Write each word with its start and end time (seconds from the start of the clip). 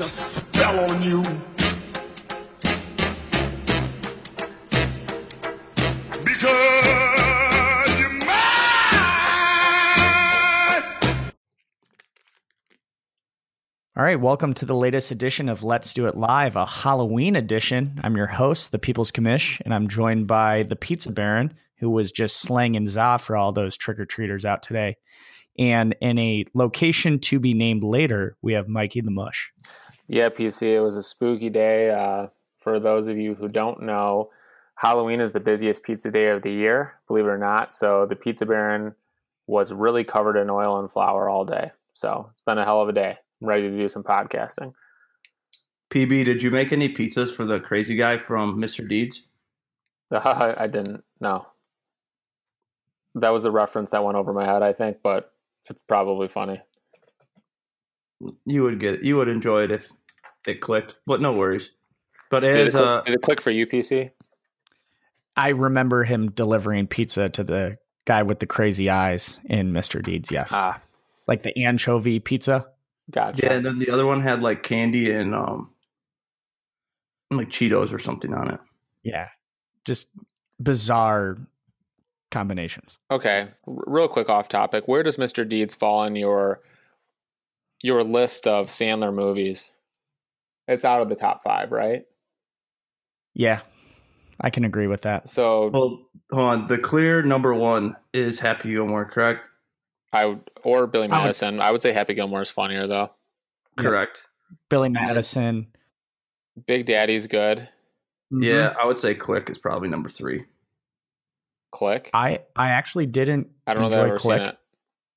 the 0.00 0.08
spell 0.08 0.90
on 0.90 1.02
you. 1.02 1.22
Because 6.24 6.86
mine. 8.24 8.32
All 13.94 14.02
right, 14.02 14.18
welcome 14.18 14.54
to 14.54 14.64
the 14.64 14.74
latest 14.74 15.10
edition 15.10 15.50
of 15.50 15.62
Let's 15.62 15.92
Do 15.92 16.06
It 16.06 16.16
Live, 16.16 16.56
a 16.56 16.64
Halloween 16.64 17.36
edition. 17.36 18.00
I'm 18.02 18.16
your 18.16 18.26
host, 18.26 18.72
the 18.72 18.78
People's 18.78 19.10
Commish, 19.10 19.60
and 19.66 19.74
I'm 19.74 19.88
joined 19.88 20.26
by 20.26 20.62
the 20.62 20.76
Pizza 20.76 21.12
Baron, 21.12 21.52
who 21.78 21.90
was 21.90 22.10
just 22.10 22.40
slanging 22.40 22.86
za 22.86 23.18
for 23.20 23.36
all 23.36 23.52
those 23.52 23.76
trick 23.76 24.00
or 24.00 24.06
treaters 24.06 24.46
out 24.46 24.62
today. 24.62 24.96
And 25.58 25.94
in 26.00 26.18
a 26.18 26.46
location 26.54 27.18
to 27.18 27.38
be 27.38 27.52
named 27.52 27.82
later, 27.82 28.38
we 28.40 28.54
have 28.54 28.66
Mikey 28.66 29.02
the 29.02 29.10
Mush. 29.10 29.52
Yeah, 30.12 30.28
PC, 30.28 30.62
it 30.62 30.80
was 30.80 30.96
a 30.96 31.04
spooky 31.04 31.50
day. 31.50 31.90
Uh, 31.90 32.26
for 32.58 32.80
those 32.80 33.06
of 33.06 33.16
you 33.16 33.36
who 33.36 33.46
don't 33.46 33.80
know, 33.80 34.30
Halloween 34.74 35.20
is 35.20 35.30
the 35.30 35.38
busiest 35.38 35.84
pizza 35.84 36.10
day 36.10 36.30
of 36.30 36.42
the 36.42 36.50
year, 36.50 36.94
believe 37.06 37.26
it 37.26 37.28
or 37.28 37.38
not. 37.38 37.72
So 37.72 38.06
the 38.06 38.16
Pizza 38.16 38.44
Baron 38.44 38.92
was 39.46 39.72
really 39.72 40.02
covered 40.02 40.36
in 40.36 40.50
oil 40.50 40.80
and 40.80 40.90
flour 40.90 41.28
all 41.28 41.44
day. 41.44 41.70
So 41.92 42.28
it's 42.32 42.42
been 42.42 42.58
a 42.58 42.64
hell 42.64 42.82
of 42.82 42.88
a 42.88 42.92
day. 42.92 43.18
I'm 43.40 43.48
ready 43.48 43.70
to 43.70 43.76
do 43.76 43.88
some 43.88 44.02
podcasting. 44.02 44.72
PB, 45.90 46.24
did 46.24 46.42
you 46.42 46.50
make 46.50 46.72
any 46.72 46.92
pizzas 46.92 47.32
for 47.32 47.44
the 47.44 47.60
crazy 47.60 47.94
guy 47.94 48.18
from 48.18 48.60
Mr. 48.60 48.88
Deeds? 48.88 49.22
I 50.10 50.66
didn't, 50.66 51.04
no. 51.20 51.46
That 53.14 53.32
was 53.32 53.44
a 53.44 53.52
reference 53.52 53.92
that 53.92 54.02
went 54.02 54.16
over 54.16 54.32
my 54.32 54.44
head, 54.44 54.64
I 54.64 54.72
think, 54.72 54.98
but 55.04 55.32
it's 55.66 55.82
probably 55.82 56.26
funny. 56.26 56.60
You 58.44 58.62
would 58.64 58.78
get 58.78 58.94
it. 58.94 59.02
You 59.02 59.16
would 59.16 59.28
enjoy 59.28 59.62
it 59.64 59.70
if 59.70 59.90
it 60.46 60.60
clicked, 60.60 60.96
but 61.06 61.20
no 61.20 61.32
worries. 61.32 61.70
But 62.30 62.40
Did 62.40 62.56
it, 62.56 62.66
as 62.68 62.72
click, 62.72 62.84
uh, 62.84 63.00
did 63.02 63.14
it 63.14 63.22
click 63.22 63.40
for 63.40 63.50
you, 63.50 63.66
PC? 63.66 64.10
I 65.36 65.48
remember 65.50 66.04
him 66.04 66.26
delivering 66.30 66.86
pizza 66.86 67.28
to 67.30 67.44
the 67.44 67.78
guy 68.04 68.22
with 68.22 68.38
the 68.40 68.46
crazy 68.46 68.88
eyes 68.90 69.40
in 69.44 69.72
Mr. 69.72 70.02
Deeds. 70.02 70.30
Yes. 70.30 70.50
Ah, 70.54 70.80
like 71.26 71.42
the 71.42 71.64
anchovy 71.64 72.20
pizza. 72.20 72.66
gotcha. 73.10 73.44
yeah, 73.46 73.52
and 73.54 73.64
then 73.66 73.78
the 73.78 73.90
other 73.90 74.06
one 74.06 74.20
had 74.20 74.42
like 74.42 74.62
candy 74.62 75.10
and 75.10 75.34
um, 75.34 75.70
like 77.30 77.48
Cheetos 77.50 77.92
or 77.92 77.98
something 77.98 78.34
on 78.34 78.50
it. 78.50 78.60
Yeah. 79.02 79.28
Just 79.84 80.06
bizarre 80.60 81.38
combinations. 82.30 82.98
Okay, 83.10 83.48
r- 83.66 83.74
real 83.86 84.08
quick 84.08 84.28
off 84.28 84.48
topic. 84.48 84.86
Where 84.86 85.02
does 85.02 85.16
Mr. 85.16 85.48
Deeds 85.48 85.74
fall 85.74 86.04
in 86.04 86.16
your 86.16 86.60
your 87.82 88.04
list 88.04 88.46
of 88.46 88.68
Sandler 88.68 89.12
movies? 89.14 89.72
It's 90.70 90.84
out 90.84 91.00
of 91.00 91.08
the 91.08 91.16
top 91.16 91.42
five, 91.42 91.72
right? 91.72 92.04
Yeah. 93.34 93.60
I 94.40 94.50
can 94.50 94.64
agree 94.64 94.86
with 94.86 95.02
that. 95.02 95.28
So 95.28 95.68
Well, 95.68 96.06
hold 96.30 96.48
on. 96.48 96.66
The 96.66 96.78
clear 96.78 97.22
number 97.22 97.52
one 97.52 97.96
is 98.14 98.38
Happy 98.40 98.70
Gilmore, 98.72 99.04
correct? 99.04 99.50
I 100.12 100.26
would, 100.26 100.48
or 100.62 100.86
Billy 100.86 101.08
I 101.08 101.18
would- 101.18 101.22
Madison. 101.24 101.60
I 101.60 101.70
would 101.72 101.82
say 101.82 101.92
Happy 101.92 102.14
Gilmore 102.14 102.40
is 102.42 102.50
funnier 102.50 102.86
though. 102.86 103.10
Yeah. 103.76 103.82
Correct. 103.84 104.28
Billy 104.68 104.88
Madison. 104.88 105.66
Big 106.66 106.86
Daddy's 106.86 107.26
good. 107.26 107.58
Mm-hmm. 108.32 108.42
Yeah, 108.44 108.74
I 108.80 108.86
would 108.86 108.98
say 108.98 109.14
Click 109.14 109.50
is 109.50 109.58
probably 109.58 109.88
number 109.88 110.08
three. 110.08 110.44
Click. 111.72 112.10
I 112.14 112.40
I 112.56 112.70
actually 112.70 113.06
didn't 113.06 113.48
I 113.66 113.74
don't 113.74 113.82
know 113.84 113.88
that 113.90 113.98
I've 114.00 114.04
enjoy 114.06 114.10
ever 114.10 114.18
seen 114.18 114.30
Click. 114.38 114.48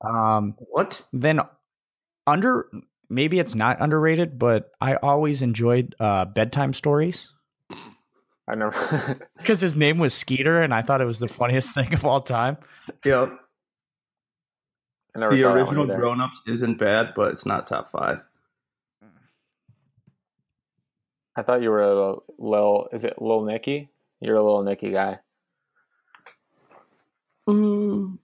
it. 0.04 0.08
Um 0.08 0.56
What? 0.72 1.02
then 1.14 1.40
under 2.28 2.70
maybe 3.14 3.40
it's 3.40 3.56
not 3.56 3.82
underrated, 3.82 4.38
but 4.40 4.72
I 4.82 4.96
always 4.96 5.42
enjoyed 5.42 5.96
uh 6.00 6.26
bedtime 6.26 6.74
stories 6.74 7.30
I 8.48 8.56
never. 8.56 9.28
because 9.38 9.62
his 9.62 9.76
name 9.78 9.98
was 9.98 10.14
Skeeter 10.14 10.62
and 10.62 10.74
I 10.74 10.82
thought 10.82 11.02
it 11.02 11.06
was 11.06 11.20
the 11.20 11.28
funniest 11.28 11.74
thing 11.74 11.94
of 11.94 12.06
all 12.06 12.22
time. 12.22 12.58
Yep. 13.06 13.32
I 15.16 15.20
never 15.20 15.36
The 15.36 15.42
saw 15.42 15.54
original. 15.54 15.86
Grown 15.86 16.20
Ups 16.20 16.42
isn't 16.48 16.78
bad, 16.78 17.14
but 17.16 17.32
it's 17.32 17.46
not 17.46 17.68
top 17.68 17.88
five. 17.90 18.24
I 21.36 21.42
thought 21.42 21.62
you 21.62 21.70
were 21.70 21.82
a 21.82 22.16
little. 22.38 22.90
Is 22.92 23.04
it 23.06 23.22
Lil 23.22 23.44
Nicky? 23.46 23.90
You're 24.20 24.36
a 24.36 24.44
little 24.44 24.64
Nicky 24.64 24.92
guy. 24.92 25.20
Mm, 27.48 28.20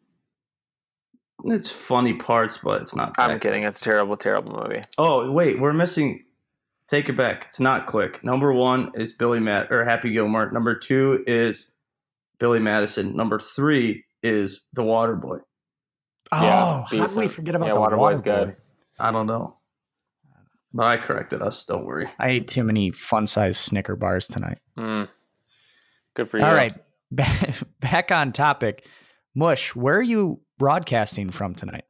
it's 1.46 1.72
funny 1.72 2.14
parts, 2.14 2.60
but 2.64 2.82
it's 2.82 2.96
not. 2.96 3.14
I'm 3.18 3.32
that 3.32 3.42
kidding. 3.42 3.64
It's 3.64 3.80
a 3.80 3.84
terrible, 3.84 4.18
terrible 4.18 4.62
movie. 4.64 4.82
Oh 4.98 5.32
wait, 5.32 5.60
we're 5.60 5.74
missing. 5.74 6.26
Take 6.88 7.08
it 7.08 7.16
back. 7.16 7.46
It's 7.50 7.60
not 7.60 7.86
Click. 7.86 8.24
Number 8.24 8.52
one 8.52 8.92
is 8.96 9.14
Billy 9.14 9.40
Matt 9.40 9.72
or 9.72 9.86
Happy 9.86 10.10
Gilmore. 10.12 10.50
Number 10.52 10.74
two 10.76 11.24
is 11.28 11.72
Billy 12.40 12.58
Madison. 12.60 13.16
Number 13.16 13.38
three 13.38 14.06
is 14.24 14.62
The 14.74 14.84
Water 14.84 15.16
Boy. 15.16 15.38
Oh, 16.32 16.42
Yeah, 16.44 17.00
how 17.00 17.08
did 17.08 17.16
we 17.16 17.28
forget 17.28 17.54
about 17.56 17.68
Yeah, 17.68 17.74
the 17.76 17.80
Waterboy's 17.80 17.98
water 17.98 18.22
good. 18.22 18.48
boy? 18.48 18.56
I 19.00 19.12
don't 19.12 19.28
know, 19.28 19.58
but 20.74 20.86
I 20.86 20.98
corrected 20.98 21.42
us. 21.44 21.64
Don't 21.66 21.86
worry. 21.86 22.10
I 22.20 22.30
ate 22.30 22.48
too 22.48 22.64
many 22.64 22.90
fun 22.92 23.28
sized 23.28 23.58
Snicker 23.62 23.96
bars 23.96 24.28
tonight. 24.28 24.58
Mm. 24.78 25.08
Good 26.16 26.28
for 26.30 26.40
you. 26.40 26.44
All 26.44 26.54
right, 26.54 26.74
back, 27.12 27.56
back 27.80 28.12
on 28.12 28.32
topic. 28.34 28.86
Mush, 29.40 29.74
where 29.74 29.96
are 29.96 30.02
you 30.02 30.42
broadcasting 30.58 31.30
from 31.30 31.56
tonight? 31.56 31.86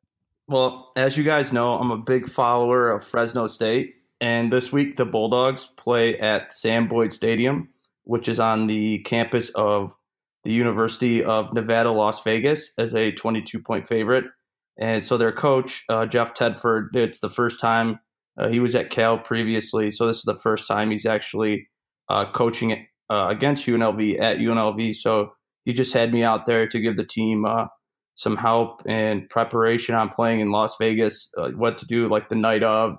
Well, 0.47 0.91
as 0.95 1.17
you 1.17 1.23
guys 1.23 1.51
know, 1.51 1.79
I'm 1.79 1.89
a 1.89 1.97
big 1.97 2.29
follower 2.29 2.91
of 2.91 3.03
Fresno 3.03 3.47
State, 3.47 3.95
and 4.21 4.53
this 4.53 4.71
week 4.71 4.97
the 4.97 5.05
Bulldogs 5.05 5.65
play 5.75 6.19
at 6.19 6.53
Sam 6.53 6.87
Boyd 6.87 7.11
Stadium, 7.11 7.69
which 8.03 8.27
is 8.27 8.39
on 8.39 8.67
the 8.67 8.99
campus 8.99 9.49
of 9.55 9.95
the 10.43 10.51
University 10.51 11.23
of 11.23 11.51
Nevada, 11.51 11.91
Las 11.91 12.23
Vegas, 12.23 12.69
as 12.77 12.93
a 12.93 13.13
22 13.13 13.59
point 13.59 13.87
favorite. 13.87 14.25
And 14.77 15.03
so 15.03 15.17
their 15.17 15.31
coach, 15.31 15.85
uh, 15.89 16.05
Jeff 16.05 16.35
Tedford, 16.35 16.95
it's 16.95 17.19
the 17.19 17.31
first 17.31 17.59
time 17.59 17.99
uh, 18.37 18.49
he 18.49 18.59
was 18.59 18.75
at 18.75 18.91
Cal 18.91 19.17
previously, 19.17 19.89
so 19.89 20.05
this 20.05 20.17
is 20.17 20.23
the 20.23 20.37
first 20.37 20.67
time 20.67 20.91
he's 20.91 21.07
actually 21.07 21.67
uh, 22.09 22.31
coaching 22.31 22.85
uh, 23.09 23.25
against 23.27 23.65
UNLV 23.65 24.19
at 24.21 24.37
UNLV. 24.37 24.95
So 24.97 25.31
he 25.69 25.73
just 25.75 25.93
had 25.93 26.11
me 26.11 26.23
out 26.23 26.47
there 26.47 26.67
to 26.67 26.79
give 26.79 26.97
the 26.97 27.05
team 27.05 27.45
uh, 27.45 27.67
some 28.15 28.35
help 28.37 28.81
and 28.87 29.29
preparation 29.29 29.93
on 29.93 30.09
playing 30.09 30.39
in 30.39 30.49
Las 30.49 30.75
Vegas, 30.79 31.29
uh, 31.37 31.49
what 31.49 31.77
to 31.77 31.85
do 31.85 32.07
like 32.07 32.27
the 32.27 32.35
night 32.35 32.63
of, 32.63 32.97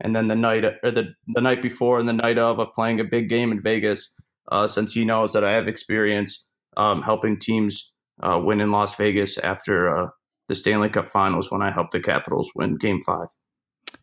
and 0.00 0.16
then 0.16 0.26
the 0.26 0.34
night 0.34 0.64
or 0.82 0.90
the 0.90 1.14
the 1.28 1.40
night 1.40 1.62
before 1.62 2.00
and 2.00 2.08
the 2.08 2.12
night 2.12 2.36
of 2.36 2.58
of 2.58 2.72
playing 2.74 2.98
a 2.98 3.04
big 3.04 3.28
game 3.28 3.52
in 3.52 3.62
Vegas. 3.62 4.10
Uh, 4.50 4.66
since 4.66 4.92
he 4.92 5.04
knows 5.04 5.32
that 5.32 5.44
I 5.44 5.52
have 5.52 5.68
experience 5.68 6.44
um, 6.76 7.02
helping 7.02 7.38
teams 7.38 7.92
uh, 8.20 8.40
win 8.42 8.60
in 8.60 8.72
Las 8.72 8.96
Vegas 8.96 9.38
after 9.38 9.96
uh, 9.96 10.08
the 10.48 10.56
Stanley 10.56 10.88
Cup 10.88 11.06
Finals 11.06 11.52
when 11.52 11.62
I 11.62 11.70
helped 11.70 11.92
the 11.92 12.00
Capitals 12.00 12.50
win 12.56 12.78
Game 12.78 13.00
Five. 13.06 13.28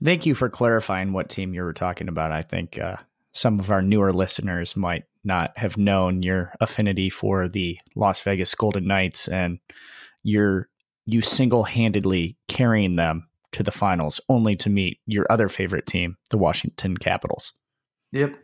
Thank 0.02 0.26
you 0.26 0.36
for 0.36 0.48
clarifying 0.48 1.12
what 1.12 1.28
team 1.28 1.54
you 1.54 1.64
were 1.64 1.74
talking 1.74 2.08
about. 2.08 2.32
I 2.32 2.44
think 2.44 2.80
uh, 2.80 2.96
some 3.34 3.60
of 3.60 3.72
our 3.72 3.82
newer 3.82 4.14
listeners 4.14 4.78
might 4.78 5.04
not 5.26 5.58
have 5.58 5.78
known 5.78 6.24
your 6.24 6.54
affinity 6.62 7.10
for 7.10 7.48
the 7.48 7.78
Las 7.96 8.22
Vegas 8.22 8.54
Golden 8.56 8.86
Knights 8.88 9.28
and 9.28 9.60
your 10.24 10.70
you 11.06 11.22
single-handedly 11.22 12.36
carrying 12.48 12.96
them 12.96 13.28
to 13.52 13.62
the 13.64 13.72
finals 13.72 14.20
only 14.28 14.56
to 14.56 14.70
meet 14.70 15.00
your 15.06 15.26
other 15.30 15.48
favorite 15.50 15.86
team, 15.86 16.18
the 16.32 16.38
Washington 16.38 16.98
Capitals. 16.98 17.54
Yep. 18.12 18.36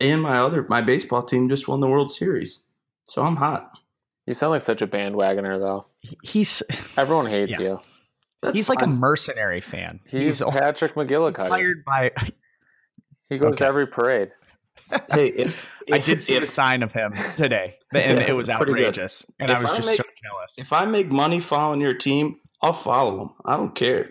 And 0.00 0.22
my 0.22 0.38
other 0.38 0.66
my 0.68 0.82
baseball 0.82 1.22
team 1.22 1.48
just 1.48 1.68
won 1.68 1.80
the 1.80 1.88
World 1.88 2.12
Series, 2.12 2.60
so 3.04 3.22
I'm 3.22 3.36
hot. 3.36 3.78
You 4.26 4.34
sound 4.34 4.50
like 4.50 4.62
such 4.62 4.82
a 4.82 4.86
bandwagoner, 4.86 5.58
though. 5.60 5.86
He's 6.22 6.62
Everyone 6.96 7.26
hates 7.26 7.52
Yeah. 7.52 7.60
you. 7.60 7.80
That's 8.42 8.56
he's 8.56 8.68
like 8.68 8.82
a 8.82 8.86
mercenary 8.86 9.60
fan. 9.62 10.00
He's, 10.04 10.40
He's 10.40 10.42
Patrick 10.42 10.94
McGillicuddy. 10.94 11.48
hired 11.48 11.84
by 11.84 12.10
He 13.30 13.38
goes 13.38 13.54
Okay. 13.54 13.58
to 13.64 13.66
every 13.66 13.86
parade. 13.86 14.30
Hey. 15.10 15.28
If, 15.28 15.70
I 15.92 15.98
did 15.98 16.20
see 16.20 16.34
if- 16.34 16.40
the 16.40 16.46
sign 16.46 16.82
of 16.82 16.92
him 16.92 17.14
today, 17.36 17.76
and 17.92 18.18
Yeah, 18.20 18.26
it 18.28 18.32
was 18.32 18.50
outrageous. 18.50 19.24
And 19.38 19.50
If 19.50 19.58
I 19.58 19.62
was 19.62 19.70
I 19.72 19.76
just 19.76 19.86
make- 19.88 19.96
so 19.98 20.04
jealous. 20.22 20.54
if 20.58 20.72
I 20.72 20.84
make 20.84 21.10
money 21.10 21.38
following 21.40 21.80
your 21.80 21.94
team, 21.94 22.40
I'll 22.62 22.72
follow 22.72 23.18
them. 23.18 23.30
I 23.44 23.56
don't 23.56 23.74
care. 23.74 24.10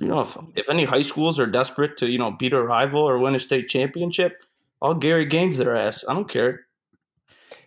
You 0.00 0.08
know, 0.08 0.20
if, 0.20 0.36
if 0.56 0.68
any 0.68 0.84
high 0.84 1.02
schools 1.02 1.38
are 1.38 1.46
desperate 1.46 1.96
to, 1.98 2.10
you 2.10 2.18
know, 2.18 2.32
beat 2.32 2.52
a 2.52 2.60
rival 2.62 3.00
or 3.02 3.18
win 3.18 3.34
a 3.34 3.38
state 3.38 3.68
championship, 3.68 4.42
I'll 4.82 4.94
Gary 4.94 5.24
Gaines 5.24 5.56
their 5.56 5.76
ass. 5.76 6.04
I 6.08 6.14
don't 6.14 6.28
care. 6.28 6.66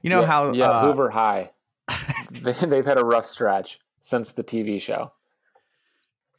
You 0.01 0.09
know 0.09 0.19
yeah, 0.21 0.27
how 0.27 0.51
Yeah, 0.51 0.69
uh, 0.69 0.81
Hoover 0.85 1.09
High. 1.09 1.51
they, 2.31 2.51
they've 2.51 2.85
had 2.85 2.99
a 2.99 3.05
rough 3.05 3.25
stretch 3.25 3.79
since 4.01 4.31
the 4.33 4.43
TV 4.43 4.79
show. 4.81 5.11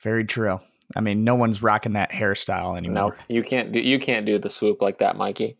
Very 0.02 0.24
true. 0.24 0.60
I 0.96 1.00
mean, 1.00 1.22
no 1.24 1.34
one's 1.34 1.62
rocking 1.62 1.92
that 1.94 2.10
hairstyle 2.10 2.76
anymore. 2.76 2.94
No, 2.94 3.00
anymore. 3.08 3.16
you 3.28 3.42
can't 3.42 3.72
do 3.72 3.80
you 3.80 3.98
can't 3.98 4.24
do 4.26 4.38
the 4.38 4.48
swoop 4.48 4.80
like 4.80 4.98
that, 4.98 5.16
Mikey. 5.16 5.56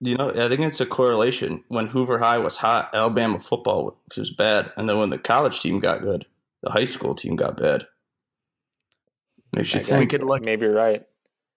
You 0.00 0.16
know, 0.16 0.30
I 0.30 0.48
think 0.48 0.60
it's 0.60 0.80
a 0.80 0.86
correlation. 0.86 1.64
When 1.68 1.88
Hoover 1.88 2.18
High 2.20 2.38
was 2.38 2.56
hot, 2.56 2.90
Alabama 2.94 3.40
football 3.40 3.98
was 4.16 4.30
bad, 4.30 4.70
and 4.76 4.88
then 4.88 4.98
when 4.98 5.08
the 5.08 5.18
college 5.18 5.60
team 5.60 5.80
got 5.80 6.02
good, 6.02 6.24
the 6.62 6.70
high 6.70 6.84
school 6.84 7.16
team 7.16 7.34
got 7.34 7.56
bad. 7.56 7.84
Makes 9.54 9.74
you 9.74 9.78
I 9.78 9.82
guess. 9.82 9.88
think. 9.88 10.10
could 10.10 10.22
look- 10.22 10.42
Maybe 10.42 10.66
you're 10.66 10.74
right. 10.74 11.04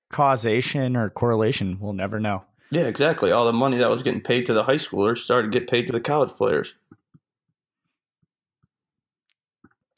causation 0.10 0.96
or 0.96 1.10
correlation. 1.10 1.78
We'll 1.80 1.94
never 1.94 2.20
know. 2.20 2.44
Yeah, 2.72 2.84
exactly. 2.84 3.32
All 3.32 3.46
the 3.46 3.54
money 3.54 3.78
that 3.78 3.90
was 3.90 4.02
getting 4.02 4.22
paid 4.22 4.46
to 4.48 4.54
the 4.54 4.64
high 4.64 4.76
schoolers 4.78 5.18
started 5.18 5.52
to 5.52 5.60
get 5.60 5.70
paid 5.70 5.86
to 5.88 5.94
the 5.94 6.00
college 6.02 6.32
players. 6.32 6.74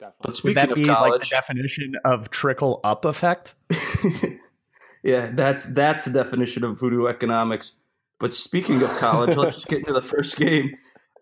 Definitely. 0.04 0.16
But 0.22 0.28
Would 0.28 0.34
speaking 0.36 0.54
that 0.54 0.70
of 0.70 0.74
be 0.76 0.84
like 0.86 1.20
the 1.20 1.26
definition 1.28 1.94
of 2.04 2.30
trickle 2.30 2.80
up 2.84 3.04
effect? 3.04 3.54
yeah, 5.02 5.30
that's 5.32 5.66
that's 5.66 6.04
the 6.06 6.10
definition 6.10 6.64
of 6.64 6.78
voodoo 6.78 7.06
economics. 7.06 7.72
But 8.18 8.32
speaking 8.32 8.82
of 8.82 8.90
college, 8.98 9.36
let's 9.36 9.56
just 9.56 9.68
get 9.68 9.80
into 9.80 9.92
the 9.92 10.02
first 10.02 10.36
game. 10.36 10.74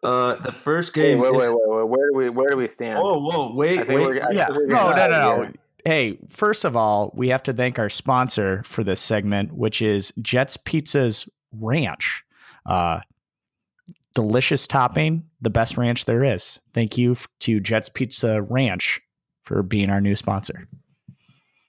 Uh, 0.02 0.36
the 0.42 0.52
first 0.52 0.94
Hey, 0.94 1.12
game. 1.12 1.18
wait, 1.20 1.32
wait, 1.32 1.48
wait, 1.48 1.58
wait. 1.66 1.88
Where 1.88 2.10
do 2.10 2.16
we 2.16 2.28
where 2.28 2.48
do 2.50 2.56
we 2.56 2.68
stand? 2.68 2.98
Oh, 3.00 3.18
whoa, 3.18 3.54
wait, 3.54 3.80
I 3.80 3.84
think 3.84 3.88
wait. 4.00 4.06
we're- 4.06 4.20
I 4.20 4.30
yeah. 4.32 4.46
think 4.46 4.68
No, 4.68 4.90
no, 4.90 5.08
no, 5.08 5.42
no. 5.44 5.52
Hey, 5.84 6.18
first 6.28 6.64
of 6.64 6.76
all, 6.76 7.12
we 7.16 7.28
have 7.28 7.42
to 7.44 7.52
thank 7.52 7.78
our 7.78 7.90
sponsor 7.90 8.62
for 8.64 8.84
this 8.84 9.00
segment, 9.00 9.52
which 9.52 9.82
is 9.82 10.12
Jets 10.22 10.56
Pizza's 10.56 11.28
Ranch. 11.52 12.22
Uh, 12.66 13.00
delicious 14.14 14.66
topping, 14.66 15.24
the 15.40 15.50
best 15.50 15.76
ranch 15.76 16.04
there 16.04 16.24
is. 16.24 16.58
Thank 16.74 16.98
you 16.98 17.16
to 17.40 17.60
Jets 17.60 17.88
Pizza 17.88 18.42
Ranch 18.42 19.00
for 19.44 19.62
being 19.62 19.90
our 19.90 20.00
new 20.00 20.14
sponsor. 20.16 20.68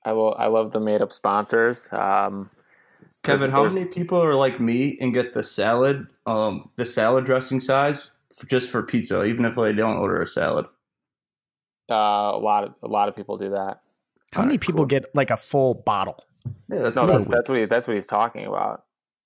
I 0.06 0.12
will. 0.14 0.36
I 0.38 0.48
love 0.48 0.72
the 0.72 0.80
made 0.80 1.02
up 1.02 1.14
sponsors. 1.14 1.88
Um, 1.92 2.50
Kevin, 3.24 3.50
how 3.50 3.64
many 3.64 3.86
people 3.86 4.22
are 4.22 4.36
like 4.36 4.60
me 4.60 4.98
and 5.00 5.14
get 5.14 5.34
the 5.34 5.44
salad, 5.44 6.08
um, 6.26 6.70
the 6.76 6.86
salad 6.86 7.24
dressing 7.26 7.62
size 7.62 8.12
f- 8.38 8.48
just 8.50 8.70
for 8.70 8.84
pizza, 8.84 9.24
even 9.24 9.46
if 9.46 9.56
they 9.56 9.72
don't 9.74 9.98
order 9.98 10.22
a 10.22 10.28
salad? 10.28 10.66
uh, 11.90 11.94
a 11.94 12.40
lot 12.40 12.64
of 12.64 12.74
a 12.84 12.88
lot 12.88 13.08
of 13.10 13.16
people 13.16 13.38
do 13.38 13.50
that. 13.52 13.82
How 14.34 14.42
many 14.42 14.52
Alright, 14.54 14.62
people 14.62 14.80
cool. 14.80 14.86
get 14.88 15.06
like 15.14 15.30
a 15.32 15.38
full 15.38 15.74
bottle? 15.74 16.18
Yeah, 16.70 16.80
that's 16.82 16.96
No, 16.98 17.06
good. 17.08 17.26
that, 17.26 17.30
that's 17.32 17.50
what 17.50 17.58
he, 17.60 17.66
that's 17.66 17.88
what 17.88 17.96
he's 17.96 18.08
talking 18.08 18.46
about. 18.46 18.84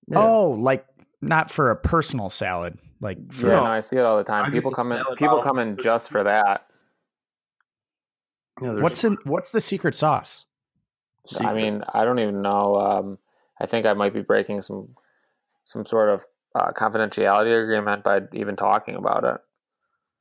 Yeah. 0.08 0.20
Oh, 0.20 0.50
like 0.52 0.86
not 1.22 1.50
for 1.50 1.72
a 1.72 1.76
personal 1.76 2.30
salad, 2.30 2.78
like 3.02 3.18
for 3.32 3.48
Yeah, 3.48 3.54
No. 3.54 3.64
no, 3.66 3.70
I 3.72 3.80
see 3.82 3.96
it 3.98 4.06
all 4.06 4.18
the 4.18 4.24
time. 4.24 4.46
get 4.46 4.54
People 4.54 4.72
come 4.72 4.92
in. 4.92 5.04
People 5.18 5.42
come 5.42 5.60
in 5.60 5.78
just 5.78 6.10
for 6.10 6.24
that. 6.24 6.68
Yeah, 8.62 8.72
there's 8.72 8.82
what's 8.84 9.04
in 9.04 9.18
what's 9.24 9.52
the 9.52 9.62
secret 9.62 9.96
sauce? 9.96 10.46
I 11.40 11.54
mean, 11.54 11.84
I 11.94 12.06
don't 12.06 12.20
even 12.20 12.42
know. 12.42 12.76
Um, 12.78 13.18
I 13.60 13.66
think 13.66 13.86
I 13.86 13.94
might 13.94 14.14
be 14.14 14.22
breaking 14.22 14.62
some 14.62 14.90
some 15.66 15.86
sort 15.86 16.10
of 16.10 16.26
uh, 16.56 16.72
confidentiality 16.72 17.62
agreement 17.64 18.04
by 18.04 18.22
even 18.34 18.56
talking 18.56 18.96
about 18.96 19.24
it. 19.24 19.38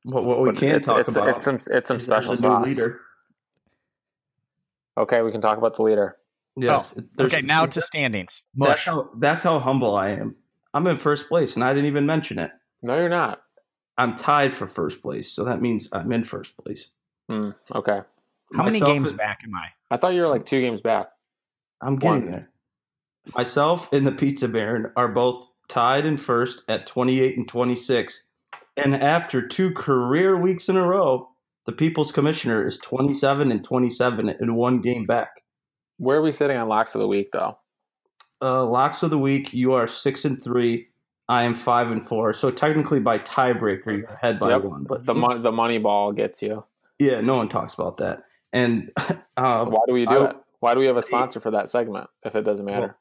what, 0.03 0.23
what 0.25 0.41
we 0.41 0.51
can't 0.53 0.77
it's, 0.77 0.87
talk 0.87 0.99
it's, 0.99 1.15
about 1.15 1.29
It's 1.29 1.45
some 1.45 1.57
it's 1.71 1.87
some 1.87 1.99
special 1.99 2.33
a 2.33 2.35
new 2.35 2.41
sauce. 2.41 2.65
leader. 2.65 2.99
Okay, 4.97 5.21
we 5.21 5.31
can 5.31 5.41
talk 5.41 5.57
about 5.57 5.75
the 5.75 5.83
leader. 5.83 6.17
Yeah. 6.55 6.83
there's- 7.15 7.33
Okay, 7.33 7.41
now 7.41 7.65
to 7.67 7.81
standings. 7.81 8.43
that's 8.55 8.83
how 8.83 9.09
that's 9.17 9.43
how 9.43 9.59
humble 9.59 9.95
I 9.95 10.09
am. 10.09 10.35
I'm 10.73 10.85
in 10.87 10.97
first 10.97 11.27
place, 11.27 11.55
and 11.55 11.63
I 11.63 11.73
didn't 11.73 11.85
even 11.87 12.05
mention 12.05 12.37
it. 12.39 12.51
No, 12.81 12.97
you're 12.97 13.09
not. 13.09 13.41
I'm 13.97 14.15
tied 14.15 14.53
for 14.53 14.67
first 14.67 15.01
place, 15.01 15.31
so 15.31 15.43
that 15.45 15.61
means 15.61 15.87
I'm 15.91 16.11
in 16.11 16.23
first 16.23 16.55
place. 16.57 16.89
Hmm, 17.29 17.49
okay, 17.73 18.01
How 18.53 18.63
many 18.63 18.79
games 18.79 19.09
and- 19.09 19.17
back 19.17 19.41
am 19.43 19.55
I? 19.55 19.67
I 19.89 19.97
thought 19.97 20.13
you 20.13 20.21
were 20.21 20.27
like 20.27 20.45
two 20.45 20.61
games 20.61 20.81
back. 20.81 21.07
I'm 21.81 21.97
getting 21.97 22.23
One. 22.23 22.31
there. 22.31 22.49
Myself 23.35 23.91
and 23.91 24.05
the 24.05 24.11
Pizza 24.11 24.47
Baron 24.47 24.91
are 24.95 25.07
both 25.07 25.47
tied 25.67 26.05
in 26.05 26.17
first 26.17 26.63
at 26.69 26.85
28 26.87 27.37
and 27.37 27.47
26. 27.47 28.23
And 28.77 28.95
after 28.95 29.45
two 29.45 29.71
career 29.73 30.37
weeks 30.37 30.69
in 30.69 30.77
a 30.77 30.85
row, 30.87 31.29
the 31.65 31.71
People's 31.71 32.11
Commissioner 32.11 32.65
is 32.67 32.77
27 32.77 33.51
and 33.51 33.63
27 33.63 34.29
and 34.29 34.55
one 34.55 34.79
game 34.81 35.05
back. 35.05 35.29
Where 35.97 36.17
are 36.17 36.21
we 36.21 36.31
sitting 36.31 36.55
on 36.57 36.67
locks 36.69 36.95
of 36.95 37.01
the 37.01 37.07
week, 37.07 37.31
though? 37.33 37.57
Uh, 38.41 38.63
locks 38.65 39.03
of 39.03 39.09
the 39.09 39.17
week, 39.17 39.53
you 39.53 39.73
are 39.73 39.87
six 39.87 40.23
and 40.25 40.41
three. 40.41 40.87
I 41.29 41.43
am 41.43 41.55
five 41.55 41.91
and 41.91 42.07
four. 42.07 42.33
So 42.33 42.51
technically, 42.51 42.99
by 42.99 43.19
tiebreaker, 43.19 43.85
you're 43.97 44.05
ahead 44.05 44.39
by 44.39 44.51
Yep. 44.51 44.63
one. 44.63 44.83
But 44.85 45.05
The 45.05 45.13
mon- 45.13 45.41
the 45.41 45.51
money 45.51 45.77
ball 45.77 46.11
gets 46.13 46.41
you. 46.41 46.63
yeah, 46.99 47.21
no 47.21 47.35
one 47.37 47.49
talks 47.49 47.73
about 47.73 47.97
that. 47.97 48.23
And 48.53 48.91
uh, 49.37 49.65
Why 49.65 49.79
do 49.87 49.93
we 49.93 50.05
do 50.05 50.15
I- 50.19 50.29
it? 50.29 50.35
Why 50.59 50.73
do 50.73 50.79
we 50.79 50.87
have 50.87 50.97
a 50.97 51.03
sponsor 51.03 51.39
for 51.39 51.51
that 51.51 51.69
segment 51.69 52.09
if 52.23 52.35
it 52.35 52.41
doesn't 52.43 52.65
matter? 52.65 52.97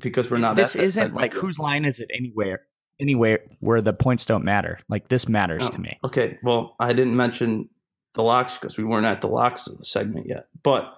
because 0.00 0.28
we're 0.28 0.38
not, 0.38 0.56
this 0.56 0.74
at 0.74 0.80
that 0.80 0.84
isn't 0.86 1.02
segment 1.04 1.22
like 1.22 1.32
whose 1.32 1.56
line 1.60 1.84
is 1.84 2.00
it 2.00 2.10
anywhere 2.12 2.62
anywhere 3.00 3.38
where 3.60 3.80
the 3.80 3.92
points 3.92 4.24
don't 4.26 4.44
matter. 4.44 4.78
Like 4.88 5.06
this 5.08 5.28
matters 5.28 5.62
Oh. 5.64 5.68
to 5.68 5.80
me. 5.80 5.98
Okay, 6.04 6.38
well, 6.42 6.74
I 6.80 6.92
didn't 6.92 7.16
mention 7.16 7.68
the 8.14 8.22
locks 8.24 8.58
because 8.58 8.76
we 8.76 8.82
weren't 8.84 9.06
at 9.06 9.20
the 9.20 9.28
locks 9.28 9.66
of 9.68 9.78
the 9.78 9.84
segment 9.84 10.26
yet. 10.28 10.48
But 10.64 10.92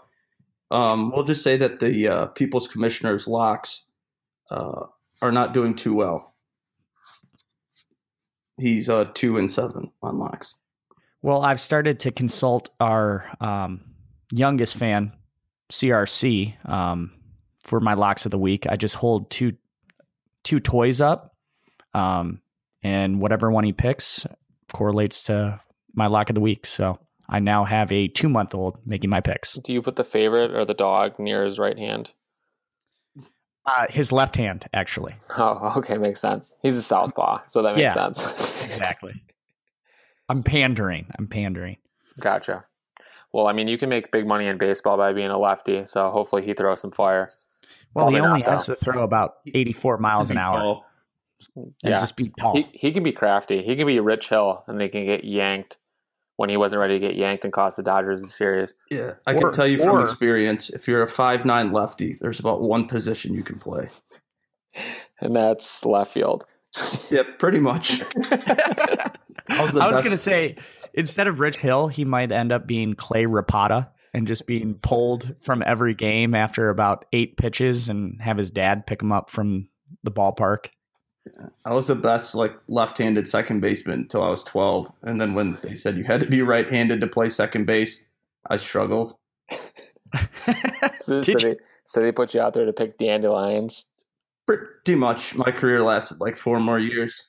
um, 0.70 1.11
we'll 1.14 1.25
just 1.25 1.43
say 1.43 1.56
that 1.58 1.79
the 1.79 2.08
uh, 2.08 2.26
People's 2.29 2.67
Commissioner's 2.69 3.29
locks 3.29 3.82
uh, 4.50 4.87
are 5.23 5.32
not 5.32 5.53
doing 5.55 5.75
too 5.75 5.94
well. 5.94 6.35
He's 8.58 8.88
uh, 8.88 9.06
two 9.14 9.38
and 9.38 9.50
seven 9.50 9.93
on 10.03 10.19
locks. 10.19 10.55
Well, 11.23 11.43
I've 11.43 11.61
started 11.61 12.00
to 12.00 12.12
consult 12.12 12.70
our 12.81 13.31
um, 13.41 13.81
youngest 14.32 14.76
fan, 14.76 15.12
CRC, 15.70 16.55
um, 16.69 17.12
for 17.62 17.81
my 17.81 17.94
locks 17.94 18.25
of 18.25 18.31
the 18.31 18.38
week. 18.38 18.67
I 18.69 18.76
just 18.76 18.94
hold 18.94 19.31
two 19.31 19.55
two 20.44 20.61
toys 20.61 21.00
up, 21.00 21.35
um, 21.93 22.41
and 22.82 23.20
whatever 23.20 23.50
one 23.50 23.64
he 23.64 23.73
picks 23.73 24.25
correlates 24.73 25.25
to 25.25 25.61
my 25.94 26.06
lock 26.06 26.31
of 26.31 26.35
the 26.35 26.41
week. 26.41 26.67
So 26.67 26.99
I 27.29 27.41
now 27.41 27.64
have 27.64 27.91
a 27.93 28.08
two 28.08 28.29
month 28.29 28.55
old 28.55 28.79
making 28.87 29.11
my 29.11 29.20
picks. 29.20 29.55
Do 29.55 29.73
you 29.73 29.82
put 29.82 29.97
the 29.97 30.05
favorite 30.05 30.55
or 30.55 30.64
the 30.64 30.75
dog 30.75 31.19
near 31.19 31.44
his 31.44 31.58
right 31.58 31.79
hand? 31.79 32.12
Uh, 33.66 33.86
his 33.90 34.12
left 34.12 34.36
hand, 34.36 34.64
actually. 34.72 35.14
Oh, 35.36 35.72
okay, 35.78 35.98
makes 35.98 36.20
sense. 36.20 36.54
He's 36.62 36.76
a 36.76 36.82
southpaw, 36.82 37.40
so 37.48 37.62
that 37.62 37.74
makes 37.76 37.82
Yeah. 37.82 37.94
sense. 37.94 38.64
Exactly. 38.76 39.22
I'm 40.28 40.42
pandering. 40.42 41.06
I'm 41.18 41.26
pandering. 41.28 41.76
gotcha. 42.20 42.64
Well, 43.32 43.46
I 43.48 43.52
mean, 43.52 43.68
you 43.68 43.78
can 43.78 43.88
make 43.88 44.10
big 44.12 44.26
money 44.26 44.46
in 44.46 44.58
baseball 44.58 44.96
by 44.96 45.12
being 45.12 45.30
a 45.30 45.38
lefty, 45.38 45.84
so 45.84 46.10
hopefully 46.10 46.44
he 46.44 46.52
throws 46.54 46.80
some 46.80 46.90
fire. 46.90 47.28
Well, 47.94 48.08
he 48.08 48.18
only 48.20 48.40
not, 48.42 48.48
has 48.50 48.66
to 48.66 48.74
throw 48.74 49.02
about 49.02 49.36
84 49.54 49.98
miles 49.98 50.30
an 50.30 50.38
hour 50.38 50.58
tall. 50.60 50.84
and 51.56 51.74
Yeah. 51.82 52.00
just 52.00 52.16
be 52.16 52.30
tall. 52.38 52.54
He 52.56 52.69
he 52.72 52.92
can 52.92 53.02
be 53.02 53.12
crafty. 53.12 53.62
He 53.62 53.76
can 53.76 53.86
be 53.86 53.98
Rich 54.00 54.28
Hill, 54.28 54.62
and 54.66 54.78
they 54.80 54.88
can 54.88 55.04
get 55.06 55.24
yanked 55.24 55.76
when 56.36 56.48
he 56.50 56.56
wasn't 56.56 56.80
ready 56.80 56.98
to 56.98 57.00
get 57.06 57.16
yanked 57.16 57.44
and 57.44 57.52
cost 57.52 57.76
the 57.76 57.82
Dodgers 57.82 58.20
the 58.22 58.28
series. 58.28 58.74
Yeah, 58.90 59.14
I 59.26 59.34
Or- 59.34 59.40
can 59.40 59.52
tell 59.52 59.66
you 59.66 59.78
from 59.78 59.96
or- 59.98 60.04
experience, 60.04 60.70
if 60.70 60.86
you're 60.86 61.02
a 61.02 61.08
five 61.08 61.44
nine 61.44 61.72
lefty, 61.72 62.14
there's 62.20 62.40
about 62.40 62.60
one 62.62 62.86
position 62.86 63.34
you 63.34 63.42
can 63.42 63.58
play. 63.58 63.88
And 65.20 65.34
that's 65.34 65.84
left 65.84 66.12
field. 66.12 66.44
Yeah, 67.10 67.22
pretty 67.38 67.58
much. 67.58 68.02
How's 69.48 69.74
I 69.76 69.86
was 69.86 69.94
best- 69.96 70.05
going 70.05 70.10
to 70.10 70.19
say, 70.19 70.56
instead 70.94 71.26
of 71.26 71.40
Rich 71.40 71.56
Hill, 71.56 71.88
he 71.88 72.05
might 72.05 72.31
end 72.32 72.52
up 72.52 72.66
being 72.66 72.94
Clay 72.94 73.24
Rapada 73.24 73.88
and 74.12 74.26
just 74.26 74.46
being 74.46 74.74
pulled 74.74 75.34
from 75.43 75.62
every 75.66 75.94
game 75.94 76.34
after 76.34 76.69
about 76.69 77.06
eight 77.12 77.36
pitches 77.38 77.88
and 77.88 78.20
have 78.20 78.36
his 78.36 78.50
dad 78.50 78.86
pick 78.86 79.00
him 79.00 79.12
up 79.12 79.31
from 79.31 79.69
the 80.02 80.10
ballpark. 80.10 80.66
I 81.64 81.74
was 81.74 81.86
the 81.88 81.94
best 81.96 82.34
like 82.34 82.54
left-handed 82.68 83.26
second 83.26 83.60
baseman 83.60 84.00
until 84.00 84.22
I 84.22 84.28
was 84.30 84.44
12, 84.44 84.90
and 85.02 85.20
then 85.20 85.34
when 85.34 85.58
they 85.62 85.74
said 85.74 85.96
you 85.96 86.04
had 86.04 86.20
to 86.20 86.26
be 86.26 86.42
right-handed 86.42 87.00
to 87.00 87.06
play 87.06 87.30
second 87.30 87.66
base, 87.66 88.00
I 88.48 88.56
struggled. 88.56 89.16
So, 91.00 91.20
so 91.20 91.34
they, 91.34 91.56
so 91.84 92.00
they 92.00 92.12
put 92.12 92.32
you 92.32 92.40
out 92.40 92.54
there 92.54 92.64
to 92.64 92.72
pick 92.72 92.96
dandelions. 92.96 93.84
Pretty 94.46 94.94
much, 94.94 95.34
my 95.34 95.50
career 95.50 95.82
lasted 95.82 96.20
like 96.20 96.36
four 96.36 96.60
more 96.60 96.78
years. 96.78 97.24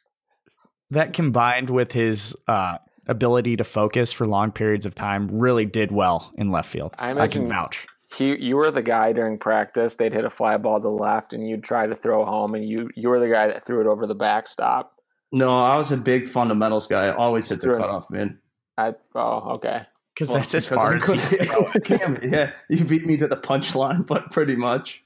that 0.91 1.11
combined 1.13 1.69
with 1.69 1.91
his 1.91 2.35
uh, 2.47 2.77
ability 3.07 3.57
to 3.57 3.63
focus 3.63 4.13
for 4.13 4.27
long 4.27 4.51
periods 4.51 4.85
of 4.85 4.95
time 4.95 5.27
really 5.27 5.65
did 5.65 5.91
well 5.91 6.31
in 6.37 6.51
left 6.51 6.69
field. 6.69 6.93
I 6.97 7.11
I, 7.13 7.27
can 7.27 7.49
vouch. 7.49 7.87
He, 8.15 8.37
you 8.37 8.55
were 8.55 8.71
the 8.71 8.81
guy 8.81 9.11
during 9.11 9.37
practice. 9.37 9.95
They'd 9.95 10.13
hit 10.13 10.23
a 10.23 10.29
fly 10.29 10.55
ball 10.57 10.77
to 10.77 10.83
the 10.83 10.89
left, 10.89 11.33
and 11.33 11.47
you'd 11.47 11.63
try 11.63 11.87
to 11.87 11.95
throw 11.95 12.23
home, 12.25 12.55
and 12.55 12.63
you 12.63 12.89
you 12.95 13.09
were 13.09 13.19
the 13.19 13.27
guy 13.29 13.47
that 13.47 13.65
threw 13.65 13.81
it 13.81 13.87
over 13.87 14.07
the 14.07 14.15
backstop. 14.15 14.93
No, 15.33 15.51
I 15.61 15.75
was 15.77 15.91
a 15.91 15.97
big 15.97 16.25
fundamentals 16.25 16.87
guy. 16.87 17.07
I 17.07 17.13
always 17.15 17.49
hit 17.49 17.59
the 17.59 17.67
True. 17.67 17.77
cutoff 17.77 18.09
man. 18.09 18.39
I 18.77 18.93
oh 19.15 19.51
okay. 19.55 19.79
Because 20.13 20.29
Well, 20.29 20.37
that's 20.37 20.55
as 20.55 20.67
Because 20.67 20.81
far 20.81 20.93
I 20.93 20.95
as 20.95 21.03
he 21.03 21.49
couldn't- 21.49 21.83
can. 21.83 22.17
Damn 22.21 22.31
yeah, 22.33 22.53
you 22.69 22.85
beat 22.85 23.05
me 23.05 23.17
to 23.17 23.27
the 23.27 23.35
punchline, 23.37 24.07
but 24.07 24.31
pretty 24.31 24.55
much. 24.55 25.03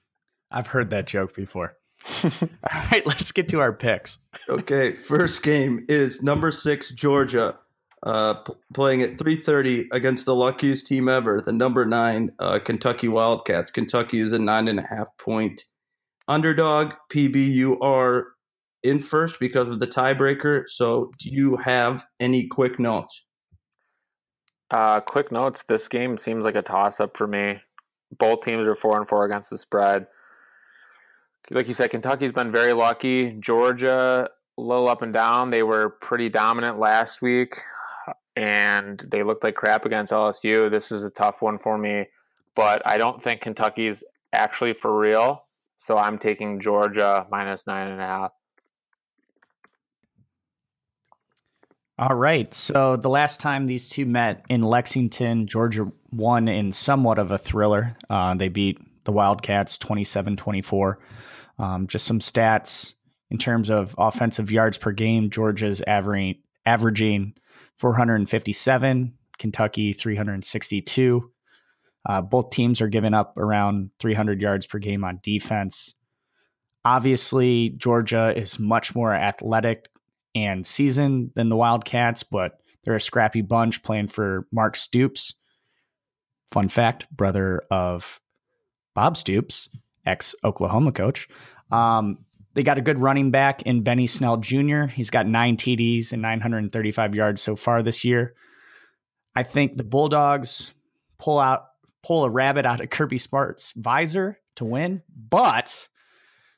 I've 0.52 0.68
heard 0.68 0.90
that 0.92 1.08
joke 1.08 1.34
before. 1.34 1.76
All 2.24 2.32
right, 2.92 3.06
let's 3.06 3.32
get 3.32 3.50
to 3.50 3.60
our 3.62 3.74
picks. 3.74 4.20
Okay, 4.50 4.94
first 4.94 5.44
game 5.44 5.86
is 5.90 6.22
number 6.24 6.52
six 6.52 6.90
Georgia, 6.92 7.58
uh, 8.04 8.36
p- 8.36 8.54
playing 8.74 9.02
at 9.02 9.18
three 9.18 9.36
thirty 9.36 9.88
against 9.92 10.26
the 10.26 10.36
luckiest 10.36 10.88
team 10.88 11.08
ever, 11.08 11.42
the 11.42 11.52
number 11.52 11.86
nine 11.86 12.32
uh, 12.40 12.60
Kentucky 12.60 13.08
Wildcats. 13.08 13.72
Kentucky 13.72 14.20
is 14.20 14.34
a 14.34 14.40
nine 14.40 14.68
and 14.68 14.80
a 14.80 14.84
half 14.88 15.08
point 15.18 15.66
underdog. 16.28 16.94
PB, 17.12 17.36
you 17.36 17.80
are 17.80 18.28
in 18.84 19.00
first 19.00 19.40
because 19.40 19.70
of 19.70 19.80
the 19.80 19.88
tiebreaker. 19.88 20.64
So, 20.68 21.12
do 21.20 21.30
you 21.30 21.58
have 21.58 22.06
any 22.20 22.48
quick 22.48 22.80
notes? 22.80 23.24
Uh, 24.72 25.00
quick 25.02 25.32
notes: 25.32 25.64
This 25.68 25.88
game 25.88 26.18
seems 26.18 26.46
like 26.46 26.56
a 26.56 26.62
toss-up 26.62 27.18
for 27.18 27.28
me. 27.28 27.62
Both 28.18 28.42
teams 28.42 28.66
are 28.66 28.76
four 28.76 28.98
and 28.98 29.08
four 29.08 29.26
against 29.26 29.50
the 29.50 29.58
spread. 29.58 30.08
like 31.50 31.68
you 31.68 31.74
said, 31.74 31.92
Kentucky's 31.92 32.32
been 32.32 32.52
very 32.52 32.74
lucky. 32.74 33.34
Georgia, 33.40 34.30
a 34.58 34.62
little 34.62 34.88
up 34.90 35.02
and 35.02 35.14
down. 35.14 35.50
They 35.52 35.64
were 35.64 35.90
pretty 35.90 36.30
dominant 36.30 36.80
last 36.80 37.22
week, 37.22 37.56
and 38.36 39.04
they 39.10 39.24
looked 39.24 39.44
like 39.44 39.56
crap 39.56 39.86
against 39.86 40.12
LSU. 40.12 40.70
This 40.70 40.92
is 40.92 41.04
a 41.04 41.10
tough 41.10 41.42
one 41.42 41.58
for 41.58 41.78
me, 41.78 42.08
but 42.56 42.82
I 42.86 42.98
don't 42.98 43.22
think 43.22 43.42
Kentucky's 43.42 44.04
actually 44.34 44.74
for 44.74 44.98
real. 44.98 45.46
So 45.78 45.98
I'm 45.98 46.18
taking 46.18 46.60
Georgia 46.60 47.26
minus 47.32 47.66
nine 47.68 47.88
and 47.88 48.00
a 48.00 48.06
half. 48.06 48.34
All 51.98 52.16
right. 52.16 52.52
So 52.54 52.96
the 52.96 53.10
last 53.10 53.40
time 53.40 53.68
these 53.68 53.88
two 53.88 54.06
met 54.06 54.44
in 54.50 54.64
Lexington, 54.64 55.46
Georgia 55.46 55.92
won 56.12 56.48
in 56.48 56.72
somewhat 56.72 57.20
of 57.20 57.32
a 57.32 57.38
thriller. 57.38 57.96
Uh, 58.10 58.34
they 58.34 58.48
beat 58.48 58.80
the 59.04 59.12
Wildcats 59.12 59.78
27 59.78 60.36
24. 60.36 61.00
Um, 61.60 61.88
just 61.88 62.08
some 62.08 62.20
stats 62.20 62.94
in 63.30 63.38
terms 63.38 63.70
of 63.70 63.94
offensive 64.00 64.52
yards 64.52 64.80
per 64.80 64.92
game. 64.92 65.30
Georgia's 65.30 65.82
averaging, 65.86 66.40
averaging 66.66 67.34
457, 67.82 69.14
Kentucky 69.40 69.92
362. 69.92 71.32
Uh, 72.08 72.22
both 72.22 72.52
teams 72.52 72.80
are 72.80 72.88
giving 72.88 73.16
up 73.16 73.36
around 73.38 73.90
300 74.00 74.40
yards 74.40 74.68
per 74.68 74.78
game 74.78 75.04
on 75.04 75.20
defense. 75.24 75.96
Obviously, 76.86 77.70
Georgia 77.70 78.34
is 78.38 78.60
much 78.60 78.94
more 78.94 79.16
athletic 79.16 79.90
and 80.36 80.66
seasoned 80.66 81.32
than 81.34 81.50
the 81.50 81.56
Wildcats, 81.56 82.22
but 82.22 82.60
they're 82.84 82.96
a 82.96 83.02
scrappy 83.02 83.42
bunch 83.42 83.82
playing 83.82 84.10
for 84.10 84.48
Mark 84.52 84.76
Stoops. 84.76 85.34
Fun 86.52 86.68
fact, 86.68 87.10
brother 87.10 87.64
of 87.72 88.20
Bob 88.94 89.18
Stoops, 89.18 89.70
ex 90.06 90.36
Oklahoma 90.44 90.92
coach. 90.92 91.28
Um, 91.72 92.20
they 92.54 92.64
got 92.64 92.78
a 92.78 92.82
good 92.82 93.00
running 93.00 93.32
back 93.32 93.62
in 93.64 93.84
Benny 93.84 94.08
Snell 94.08 94.38
Jr. 94.38 94.86
He's 94.86 95.10
got 95.10 95.28
nine 95.28 95.58
TDs 95.58 96.12
and 96.12 96.22
935 96.22 97.16
yards 97.16 97.42
so 97.42 97.56
far 97.56 97.82
this 97.82 98.04
year. 98.04 98.34
I 99.36 99.44
think 99.44 99.78
the 99.78 99.84
Bulldogs 99.84 100.74
pull 101.18 101.40
out 101.40 101.66
pull 102.04 102.24
a 102.24 102.30
rabbit 102.30 102.66
out 102.66 102.82
of 102.82 102.90
Kirby 102.90 103.20
Smart's 103.20 103.72
visor 103.76 104.40
to 104.56 104.66
win, 104.66 105.04
but 105.30 105.88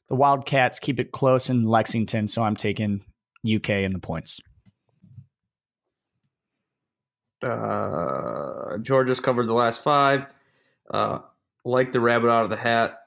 the 0.09 0.15
Wildcats 0.15 0.79
keep 0.79 0.99
it 0.99 1.11
close 1.11 1.49
in 1.49 1.65
Lexington, 1.65 2.27
so 2.27 2.43
I'm 2.43 2.55
taking 2.55 3.03
UK 3.45 3.69
in 3.69 3.91
the 3.91 3.99
points. 3.99 4.39
Uh, 7.41 8.77
Georgia's 8.77 9.19
covered 9.19 9.47
the 9.47 9.53
last 9.53 9.83
five. 9.83 10.27
Uh, 10.89 11.19
like 11.65 11.91
the 11.91 11.99
rabbit 11.99 12.29
out 12.29 12.45
of 12.45 12.49
the 12.49 12.55
hat. 12.55 12.99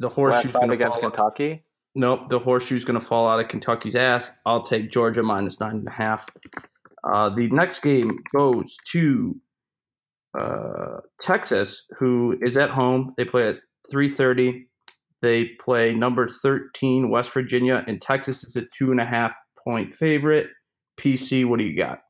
The 0.00 0.08
horseshoe's 0.08 0.46
Last 0.46 0.52
five 0.52 0.60
going 0.62 0.70
to 0.70 0.74
against 0.74 1.00
fall. 1.00 1.10
Kentucky. 1.10 1.64
Nope, 1.94 2.28
the 2.28 2.40
horseshoe's 2.40 2.84
going 2.84 2.98
to 2.98 3.04
fall 3.04 3.28
out 3.28 3.38
of 3.38 3.48
Kentucky's 3.48 3.94
ass. 3.94 4.30
I'll 4.44 4.62
take 4.62 4.90
Georgia 4.90 5.22
minus 5.22 5.60
nine 5.60 5.76
and 5.76 5.86
a 5.86 5.92
half. 5.92 6.26
Uh, 7.04 7.28
the 7.30 7.48
next 7.50 7.80
game 7.82 8.18
goes 8.34 8.76
to 8.90 9.40
uh, 10.38 11.00
Texas, 11.20 11.84
who 11.98 12.36
is 12.42 12.56
at 12.56 12.70
home. 12.70 13.14
They 13.16 13.24
play 13.24 13.48
at 13.48 13.58
three 13.90 14.08
thirty. 14.08 14.66
They 15.22 15.44
play 15.60 15.94
number 15.94 16.26
thirteen 16.28 17.10
West 17.10 17.30
Virginia, 17.30 17.84
and 17.86 18.02
Texas 18.02 18.42
is 18.42 18.56
a 18.56 18.62
two 18.76 18.90
and 18.90 19.00
a 19.00 19.04
half 19.04 19.36
point 19.62 19.94
favorite. 19.94 20.48
PC, 20.96 21.44
what 21.44 21.58
do 21.58 21.64
you 21.64 21.76
got? 21.76 22.00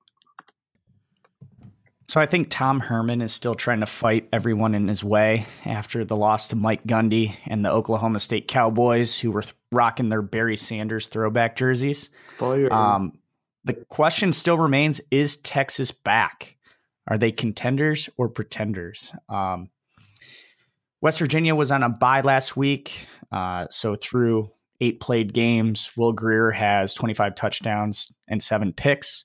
So 2.06 2.20
I 2.20 2.26
think 2.26 2.48
Tom 2.50 2.80
Herman 2.80 3.22
is 3.22 3.32
still 3.32 3.54
trying 3.54 3.80
to 3.80 3.86
fight 3.86 4.28
everyone 4.32 4.74
in 4.74 4.88
his 4.88 5.02
way 5.02 5.46
after 5.64 6.04
the 6.04 6.16
loss 6.16 6.48
to 6.48 6.56
Mike 6.56 6.84
Gundy 6.84 7.34
and 7.46 7.64
the 7.64 7.70
Oklahoma 7.70 8.20
State 8.20 8.46
Cowboys, 8.46 9.18
who 9.18 9.30
were 9.30 9.42
th- 9.42 9.54
rocking 9.72 10.10
their 10.10 10.22
Barry 10.22 10.56
Sanders 10.56 11.06
throwback 11.06 11.56
jerseys. 11.56 12.10
Fire. 12.36 12.72
Um, 12.72 13.18
the 13.64 13.72
question 13.72 14.32
still 14.32 14.58
remains: 14.58 15.00
Is 15.10 15.36
Texas 15.36 15.90
back? 15.90 16.56
Are 17.08 17.18
they 17.18 17.32
contenders 17.32 18.08
or 18.16 18.28
pretenders? 18.28 19.12
Um, 19.28 19.70
West 21.00 21.18
Virginia 21.18 21.54
was 21.54 21.70
on 21.70 21.82
a 21.82 21.88
bye 21.88 22.20
last 22.20 22.56
week, 22.56 23.06
uh, 23.32 23.66
so 23.70 23.94
through 23.94 24.50
eight 24.80 25.00
played 25.00 25.32
games, 25.32 25.90
Will 25.96 26.12
Grier 26.12 26.50
has 26.50 26.94
25 26.94 27.34
touchdowns 27.34 28.12
and 28.28 28.42
seven 28.42 28.72
picks. 28.72 29.24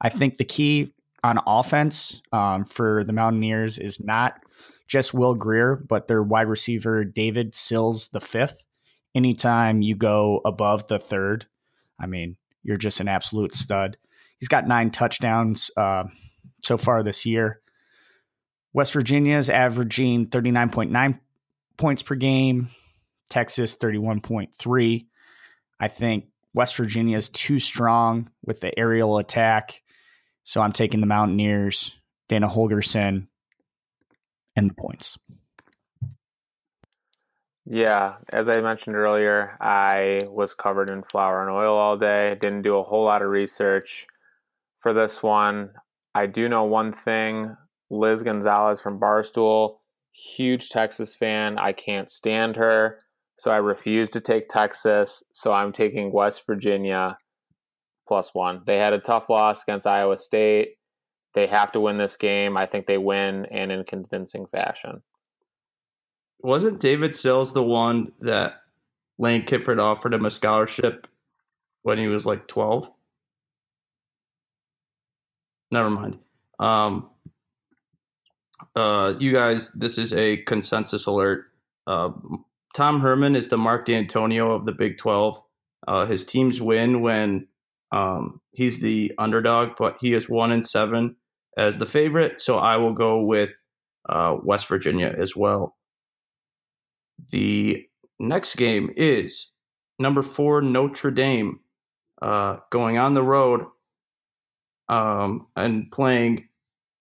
I 0.00 0.08
think 0.08 0.38
the 0.38 0.44
key 0.44 0.92
on 1.24 1.38
offense 1.46 2.20
um, 2.32 2.64
for 2.64 3.04
the 3.04 3.12
Mountaineers 3.12 3.78
is 3.78 4.00
not 4.00 4.40
just 4.88 5.14
Will 5.14 5.34
Grier, 5.34 5.76
but 5.76 6.08
their 6.08 6.22
wide 6.22 6.48
receiver 6.48 7.04
David 7.04 7.54
Sills 7.54 8.08
the 8.08 8.20
fifth. 8.20 8.64
Anytime 9.14 9.82
you 9.82 9.94
go 9.94 10.40
above 10.44 10.86
the 10.88 10.98
third, 10.98 11.46
I 12.00 12.06
mean, 12.06 12.36
you're 12.62 12.76
just 12.76 13.00
an 13.00 13.08
absolute 13.08 13.54
stud. 13.54 13.96
He's 14.38 14.48
got 14.48 14.66
nine 14.66 14.90
touchdowns 14.90 15.70
uh, 15.76 16.04
so 16.62 16.78
far 16.78 17.02
this 17.02 17.24
year. 17.24 17.60
West 18.72 18.92
Virginia 18.92 19.36
is 19.36 19.50
averaging 19.50 20.26
39.9 20.26 21.18
points 21.76 22.02
per 22.02 22.14
game. 22.14 22.68
Texas 23.30 23.76
31.3. 23.76 25.06
I 25.80 25.88
think 25.88 26.26
West 26.54 26.76
Virginia 26.76 27.16
is 27.16 27.28
too 27.28 27.58
strong 27.58 28.30
with 28.44 28.60
the 28.60 28.78
aerial 28.78 29.18
attack. 29.18 29.82
So 30.44 30.60
I'm 30.60 30.72
taking 30.72 31.00
the 31.00 31.06
Mountaineers, 31.06 31.94
Dana 32.28 32.48
Holgorsen, 32.48 33.28
and 34.56 34.70
the 34.70 34.74
points. 34.74 35.18
Yeah, 37.64 38.14
as 38.32 38.48
I 38.48 38.60
mentioned 38.60 38.96
earlier, 38.96 39.56
I 39.60 40.20
was 40.26 40.54
covered 40.54 40.90
in 40.90 41.04
flour 41.04 41.42
and 41.42 41.50
oil 41.50 41.76
all 41.76 41.96
day. 41.96 42.36
Didn't 42.40 42.62
do 42.62 42.76
a 42.76 42.82
whole 42.82 43.04
lot 43.04 43.22
of 43.22 43.28
research 43.28 44.06
for 44.80 44.92
this 44.92 45.22
one. 45.22 45.70
I 46.14 46.26
do 46.26 46.48
know 46.48 46.64
one 46.64 46.92
thing 46.92 47.56
Liz 47.88 48.22
Gonzalez 48.22 48.80
from 48.80 48.98
Barstool, 48.98 49.76
huge 50.12 50.70
Texas 50.70 51.14
fan. 51.14 51.58
I 51.58 51.72
can't 51.72 52.10
stand 52.10 52.56
her. 52.56 52.98
So 53.38 53.50
I 53.50 53.56
refuse 53.56 54.10
to 54.10 54.20
take 54.20 54.48
Texas. 54.48 55.22
So 55.32 55.52
I'm 55.52 55.72
taking 55.72 56.12
West 56.12 56.44
Virginia 56.46 57.18
plus 58.06 58.34
one. 58.34 58.62
They 58.66 58.78
had 58.78 58.92
a 58.92 58.98
tough 58.98 59.28
loss 59.28 59.62
against 59.62 59.86
Iowa 59.86 60.18
State. 60.18 60.76
They 61.34 61.46
have 61.46 61.72
to 61.72 61.80
win 61.80 61.98
this 61.98 62.16
game. 62.16 62.56
I 62.56 62.66
think 62.66 62.86
they 62.86 62.98
win 62.98 63.46
and 63.46 63.72
in 63.72 63.84
convincing 63.84 64.46
fashion. 64.46 65.02
Wasn't 66.40 66.80
David 66.80 67.14
Sills 67.14 67.52
the 67.52 67.62
one 67.62 68.12
that 68.20 68.62
Lane 69.18 69.44
Kifford 69.44 69.80
offered 69.80 70.12
him 70.12 70.26
a 70.26 70.30
scholarship 70.30 71.06
when 71.82 71.98
he 71.98 72.08
was 72.08 72.26
like 72.26 72.48
12? 72.48 72.90
Never 75.70 75.88
mind. 75.88 76.18
Um, 76.58 77.08
uh, 78.76 79.14
you 79.18 79.32
guys, 79.32 79.70
this 79.70 79.98
is 79.98 80.12
a 80.12 80.38
consensus 80.38 81.06
alert. 81.06 81.46
Uh, 81.86 82.10
Tom 82.74 83.00
Herman 83.00 83.36
is 83.36 83.48
the 83.48 83.58
Mark 83.58 83.86
Dantonio 83.86 84.54
of 84.54 84.66
the 84.66 84.72
Big 84.72 84.98
12. 84.98 85.42
Uh, 85.86 86.06
his 86.06 86.24
teams 86.24 86.60
win 86.60 87.00
when 87.00 87.46
um, 87.92 88.40
he's 88.52 88.80
the 88.80 89.12
underdog, 89.18 89.72
but 89.78 89.96
he 90.00 90.14
is 90.14 90.28
one 90.28 90.50
in 90.50 90.62
seven 90.62 91.14
as 91.56 91.78
the 91.78 91.86
favorite. 91.86 92.40
So 92.40 92.58
I 92.58 92.76
will 92.76 92.94
go 92.94 93.20
with 93.20 93.50
uh, 94.08 94.38
West 94.42 94.66
Virginia 94.66 95.14
as 95.16 95.36
well. 95.36 95.76
The 97.30 97.86
next 98.18 98.56
game 98.56 98.90
is 98.96 99.48
number 99.98 100.22
four 100.22 100.62
Notre 100.62 101.10
Dame 101.10 101.60
uh, 102.22 102.56
going 102.70 102.98
on 102.98 103.14
the 103.14 103.22
road 103.22 103.66
um, 104.88 105.46
and 105.56 105.90
playing. 105.92 106.48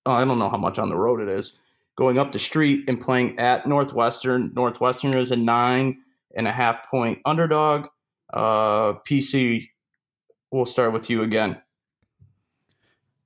Oh, 0.05 0.11
I 0.11 0.25
don't 0.25 0.39
know 0.39 0.49
how 0.49 0.57
much 0.57 0.79
on 0.79 0.89
the 0.89 0.97
road 0.97 1.21
it 1.21 1.29
is. 1.29 1.53
Going 1.97 2.17
up 2.17 2.31
the 2.31 2.39
street 2.39 2.85
and 2.87 2.99
playing 2.99 3.37
at 3.39 3.67
Northwestern. 3.67 4.51
Northwestern 4.55 5.15
is 5.17 5.31
a 5.31 5.35
nine 5.35 5.99
and 6.35 6.47
a 6.47 6.51
half 6.51 6.89
point 6.89 7.19
underdog. 7.25 7.87
Uh, 8.33 8.93
PC, 9.07 9.67
we'll 10.51 10.65
start 10.65 10.93
with 10.93 11.09
you 11.09 11.23
again. 11.23 11.61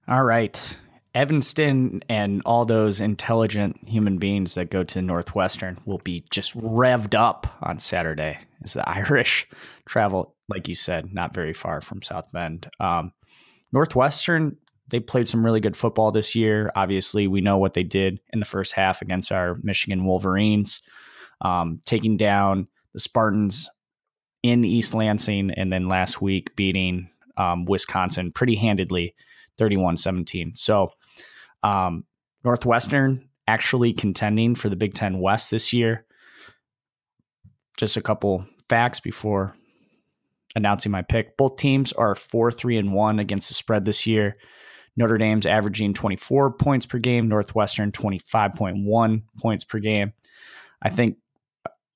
All 0.08 0.24
right. 0.24 0.78
Evanston 1.16 2.04
and 2.10 2.42
all 2.46 2.66
those 2.66 3.00
intelligent 3.00 3.78
human 3.88 4.18
beings 4.18 4.54
that 4.56 4.70
go 4.70 4.84
to 4.84 5.02
Northwestern 5.02 5.80
will 5.86 6.00
be 6.00 6.26
just 6.30 6.56
revved 6.58 7.16
up 7.16 7.48
on 7.62 7.80
Saturday 7.80 8.38
as 8.64 8.74
the 8.74 8.88
Irish 8.90 9.48
travel, 9.86 10.36
like 10.50 10.68
you 10.68 10.76
said, 10.76 11.14
not 11.14 11.34
very 11.34 11.54
far 11.54 11.80
from 11.80 12.02
South 12.02 12.32
Bend. 12.34 12.70
Um, 12.82 13.14
Northwestern, 13.72 14.58
they 14.90 15.00
played 15.00 15.28
some 15.28 15.44
really 15.44 15.62
good 15.62 15.78
football 15.78 16.12
this 16.12 16.36
year. 16.36 16.70
Obviously, 16.76 17.28
we 17.28 17.42
know 17.42 17.58
what 17.58 17.74
they 17.74 17.84
did 17.84 18.20
in 18.34 18.40
the 18.40 18.46
first 18.46 18.74
half 18.74 19.02
against 19.02 19.32
our 19.32 19.58
Michigan 19.64 20.06
Wolverines, 20.06 20.82
um, 21.42 21.80
taking 21.86 22.18
down 22.18 22.68
the 22.94 23.00
Spartans 23.00 23.70
in 24.44 24.64
East 24.64 24.94
Lansing, 24.94 25.50
and 25.52 25.72
then 25.72 25.86
last 25.86 26.22
week 26.22 26.56
beating 26.56 27.10
um, 27.38 27.66
Wisconsin 27.66 28.32
pretty 28.32 28.56
handedly, 28.56 29.16
31 29.58 29.98
17. 29.98 30.54
So, 30.56 30.92
um, 31.64 32.06
Northwestern 32.44 33.28
actually 33.48 33.94
contending 33.94 34.56
for 34.56 34.70
the 34.70 34.76
Big 34.76 34.94
Ten 34.94 35.20
West 35.20 35.52
this 35.52 35.74
year. 35.74 36.06
Just 37.78 37.98
a 37.98 38.02
couple 38.02 38.46
facts 38.70 39.00
before 39.00 39.56
announcing 40.56 40.92
my 40.92 41.02
pick. 41.02 41.38
Both 41.38 41.58
teams 41.58 41.92
are 41.94 42.16
4 42.16 42.52
3 42.52 42.78
and 42.78 42.94
1 42.94 43.20
against 43.20 43.50
the 43.50 43.54
spread 43.54 43.86
this 43.86 44.08
year. 44.08 44.38
Notre 44.98 45.18
Dame's 45.18 45.46
averaging 45.46 45.94
24 45.94 46.54
points 46.54 46.86
per 46.86 47.00
game, 47.00 47.28
Northwestern 47.28 47.92
25.1 47.92 49.24
points 49.40 49.64
per 49.66 49.80
game. 49.80 50.14
I 50.82 50.90
think 50.90 51.18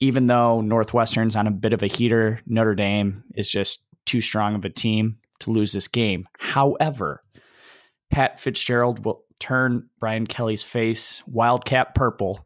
even 0.02 0.28
though 0.28 0.62
Northwestern's 0.62 1.36
on 1.36 1.48
a 1.48 1.52
bit 1.52 1.74
of 1.74 1.84
a 1.84 1.88
heater, 1.88 2.42
Notre 2.46 2.76
Dame 2.76 3.24
is 3.36 3.50
just 3.50 3.84
too 4.06 4.22
strong 4.22 4.56
of 4.56 4.66
a 4.66 4.70
team 4.70 5.18
to 5.40 5.52
lose 5.52 5.72
this 5.72 5.88
game. 5.88 6.28
However, 6.38 7.24
Pat 8.10 8.40
Fitzgerald 8.40 9.06
will 9.06 9.24
turn 9.40 9.90
Brian 10.00 10.28
Kelly's 10.28 10.64
face 10.64 11.24
wildcat 11.28 11.96
purple 11.96 12.46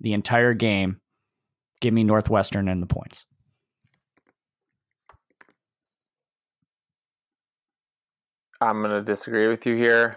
the 0.00 0.12
entire 0.12 0.54
game. 0.54 1.00
Give 1.80 1.92
me 1.94 2.04
Northwestern 2.04 2.68
and 2.68 2.82
the 2.82 2.86
points. 2.86 3.26
I'm 8.60 8.80
going 8.80 8.90
to 8.90 9.02
disagree 9.02 9.46
with 9.46 9.66
you 9.66 9.76
here. 9.76 10.14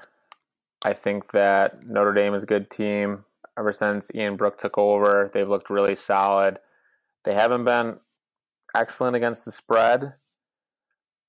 I 0.83 0.93
think 0.93 1.31
that 1.31 1.85
Notre 1.85 2.13
Dame 2.13 2.33
is 2.33 2.43
a 2.43 2.47
good 2.47 2.71
team. 2.71 3.23
Ever 3.57 3.71
since 3.71 4.09
Ian 4.15 4.37
Book 4.37 4.57
took 4.57 4.77
over, 4.77 5.29
they've 5.31 5.47
looked 5.47 5.69
really 5.69 5.95
solid. 5.95 6.57
They 7.23 7.35
haven't 7.35 7.65
been 7.65 7.97
excellent 8.73 9.15
against 9.15 9.45
the 9.45 9.51
spread, 9.51 10.13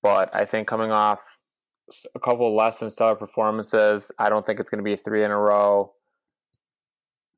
but 0.02 0.30
I 0.34 0.44
think 0.44 0.68
coming 0.68 0.90
off 0.90 1.22
a 2.14 2.20
couple 2.20 2.54
less 2.56 2.78
than 2.78 2.90
stellar 2.90 3.14
performances, 3.14 4.10
I 4.18 4.28
don't 4.28 4.44
think 4.44 4.60
it's 4.60 4.70
going 4.70 4.82
to 4.82 4.90
be 4.90 4.96
three 4.96 5.24
in 5.24 5.30
a 5.30 5.38
row. 5.38 5.92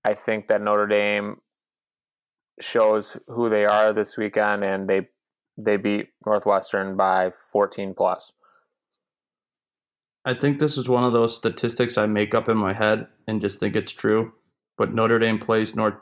I 0.04 0.14
think 0.14 0.48
that 0.48 0.62
Notre 0.62 0.86
Dame 0.86 1.36
shows 2.60 3.16
who 3.28 3.48
they 3.48 3.64
are 3.64 3.92
this 3.92 4.16
weekend, 4.16 4.64
and 4.64 4.88
they 4.88 5.08
they 5.56 5.76
beat 5.76 6.08
Northwestern 6.26 6.96
by 6.96 7.30
14 7.52 7.94
plus. 7.94 8.32
I 10.24 10.34
think 10.34 10.58
this 10.58 10.76
is 10.76 10.88
one 10.88 11.04
of 11.04 11.12
those 11.12 11.36
statistics 11.36 11.98
I 11.98 12.06
make 12.06 12.34
up 12.34 12.48
in 12.48 12.56
my 12.56 12.72
head 12.72 13.06
and 13.28 13.40
just 13.40 13.60
think 13.60 13.76
it's 13.76 13.92
true. 13.92 14.32
But 14.76 14.94
Notre 14.94 15.18
Dame 15.18 15.38
plays 15.38 15.74
North 15.74 15.94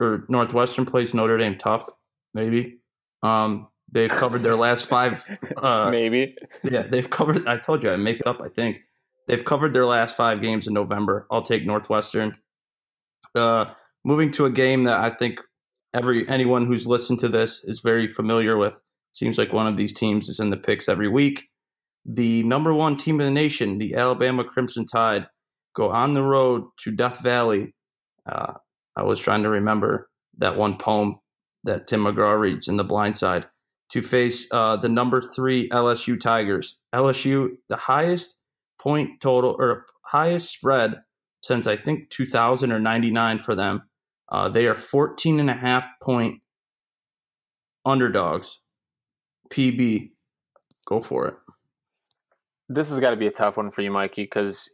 or 0.00 0.24
Northwestern 0.28 0.84
plays 0.84 1.14
Notre 1.14 1.38
Dame 1.38 1.56
tough, 1.56 1.88
maybe. 2.34 2.78
Um, 3.22 3.68
they've 3.92 4.10
covered 4.10 4.42
their 4.42 4.56
last 4.56 4.86
five. 4.86 5.24
Uh, 5.56 5.90
maybe. 5.90 6.34
Yeah, 6.64 6.82
they've 6.82 7.08
covered. 7.08 7.46
I 7.46 7.56
told 7.56 7.84
you 7.84 7.90
I 7.90 7.96
make 7.96 8.16
it 8.16 8.26
up. 8.26 8.42
I 8.42 8.48
think 8.48 8.80
they've 9.28 9.44
covered 9.44 9.72
their 9.74 9.86
last 9.86 10.16
five 10.16 10.42
games 10.42 10.66
in 10.66 10.74
November. 10.74 11.26
I'll 11.30 11.42
take 11.42 11.64
Northwestern. 11.64 12.36
Uh, 13.34 13.66
moving 14.04 14.32
to 14.32 14.46
a 14.46 14.50
game 14.50 14.84
that 14.84 14.98
I 14.98 15.10
think 15.10 15.40
every 15.94 16.28
anyone 16.28 16.66
who's 16.66 16.84
listened 16.86 17.20
to 17.20 17.28
this 17.28 17.62
is 17.64 17.80
very 17.80 18.08
familiar 18.08 18.56
with. 18.56 18.80
Seems 19.12 19.38
like 19.38 19.52
one 19.52 19.68
of 19.68 19.76
these 19.76 19.92
teams 19.92 20.28
is 20.28 20.40
in 20.40 20.50
the 20.50 20.56
picks 20.56 20.88
every 20.88 21.08
week 21.08 21.48
the 22.04 22.42
number 22.44 22.74
one 22.74 22.96
team 22.96 23.20
in 23.20 23.26
the 23.26 23.40
nation, 23.40 23.78
the 23.78 23.94
Alabama 23.94 24.44
Crimson 24.44 24.86
Tide, 24.86 25.26
go 25.74 25.90
on 25.90 26.14
the 26.14 26.22
road 26.22 26.64
to 26.80 26.90
Death 26.90 27.20
Valley. 27.20 27.74
Uh, 28.26 28.54
I 28.96 29.02
was 29.02 29.20
trying 29.20 29.42
to 29.44 29.48
remember 29.48 30.08
that 30.38 30.56
one 30.56 30.76
poem 30.76 31.18
that 31.64 31.86
Tim 31.86 32.04
McGraw 32.04 32.38
reads 32.38 32.68
in 32.68 32.76
The 32.76 32.84
Blind 32.84 33.16
Side 33.16 33.46
to 33.92 34.02
face 34.02 34.46
uh, 34.50 34.76
the 34.76 34.88
number 34.88 35.22
three 35.22 35.68
LSU 35.70 36.18
Tigers. 36.18 36.78
LSU, 36.94 37.56
the 37.68 37.76
highest 37.76 38.36
point 38.80 39.20
total 39.20 39.56
or 39.58 39.86
highest 40.02 40.50
spread 40.52 41.02
since 41.42 41.66
I 41.66 41.76
think 41.76 42.10
2000 42.10 42.72
or 42.72 42.78
99 42.78 43.38
for 43.38 43.54
them. 43.54 43.82
Uh, 44.30 44.48
they 44.48 44.66
are 44.66 44.74
14 44.74 45.40
and 45.40 45.50
a 45.50 45.54
half 45.54 45.86
point 46.00 46.40
underdogs. 47.84 48.58
PB, 49.50 50.12
go 50.86 51.00
for 51.00 51.28
it 51.28 51.34
this 52.74 52.90
has 52.90 53.00
got 53.00 53.10
to 53.10 53.16
be 53.16 53.26
a 53.26 53.32
tough 53.32 53.56
one 53.56 53.70
for 53.70 53.82
you, 53.82 53.90
Mikey, 53.90 54.24
because 54.24 54.68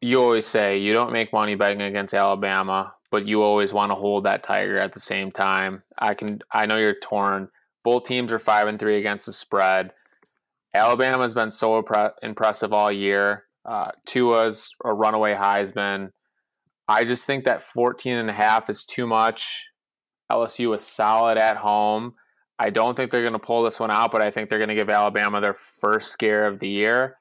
you 0.00 0.20
always 0.20 0.46
say 0.46 0.78
you 0.78 0.92
don't 0.92 1.12
make 1.12 1.32
money 1.32 1.54
betting 1.54 1.80
against 1.80 2.14
Alabama, 2.14 2.94
but 3.10 3.26
you 3.26 3.42
always 3.42 3.72
want 3.72 3.90
to 3.90 3.96
hold 3.96 4.24
that 4.24 4.42
Tiger 4.42 4.78
at 4.78 4.92
the 4.92 5.00
same 5.00 5.32
time. 5.32 5.82
I 5.98 6.14
can, 6.14 6.40
I 6.52 6.66
know 6.66 6.76
you're 6.76 7.00
torn. 7.00 7.48
Both 7.84 8.06
teams 8.06 8.32
are 8.32 8.38
five 8.38 8.68
and 8.68 8.78
three 8.78 8.98
against 8.98 9.26
the 9.26 9.32
spread. 9.32 9.92
Alabama 10.74 11.22
has 11.22 11.34
been 11.34 11.50
so 11.50 11.82
impressive 12.22 12.72
all 12.72 12.92
year. 12.92 13.44
Uh, 13.64 13.90
Tua's 14.06 14.70
a 14.84 14.92
runaway 14.92 15.34
Heisman. 15.34 16.10
I 16.88 17.04
just 17.04 17.24
think 17.24 17.44
that 17.44 17.62
14 17.62 18.14
and 18.14 18.30
a 18.30 18.32
half 18.32 18.70
is 18.70 18.84
too 18.84 19.06
much. 19.06 19.68
LSU 20.30 20.74
is 20.74 20.84
solid 20.84 21.38
at 21.38 21.56
home. 21.56 22.12
I 22.58 22.70
don't 22.70 22.96
think 22.96 23.10
they're 23.10 23.22
going 23.22 23.32
to 23.32 23.38
pull 23.38 23.62
this 23.62 23.78
one 23.78 23.90
out, 23.90 24.10
but 24.10 24.20
I 24.20 24.30
think 24.30 24.48
they're 24.48 24.58
going 24.58 24.68
to 24.68 24.74
give 24.74 24.90
Alabama 24.90 25.40
their 25.40 25.56
first 25.80 26.10
scare 26.10 26.46
of 26.46 26.58
the 26.58 26.68
year. 26.68 27.16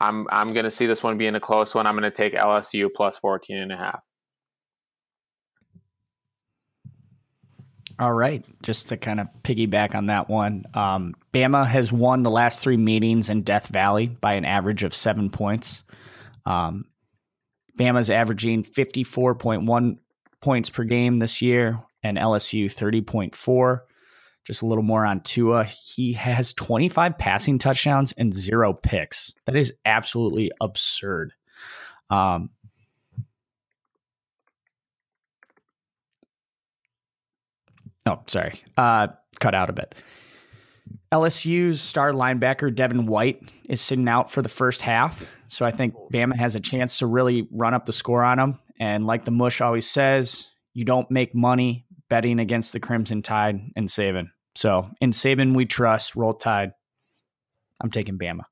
I'm 0.00 0.26
I'm 0.30 0.48
going 0.48 0.64
to 0.64 0.70
see 0.70 0.86
this 0.86 1.02
one 1.02 1.16
being 1.16 1.34
a 1.34 1.40
close 1.40 1.74
one. 1.74 1.86
I'm 1.86 1.94
going 1.94 2.02
to 2.02 2.10
take 2.10 2.34
LSU 2.34 2.88
plus 2.94 3.16
14 3.18 3.56
and 3.56 3.72
a 3.72 3.76
half. 3.76 4.00
All 7.98 8.12
right. 8.12 8.44
Just 8.62 8.88
to 8.88 8.96
kind 8.96 9.20
of 9.20 9.28
piggyback 9.42 9.94
on 9.94 10.06
that 10.06 10.28
one, 10.28 10.64
um, 10.74 11.14
Bama 11.32 11.66
has 11.66 11.90
won 11.90 12.22
the 12.22 12.30
last 12.30 12.62
three 12.62 12.76
meetings 12.76 13.30
in 13.30 13.42
Death 13.42 13.68
Valley 13.68 14.06
by 14.08 14.34
an 14.34 14.44
average 14.44 14.82
of 14.82 14.94
seven 14.94 15.30
points. 15.30 15.82
Um, 16.44 16.84
Bama's 17.78 18.10
averaging 18.10 18.64
54.1 18.64 19.98
points 20.40 20.70
per 20.70 20.84
game 20.84 21.18
this 21.18 21.42
year, 21.42 21.80
and 22.02 22.18
LSU 22.18 22.66
30.4. 22.66 23.80
Just 24.46 24.62
a 24.62 24.66
little 24.66 24.84
more 24.84 25.04
on 25.04 25.20
Tua. 25.20 25.64
He 25.64 26.12
has 26.12 26.52
25 26.52 27.18
passing 27.18 27.58
touchdowns 27.58 28.12
and 28.12 28.32
zero 28.32 28.72
picks. 28.72 29.32
That 29.46 29.56
is 29.56 29.74
absolutely 29.84 30.52
absurd. 30.60 31.32
Um, 32.10 32.50
oh, 38.06 38.20
sorry. 38.26 38.62
Uh, 38.76 39.08
cut 39.40 39.54
out 39.54 39.70
a 39.70 39.72
bit. 39.72 39.94
LSU's 41.12 41.80
star 41.80 42.12
linebacker, 42.12 42.74
Devin 42.74 43.06
White, 43.06 43.40
is 43.68 43.80
sitting 43.80 44.08
out 44.08 44.30
for 44.30 44.42
the 44.42 44.48
first 44.48 44.82
half. 44.82 45.24
So 45.48 45.64
I 45.64 45.70
think 45.70 45.94
Bama 46.12 46.36
has 46.36 46.54
a 46.54 46.60
chance 46.60 46.98
to 46.98 47.06
really 47.06 47.48
run 47.50 47.74
up 47.74 47.86
the 47.86 47.92
score 47.92 48.24
on 48.24 48.38
him. 48.38 48.58
And 48.78 49.06
like 49.06 49.24
the 49.24 49.30
Mush 49.30 49.60
always 49.60 49.88
says, 49.88 50.48
you 50.74 50.84
don't 50.84 51.10
make 51.10 51.34
money 51.34 51.86
betting 52.08 52.38
against 52.38 52.72
the 52.72 52.80
Crimson 52.80 53.22
Tide 53.22 53.60
and 53.76 53.88
Saban. 53.88 54.28
So 54.54 54.90
in 55.00 55.12
Saban, 55.12 55.54
we 55.54 55.66
trust. 55.66 56.16
Roll 56.16 56.34
Tide. 56.34 56.72
I'm 57.80 57.90
taking 57.90 58.18
Bama. 58.18 58.42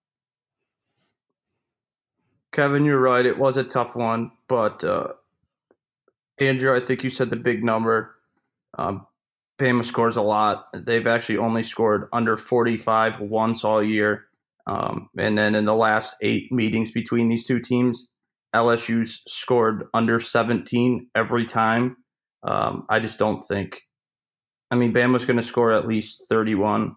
Kevin, 2.53 2.85
you're 2.85 3.01
right. 3.01 3.27
It 3.27 3.38
was 3.38 3.57
a 3.57 3.64
tough 3.64 3.97
one, 3.97 4.31
but 4.49 4.85
uh, 4.85 5.09
Andrew, 6.38 6.75
I 6.75 6.79
think 6.79 7.03
you 7.03 7.11
said 7.11 7.31
the 7.31 7.37
big 7.37 7.64
number. 7.64 8.14
Um, 8.79 9.07
Bama 9.59 9.85
scores 9.85 10.17
a 10.17 10.23
lot. 10.23 10.67
They've 10.75 11.07
actually 11.07 11.38
only 11.38 11.62
scored 11.62 12.09
under 12.12 12.37
45 12.37 13.21
once 13.21 13.64
all 13.64 13.83
year. 13.83 14.27
Um, 14.67 15.09
and 15.19 15.37
then 15.37 15.55
in 15.55 15.64
the 15.64 15.75
last 15.75 16.17
eight 16.23 16.51
meetings 16.51 16.90
between 16.90 17.29
these 17.29 17.47
two 17.47 17.61
teams, 17.61 18.09
LSU's 18.55 19.23
scored 19.29 19.85
under 19.95 20.21
17 20.21 21.09
every 21.14 21.45
time. 21.47 21.97
Um, 22.43 22.87
I 22.88 22.99
just 23.01 23.19
don't 23.19 23.43
think 23.43 23.83
I 24.75 24.77
mean, 24.77 24.93
Bama's 24.93 25.25
going 25.25 25.37
to 25.37 25.43
score 25.43 25.73
at 25.73 25.87
least 25.87 26.25
31. 26.29 26.97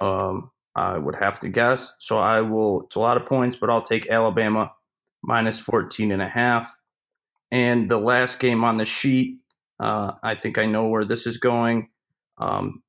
Um, 0.00 0.50
I 0.74 0.96
would 0.96 1.16
have 1.16 1.38
to 1.40 1.50
guess. 1.50 1.92
So 1.98 2.18
I 2.18 2.40
will, 2.40 2.84
it's 2.84 2.96
a 2.96 3.00
lot 3.00 3.18
of 3.18 3.26
points, 3.26 3.56
but 3.56 3.68
I'll 3.68 3.82
take 3.82 4.08
Alabama 4.08 4.72
minus 5.22 5.60
14 5.60 6.10
and 6.10 6.22
a 6.22 6.28
half. 6.28 6.74
And 7.50 7.90
the 7.90 7.98
last 7.98 8.38
game 8.38 8.64
on 8.64 8.78
the 8.78 8.86
sheet, 8.86 9.40
uh, 9.80 10.12
I 10.22 10.34
think 10.34 10.58
I 10.58 10.66
know 10.66 10.86
where 10.88 11.04
this 11.04 11.26
is 11.26 11.38
going. 11.38 11.88
Um, 12.38 12.82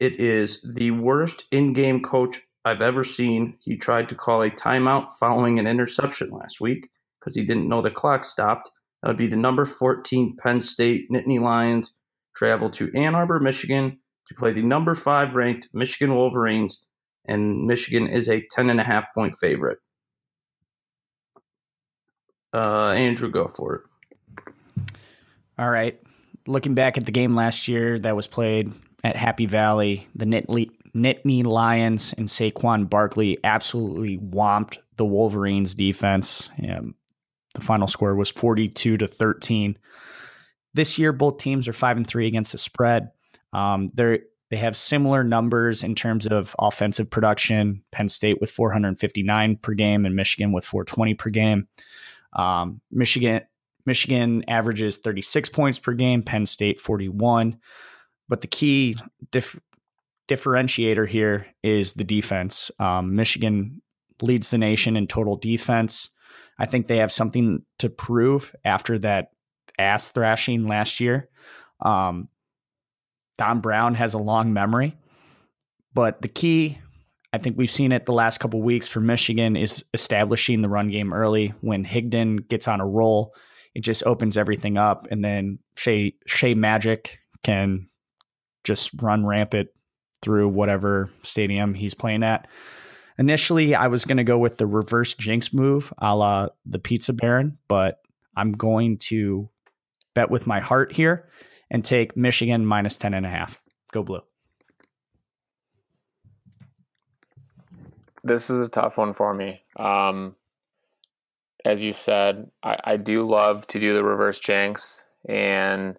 it 0.00 0.20
is 0.20 0.60
the 0.64 0.90
worst 0.90 1.44
in 1.50 1.72
game 1.72 2.02
coach 2.02 2.42
I've 2.64 2.82
ever 2.82 3.04
seen. 3.04 3.56
He 3.60 3.76
tried 3.76 4.08
to 4.10 4.14
call 4.14 4.42
a 4.42 4.50
timeout 4.50 5.12
following 5.12 5.58
an 5.58 5.66
interception 5.66 6.30
last 6.30 6.60
week 6.60 6.90
because 7.18 7.34
he 7.34 7.44
didn't 7.44 7.68
know 7.68 7.82
the 7.82 7.90
clock 7.90 8.24
stopped. 8.24 8.70
That 9.02 9.08
would 9.08 9.16
be 9.16 9.26
the 9.26 9.36
number 9.36 9.64
14 9.64 10.36
Penn 10.36 10.60
State 10.60 11.10
Nittany 11.10 11.40
Lions 11.40 11.92
travel 12.34 12.68
to 12.70 12.90
Ann 12.94 13.14
Arbor, 13.14 13.40
Michigan 13.40 13.98
to 14.28 14.34
play 14.34 14.52
the 14.52 14.62
number 14.62 14.94
five 14.94 15.34
ranked 15.34 15.68
Michigan 15.72 16.14
Wolverines, 16.14 16.82
and 17.26 17.66
Michigan 17.66 18.08
is 18.08 18.28
a 18.28 18.44
10 18.50 18.70
and 18.70 18.80
a 18.80 18.84
half 18.84 19.06
point 19.14 19.36
favorite. 19.36 19.78
Uh, 22.52 22.90
Andrew, 22.90 23.30
go 23.30 23.48
for 23.48 23.74
it. 23.74 24.54
All 25.58 25.70
right. 25.70 26.00
Looking 26.46 26.74
back 26.74 26.96
at 26.96 27.06
the 27.06 27.12
game 27.12 27.34
last 27.34 27.68
year 27.68 27.98
that 27.98 28.16
was 28.16 28.26
played 28.26 28.72
at 29.02 29.16
Happy 29.16 29.46
Valley, 29.46 30.06
the 30.14 30.24
Nittany, 30.24 31.44
Lions 31.44 32.14
and 32.16 32.28
Saquon 32.28 32.88
Barkley 32.88 33.38
absolutely 33.44 34.18
whomped 34.18 34.78
the 34.96 35.04
Wolverines 35.04 35.74
defense. 35.74 36.48
Um, 36.68 36.94
the 37.54 37.60
final 37.60 37.86
score 37.86 38.14
was 38.14 38.30
42 38.30 38.96
to 38.96 39.06
13. 39.06 39.76
This 40.74 40.98
year, 40.98 41.12
both 41.12 41.38
teams 41.38 41.68
are 41.68 41.72
five 41.72 41.96
and 41.96 42.06
three 42.06 42.26
against 42.26 42.52
the 42.52 42.58
spread. 42.58 43.10
Um, 43.52 43.88
there 43.94 44.20
They 44.50 44.58
have 44.58 44.76
similar 44.76 45.24
numbers 45.24 45.82
in 45.82 45.94
terms 45.94 46.26
of 46.26 46.54
offensive 46.58 47.10
production. 47.10 47.82
Penn 47.92 48.08
State 48.08 48.40
with 48.40 48.50
459 48.50 49.56
per 49.56 49.74
game 49.74 50.04
and 50.06 50.14
Michigan 50.14 50.52
with 50.52 50.64
420 50.64 51.14
per 51.14 51.30
game. 51.30 51.68
Um, 52.34 52.80
Michigan 52.90 53.40
Michigan 53.86 54.44
averages 54.48 54.98
36 54.98 55.48
points 55.48 55.78
per 55.78 55.92
game, 55.94 56.22
Penn 56.22 56.44
State 56.44 56.80
41. 56.80 57.58
But 58.28 58.40
the 58.40 58.48
key 58.48 58.96
dif- 59.30 59.60
differentiator 60.28 61.08
here 61.08 61.46
is 61.62 61.92
the 61.92 62.04
defense. 62.04 62.70
Um, 62.78 63.14
Michigan 63.14 63.80
leads 64.20 64.50
the 64.50 64.58
nation 64.58 64.96
in 64.96 65.06
total 65.06 65.36
defense. 65.36 66.10
I 66.58 66.66
think 66.66 66.86
they 66.86 66.98
have 66.98 67.12
something 67.12 67.62
to 67.78 67.88
prove 67.88 68.54
after 68.64 68.98
that 69.00 69.30
ass 69.78 70.10
thrashing 70.10 70.66
last 70.66 71.00
year. 71.00 71.28
Um, 71.80 72.28
Don 73.38 73.60
Brown 73.60 73.94
has 73.94 74.14
a 74.14 74.18
long 74.18 74.52
memory, 74.52 74.96
but 75.92 76.22
the 76.22 76.28
key, 76.28 76.78
I 77.32 77.38
think 77.38 77.58
we've 77.58 77.70
seen 77.70 77.92
it 77.92 78.06
the 78.06 78.12
last 78.12 78.38
couple 78.38 78.62
weeks 78.62 78.88
for 78.88 79.00
Michigan, 79.00 79.56
is 79.56 79.84
establishing 79.92 80.62
the 80.62 80.70
run 80.70 80.88
game 80.88 81.12
early. 81.12 81.52
When 81.60 81.84
Higdon 81.84 82.48
gets 82.48 82.66
on 82.66 82.80
a 82.80 82.86
roll, 82.86 83.34
it 83.76 83.84
just 83.84 84.06
opens 84.06 84.38
everything 84.38 84.78
up, 84.78 85.06
and 85.10 85.22
then 85.22 85.58
Shea 85.76 86.14
Shea 86.26 86.54
Magic 86.54 87.18
can 87.42 87.88
just 88.64 88.90
run 89.02 89.26
rampant 89.26 89.68
through 90.22 90.48
whatever 90.48 91.10
stadium 91.22 91.74
he's 91.74 91.92
playing 91.92 92.22
at. 92.22 92.48
Initially, 93.18 93.74
I 93.74 93.88
was 93.88 94.06
going 94.06 94.16
to 94.16 94.24
go 94.24 94.38
with 94.38 94.56
the 94.56 94.66
reverse 94.66 95.12
jinx 95.12 95.52
move 95.52 95.92
a 95.98 96.16
la 96.16 96.48
the 96.64 96.78
Pizza 96.78 97.12
Baron, 97.12 97.58
but 97.68 98.00
I'm 98.34 98.52
going 98.52 98.96
to 99.10 99.50
bet 100.14 100.30
with 100.30 100.46
my 100.46 100.60
heart 100.60 100.90
here 100.90 101.28
and 101.70 101.84
take 101.84 102.16
Michigan 102.16 102.64
minus 102.64 102.96
10 102.96 103.12
and 103.12 103.26
a 103.26 103.30
half. 103.30 103.60
Go 103.92 104.02
blue. 104.02 104.22
This 108.24 108.48
is 108.48 108.66
a 108.66 108.70
tough 108.70 108.96
one 108.96 109.12
for 109.12 109.34
me. 109.34 109.64
Um, 109.76 110.34
as 111.66 111.82
you 111.82 111.92
said, 111.92 112.48
I, 112.62 112.76
I 112.84 112.96
do 112.96 113.28
love 113.28 113.66
to 113.68 113.80
do 113.80 113.92
the 113.92 114.04
reverse 114.04 114.38
jinx, 114.38 115.04
and 115.28 115.96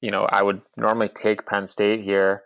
you 0.00 0.10
know 0.10 0.26
I 0.30 0.42
would 0.42 0.62
normally 0.76 1.08
take 1.08 1.44
Penn 1.44 1.66
State 1.66 2.02
here. 2.02 2.42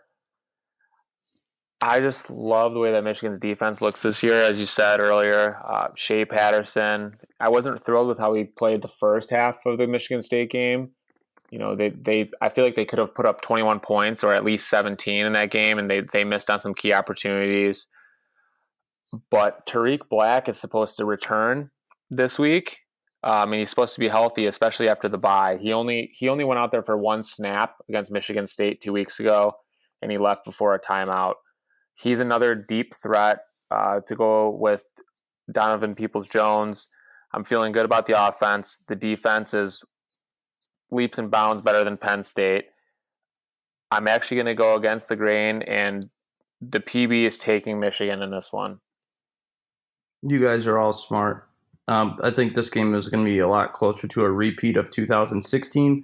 I 1.79 1.99
just 1.99 2.31
love 2.31 2.73
the 2.73 2.79
way 2.79 2.91
that 2.91 3.03
Michigan's 3.03 3.37
defense 3.37 3.81
looks 3.81 4.01
this 4.01 4.23
year, 4.23 4.41
as 4.41 4.57
you 4.57 4.65
said 4.65 4.99
earlier. 4.99 5.61
Uh, 5.63 5.89
Shea 5.95 6.25
Patterson. 6.25 7.15
I 7.39 7.49
wasn't 7.49 7.85
thrilled 7.85 8.07
with 8.07 8.17
how 8.17 8.33
he 8.33 8.45
played 8.45 8.81
the 8.81 8.87
first 8.87 9.29
half 9.29 9.59
of 9.67 9.77
the 9.77 9.85
Michigan 9.85 10.23
State 10.23 10.49
game. 10.49 10.89
You 11.51 11.59
know, 11.59 11.75
they 11.75 11.89
they 11.89 12.31
I 12.41 12.49
feel 12.49 12.63
like 12.63 12.75
they 12.75 12.85
could 12.85 12.99
have 12.99 13.13
put 13.13 13.27
up 13.27 13.41
21 13.41 13.81
points 13.81 14.23
or 14.23 14.33
at 14.33 14.43
least 14.43 14.69
17 14.69 15.27
in 15.27 15.33
that 15.33 15.51
game, 15.51 15.77
and 15.77 15.89
they 15.89 16.01
they 16.11 16.23
missed 16.23 16.49
on 16.49 16.59
some 16.59 16.73
key 16.73 16.91
opportunities. 16.91 17.87
But 19.29 19.65
Tarik 19.67 20.09
Black 20.09 20.49
is 20.49 20.59
supposed 20.59 20.97
to 20.97 21.05
return 21.05 21.69
this 22.09 22.39
week. 22.39 22.77
Um, 23.23 23.51
and 23.51 23.59
he's 23.59 23.69
supposed 23.69 23.93
to 23.95 23.99
be 23.99 24.07
healthy, 24.07 24.45
especially 24.45 24.87
after 24.87 25.09
the 25.09 25.17
bye. 25.17 25.57
He 25.59 25.73
only 25.73 26.11
he 26.13 26.29
only 26.29 26.43
went 26.43 26.59
out 26.59 26.71
there 26.71 26.83
for 26.83 26.97
one 26.97 27.23
snap 27.23 27.75
against 27.89 28.11
Michigan 28.11 28.47
State 28.47 28.79
two 28.79 28.93
weeks 28.93 29.19
ago, 29.19 29.53
and 30.01 30.11
he 30.11 30.17
left 30.17 30.45
before 30.45 30.75
a 30.75 30.79
timeout. 30.79 31.33
He's 31.95 32.19
another 32.19 32.53
deep 32.53 32.93
threat 32.93 33.39
uh, 33.71 34.01
to 34.07 34.15
go 34.15 34.51
with 34.51 34.83
Donovan 35.51 35.95
Peoples 35.95 36.27
Jones. 36.27 36.87
I'm 37.33 37.43
feeling 37.43 37.71
good 37.71 37.85
about 37.85 38.05
the 38.05 38.27
offense. 38.27 38.81
The 38.87 38.95
defense 38.95 39.53
is 39.53 39.83
leaps 40.91 41.17
and 41.17 41.31
bounds 41.31 41.61
better 41.61 41.83
than 41.83 41.97
Penn 41.97 42.23
State. 42.23 42.65
I'm 43.91 44.07
actually 44.07 44.35
going 44.35 44.47
to 44.47 44.55
go 44.55 44.75
against 44.75 45.09
the 45.09 45.15
grain, 45.15 45.63
and 45.63 46.09
the 46.61 46.79
PB 46.79 47.23
is 47.23 47.37
taking 47.37 47.79
Michigan 47.79 48.21
in 48.21 48.31
this 48.31 48.51
one. 48.51 48.79
You 50.23 50.39
guys 50.39 50.67
are 50.67 50.77
all 50.77 50.93
smart. 50.93 51.46
Um, 51.87 52.19
I 52.21 52.31
think 52.31 52.53
this 52.53 52.69
game 52.69 52.93
is 52.95 53.07
going 53.07 53.25
to 53.25 53.31
be 53.31 53.39
a 53.39 53.47
lot 53.47 53.73
closer 53.73 54.07
to 54.07 54.25
a 54.25 54.31
repeat 54.31 54.75
of 54.77 54.89
2016 54.89 56.03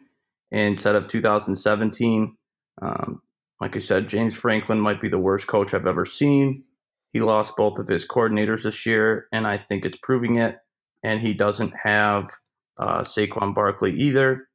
instead 0.51 0.95
of 0.95 1.07
2017. 1.07 2.37
Um, 2.81 3.21
like 3.59 3.75
I 3.75 3.79
said, 3.79 4.07
James 4.07 4.35
Franklin 4.35 4.79
might 4.79 5.01
be 5.01 5.09
the 5.09 5.19
worst 5.19 5.47
coach 5.47 5.73
I've 5.73 5.87
ever 5.87 6.05
seen. 6.05 6.63
He 7.11 7.21
lost 7.21 7.55
both 7.55 7.79
of 7.79 7.87
his 7.87 8.07
coordinators 8.07 8.63
this 8.63 8.85
year, 8.85 9.27
and 9.31 9.45
I 9.45 9.57
think 9.57 9.85
it's 9.85 9.97
proving 10.01 10.37
it. 10.37 10.57
And 11.03 11.19
he 11.19 11.33
doesn't 11.33 11.73
have 11.83 12.29
uh, 12.77 13.01
Saquon 13.01 13.53
Barkley 13.53 13.93
either. 13.95 14.47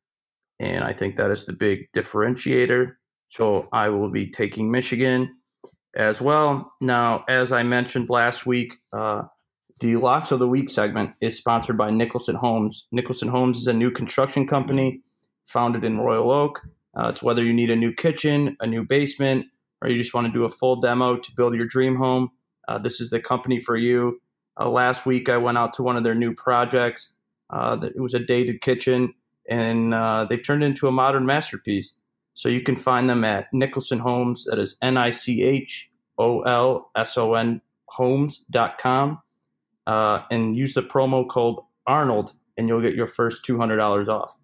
And 0.58 0.82
I 0.82 0.92
think 0.92 1.16
that 1.16 1.30
is 1.30 1.44
the 1.44 1.52
big 1.52 1.90
differentiator. 1.94 2.92
So 3.28 3.68
I 3.72 3.90
will 3.90 4.10
be 4.10 4.30
taking 4.30 4.70
Michigan 4.70 5.36
as 5.94 6.20
well. 6.20 6.72
Now, 6.80 7.24
as 7.28 7.52
I 7.52 7.62
mentioned 7.62 8.10
last 8.10 8.46
week, 8.46 8.74
uh, 8.92 9.22
the 9.80 9.96
Locks 9.96 10.32
of 10.32 10.38
the 10.38 10.48
Week 10.48 10.70
segment 10.70 11.14
is 11.20 11.36
sponsored 11.36 11.76
by 11.76 11.90
Nicholson 11.90 12.34
Homes. 12.34 12.86
Nicholson 12.90 13.28
Homes 13.28 13.58
is 13.58 13.66
a 13.66 13.72
new 13.72 13.90
construction 13.90 14.46
company 14.46 15.02
founded 15.46 15.84
in 15.84 15.98
Royal 15.98 16.30
Oak. 16.30 16.60
Uh, 16.96 17.08
it's 17.08 17.22
whether 17.22 17.44
you 17.44 17.52
need 17.52 17.70
a 17.70 17.76
new 17.76 17.92
kitchen, 17.92 18.56
a 18.60 18.66
new 18.66 18.84
basement, 18.84 19.46
or 19.80 19.88
you 19.88 19.98
just 19.98 20.14
want 20.14 20.26
to 20.26 20.32
do 20.32 20.44
a 20.44 20.50
full 20.50 20.76
demo 20.76 21.16
to 21.16 21.32
build 21.36 21.54
your 21.54 21.66
dream 21.66 21.94
home. 21.94 22.30
Uh, 22.66 22.78
this 22.78 23.00
is 23.00 23.10
the 23.10 23.20
company 23.20 23.60
for 23.60 23.76
you. 23.76 24.20
Uh, 24.58 24.68
last 24.68 25.06
week, 25.06 25.28
I 25.28 25.36
went 25.36 25.58
out 25.58 25.72
to 25.74 25.82
one 25.82 25.96
of 25.96 26.02
their 26.02 26.14
new 26.14 26.34
projects. 26.34 27.10
Uh, 27.50 27.78
it 27.82 28.00
was 28.00 28.14
a 28.14 28.18
dated 28.18 28.60
kitchen, 28.60 29.14
and 29.48 29.94
uh, 29.94 30.26
they've 30.28 30.44
turned 30.44 30.64
it 30.64 30.66
into 30.66 30.88
a 30.88 30.92
modern 30.92 31.24
masterpiece. 31.24 31.94
So 32.34 32.48
you 32.48 32.62
can 32.62 32.76
find 32.76 33.08
them 33.08 33.24
at 33.24 33.52
Nicholson 33.52 34.00
Homes. 34.00 34.44
That 34.44 34.58
is 34.58 34.76
N 34.82 34.96
I 34.96 35.10
C 35.10 35.42
H 35.42 35.90
O 36.18 36.42
L 36.42 36.90
S 36.96 37.16
O 37.16 37.34
N 37.34 37.60
homes.com. 37.86 39.20
Uh, 39.88 40.22
and 40.30 40.54
use 40.54 40.74
the 40.74 40.82
promo 40.82 41.26
code 41.26 41.56
Arnold, 41.86 42.34
and 42.58 42.68
you'll 42.68 42.82
get 42.82 42.94
your 42.94 43.06
first 43.06 43.42
$200 43.44 44.06
off. 44.06 44.36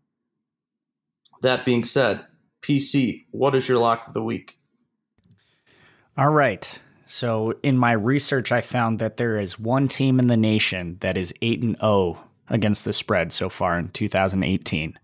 That 1.43 1.67
being 1.67 1.85
said, 1.85 2.25
PC, 2.63 3.27
what 3.31 3.55
is 3.55 3.69
your 3.69 3.77
lock 3.79 4.09
of 4.09 4.15
the 4.15 4.23
week? 4.23 4.59
All 6.17 6.31
right. 6.31 6.81
So 7.05 7.53
in 7.63 7.77
my 7.77 7.93
research, 7.93 8.53
I 8.53 8.63
found 8.63 8.99
that 9.01 9.19
there 9.19 9.39
is 9.39 9.59
one 9.59 9.87
team 9.87 10.19
in 10.19 10.29
the 10.29 10.37
nation 10.39 10.97
that 11.01 11.19
is 11.19 11.35
eight 11.43 11.63
and 11.63 11.77
zero 11.77 11.83
oh 11.83 12.25
against 12.49 12.87
the 12.87 12.95
spread 12.95 13.33
so 13.33 13.51
far 13.51 13.79
in 13.79 13.89
2018, 13.89 14.99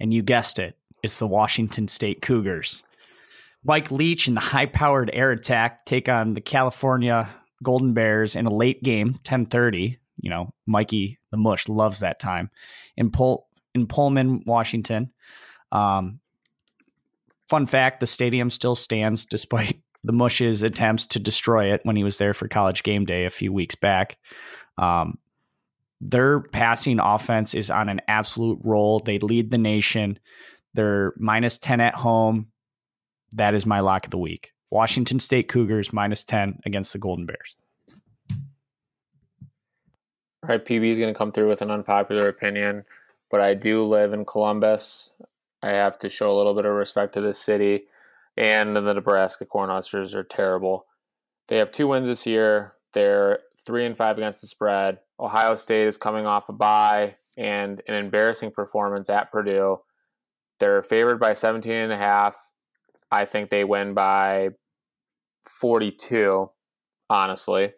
and 0.00 0.12
you 0.12 0.22
guessed 0.22 0.58
it, 0.58 0.76
it's 1.02 1.18
the 1.18 1.26
Washington 1.26 1.86
State 1.86 2.22
Cougars. 2.22 2.82
Mike 3.64 3.92
Leach 3.92 4.26
and 4.26 4.36
the 4.36 4.40
high-powered 4.40 5.10
air 5.12 5.30
attack 5.30 5.84
take 5.84 6.08
on 6.08 6.34
the 6.34 6.40
California 6.40 7.28
Golden 7.62 7.94
Bears 7.94 8.36
in 8.36 8.46
a 8.46 8.54
late 8.54 8.82
game, 8.82 9.14
10:30. 9.24 9.98
You 10.20 10.30
know, 10.30 10.54
Mikey 10.66 11.18
the 11.30 11.36
Mush 11.36 11.68
loves 11.68 12.00
that 12.00 12.20
time 12.20 12.50
in 12.96 13.10
Pol- 13.10 13.48
in 13.74 13.86
Pullman, 13.86 14.42
Washington. 14.46 15.10
Um, 15.70 16.20
fun 17.48 17.66
fact: 17.66 18.00
the 18.00 18.06
stadium 18.06 18.50
still 18.50 18.74
stands 18.74 19.24
despite 19.24 19.80
the 20.04 20.12
Mush's 20.12 20.62
attempts 20.62 21.06
to 21.06 21.18
destroy 21.18 21.72
it 21.72 21.80
when 21.84 21.96
he 21.96 22.04
was 22.04 22.18
there 22.18 22.34
for 22.34 22.48
College 22.48 22.82
Game 22.82 23.04
Day 23.04 23.24
a 23.24 23.30
few 23.30 23.52
weeks 23.52 23.74
back. 23.74 24.18
Um, 24.78 25.18
their 26.00 26.40
passing 26.40 26.98
offense 26.98 27.54
is 27.54 27.70
on 27.70 27.88
an 27.88 28.00
absolute 28.08 28.58
roll. 28.64 28.98
They 28.98 29.18
lead 29.18 29.50
the 29.50 29.58
nation. 29.58 30.18
They're 30.74 31.12
minus 31.16 31.58
10 31.58 31.80
at 31.80 31.94
home. 31.94 32.48
That 33.32 33.54
is 33.54 33.66
my 33.66 33.80
lock 33.80 34.06
of 34.06 34.10
the 34.10 34.18
week. 34.18 34.52
Washington 34.72 35.20
State 35.20 35.48
Cougars 35.48 35.92
minus 35.92 36.24
10 36.24 36.60
against 36.64 36.94
the 36.94 36.98
Golden 36.98 37.26
Bears. 37.26 37.56
All 40.42 40.48
right, 40.48 40.64
PB 40.64 40.86
is 40.86 40.98
going 40.98 41.12
to 41.12 41.18
come 41.18 41.30
through 41.30 41.48
with 41.48 41.60
an 41.60 41.70
unpopular 41.70 42.26
opinion, 42.26 42.84
but 43.30 43.42
I 43.42 43.52
do 43.52 43.84
live 43.84 44.14
in 44.14 44.24
Columbus. 44.24 45.12
I 45.62 45.72
have 45.72 45.98
to 45.98 46.08
show 46.08 46.32
a 46.32 46.36
little 46.38 46.54
bit 46.54 46.64
of 46.64 46.72
respect 46.72 47.12
to 47.14 47.20
this 47.20 47.38
city, 47.38 47.84
and 48.38 48.74
the 48.74 48.94
Nebraska 48.94 49.44
Cornhuskers 49.44 50.14
are 50.14 50.24
terrible. 50.24 50.86
They 51.48 51.58
have 51.58 51.70
two 51.70 51.88
wins 51.88 52.08
this 52.08 52.26
year. 52.26 52.72
They're 52.94 53.40
three 53.58 53.84
and 53.84 53.96
five 53.96 54.16
against 54.16 54.40
the 54.40 54.46
spread. 54.46 55.00
Ohio 55.20 55.54
State 55.54 55.86
is 55.86 55.98
coming 55.98 56.24
off 56.24 56.48
a 56.48 56.52
bye 56.54 57.16
and 57.36 57.82
an 57.86 57.94
embarrassing 57.94 58.52
performance 58.52 59.10
at 59.10 59.30
Purdue. 59.30 59.80
They're 60.60 60.82
favored 60.82 61.20
by 61.20 61.34
17 61.34 61.70
and 61.70 61.92
a 61.92 61.98
half. 61.98 62.36
I 63.10 63.26
think 63.26 63.50
they 63.50 63.64
win 63.64 63.92
by 63.92 64.48
42, 65.48 66.50
honestly. 67.10 67.72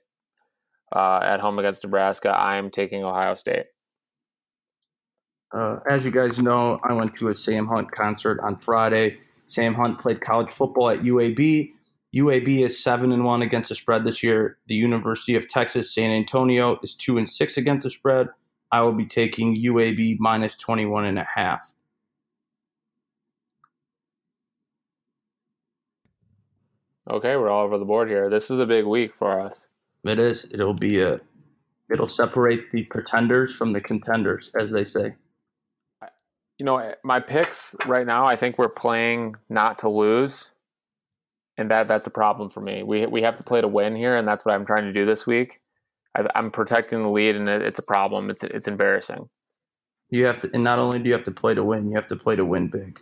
Uh, 0.94 1.20
at 1.22 1.40
home 1.40 1.59
against 1.59 1.83
Nebraska, 1.83 2.29
I 2.29 2.57
am 2.57 2.70
taking 2.70 3.03
Ohio 3.03 3.35
State. 3.35 3.66
Uh, 5.53 5.81
as 5.88 6.05
you 6.05 6.11
guys 6.11 6.38
know, 6.40 6.81
I 6.85 6.92
went 6.92 7.16
to 7.16 7.29
a 7.29 7.37
Sam 7.37 7.66
Hunt 7.66 7.90
concert 7.90 8.40
on 8.42 8.59
Friday. 8.59 9.18
Sam 9.46 9.74
Hunt 9.74 10.00
played 10.00 10.20
college 10.20 10.53
football 10.53 10.90
at 10.90 11.00
UAB. 11.00 11.72
UAB 12.14 12.64
is 12.64 12.83
seven 12.83 13.12
and 13.12 13.24
one 13.24 13.42
against 13.42 13.68
the 13.68 13.74
spread 13.74 14.05
this 14.05 14.22
year. 14.22 14.59
The 14.68 14.74
University 14.74 15.35
of 15.35 15.48
Texas 15.48 15.92
San 15.92 16.11
Antonio 16.11 16.79
is 16.83 16.94
two 16.94 17.18
and 17.18 17.29
six 17.29 17.57
against 17.57 17.85
the 17.85 17.90
spread. 17.90 18.29
I 18.70 18.81
will 18.83 18.92
be 18.92 19.07
taking 19.07 19.57
UAB 19.57 20.16
minus 20.18 20.55
21 20.57 21.07
and 21.07 21.18
a 21.18 21.27
half. 21.35 21.74
Okay, 27.10 27.36
we're 27.36 27.50
all 27.50 27.64
over 27.64 27.76
the 27.76 27.84
board 27.84 28.08
here. 28.08 28.30
This 28.30 28.50
is 28.50 28.58
a 28.60 28.66
big 28.66 28.86
week 28.86 29.14
for 29.14 29.40
us. 29.40 29.68
It 30.04 30.18
is. 30.18 30.46
It'll 30.50 30.74
be 30.74 31.02
a. 31.02 31.20
It'll 31.92 32.08
separate 32.08 32.72
the 32.72 32.84
pretenders 32.84 33.54
from 33.54 33.72
the 33.72 33.80
contenders, 33.80 34.50
as 34.58 34.70
they 34.70 34.84
say. 34.84 35.14
You 36.58 36.64
know, 36.64 36.94
my 37.02 37.20
picks 37.20 37.76
right 37.84 38.06
now, 38.06 38.24
I 38.24 38.36
think 38.36 38.58
we're 38.58 38.68
playing 38.68 39.34
not 39.50 39.78
to 39.80 39.88
lose, 39.88 40.50
and 41.58 41.70
that 41.70 41.88
that's 41.88 42.06
a 42.06 42.10
problem 42.10 42.48
for 42.48 42.60
me. 42.62 42.82
We 42.82 43.06
we 43.06 43.22
have 43.22 43.36
to 43.36 43.42
play 43.42 43.60
to 43.60 43.68
win 43.68 43.96
here, 43.96 44.16
and 44.16 44.26
that's 44.26 44.44
what 44.44 44.54
I'm 44.54 44.64
trying 44.64 44.84
to 44.84 44.92
do 44.92 45.04
this 45.04 45.26
week. 45.26 45.60
I, 46.16 46.26
I'm 46.36 46.50
protecting 46.50 47.02
the 47.02 47.10
lead, 47.10 47.36
and 47.36 47.48
it, 47.48 47.60
it's 47.60 47.78
a 47.78 47.82
problem. 47.82 48.30
It's 48.30 48.42
it's 48.44 48.68
embarrassing. 48.68 49.28
You 50.08 50.24
have 50.26 50.40
to, 50.42 50.50
and 50.54 50.64
not 50.64 50.78
only 50.78 51.00
do 51.00 51.08
you 51.08 51.12
have 51.12 51.24
to 51.24 51.32
play 51.32 51.54
to 51.54 51.64
win, 51.64 51.88
you 51.88 51.96
have 51.96 52.06
to 52.06 52.16
play 52.16 52.36
to 52.36 52.44
win 52.44 52.68
big. 52.68 52.98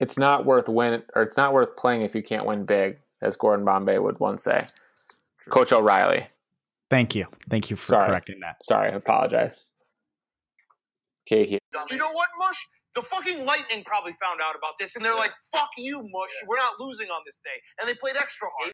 It's 0.00 0.18
not 0.18 0.44
worth 0.44 0.68
win, 0.68 1.02
or 1.14 1.22
it's 1.22 1.36
not 1.36 1.52
worth 1.52 1.76
playing 1.76 2.02
if 2.02 2.14
you 2.14 2.22
can't 2.22 2.44
win 2.46 2.64
big, 2.66 2.98
as 3.22 3.36
Gordon 3.36 3.64
Bombay 3.64 3.98
would 3.98 4.20
once 4.20 4.44
say. 4.44 4.66
Coach 5.50 5.72
O'Reilly. 5.72 6.26
Thank 6.90 7.14
you. 7.14 7.26
Thank 7.48 7.70
you 7.70 7.76
for 7.76 7.92
Sorry. 7.92 8.08
correcting 8.08 8.40
that. 8.40 8.56
Sorry, 8.62 8.92
I 8.92 8.96
apologize. 8.96 9.64
Okay, 11.26 11.46
here. 11.46 11.58
You 11.90 11.96
know 11.96 12.12
what, 12.12 12.28
Mush? 12.38 12.66
The 12.94 13.02
fucking 13.02 13.44
Lightning 13.44 13.82
probably 13.84 14.12
found 14.22 14.40
out 14.40 14.54
about 14.56 14.74
this, 14.78 14.96
and 14.96 15.04
they're 15.04 15.14
like, 15.14 15.32
"Fuck 15.52 15.70
you, 15.76 15.98
Mush. 16.02 16.30
We're 16.46 16.56
not 16.56 16.80
losing 16.80 17.08
on 17.08 17.22
this 17.26 17.38
day." 17.44 17.60
And 17.80 17.88
they 17.88 17.94
played 17.94 18.16
extra 18.16 18.48
hard. 18.58 18.72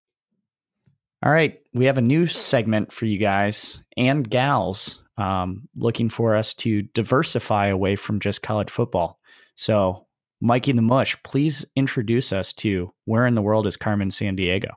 All 1.25 1.33
right, 1.33 1.61
we 1.73 1.87
have 1.87 1.99
a 1.99 2.03
new 2.03 2.27
segment 2.27 2.93
for 2.93 3.07
you 3.07 3.17
guys 3.19 3.79
and 3.97 4.29
gals 4.29 5.01
um, 5.17 5.69
looking 5.77 6.09
for 6.09 6.35
us 6.35 6.53
to 6.55 6.83
diversify 6.83 7.67
away 7.69 7.97
from 7.97 8.21
just 8.21 8.43
college 8.43 8.71
football. 8.71 9.21
So, 9.55 10.07
Mikey 10.45 10.73
the 10.73 10.83
Mush, 10.83 11.17
please 11.23 11.65
introduce 11.77 12.33
us 12.33 12.53
to 12.55 12.93
where 13.05 13.29
in 13.29 13.35
the 13.35 13.43
world 13.43 13.65
is 13.65 13.77
Carmen 13.77 14.09
Sandiego? 14.09 14.71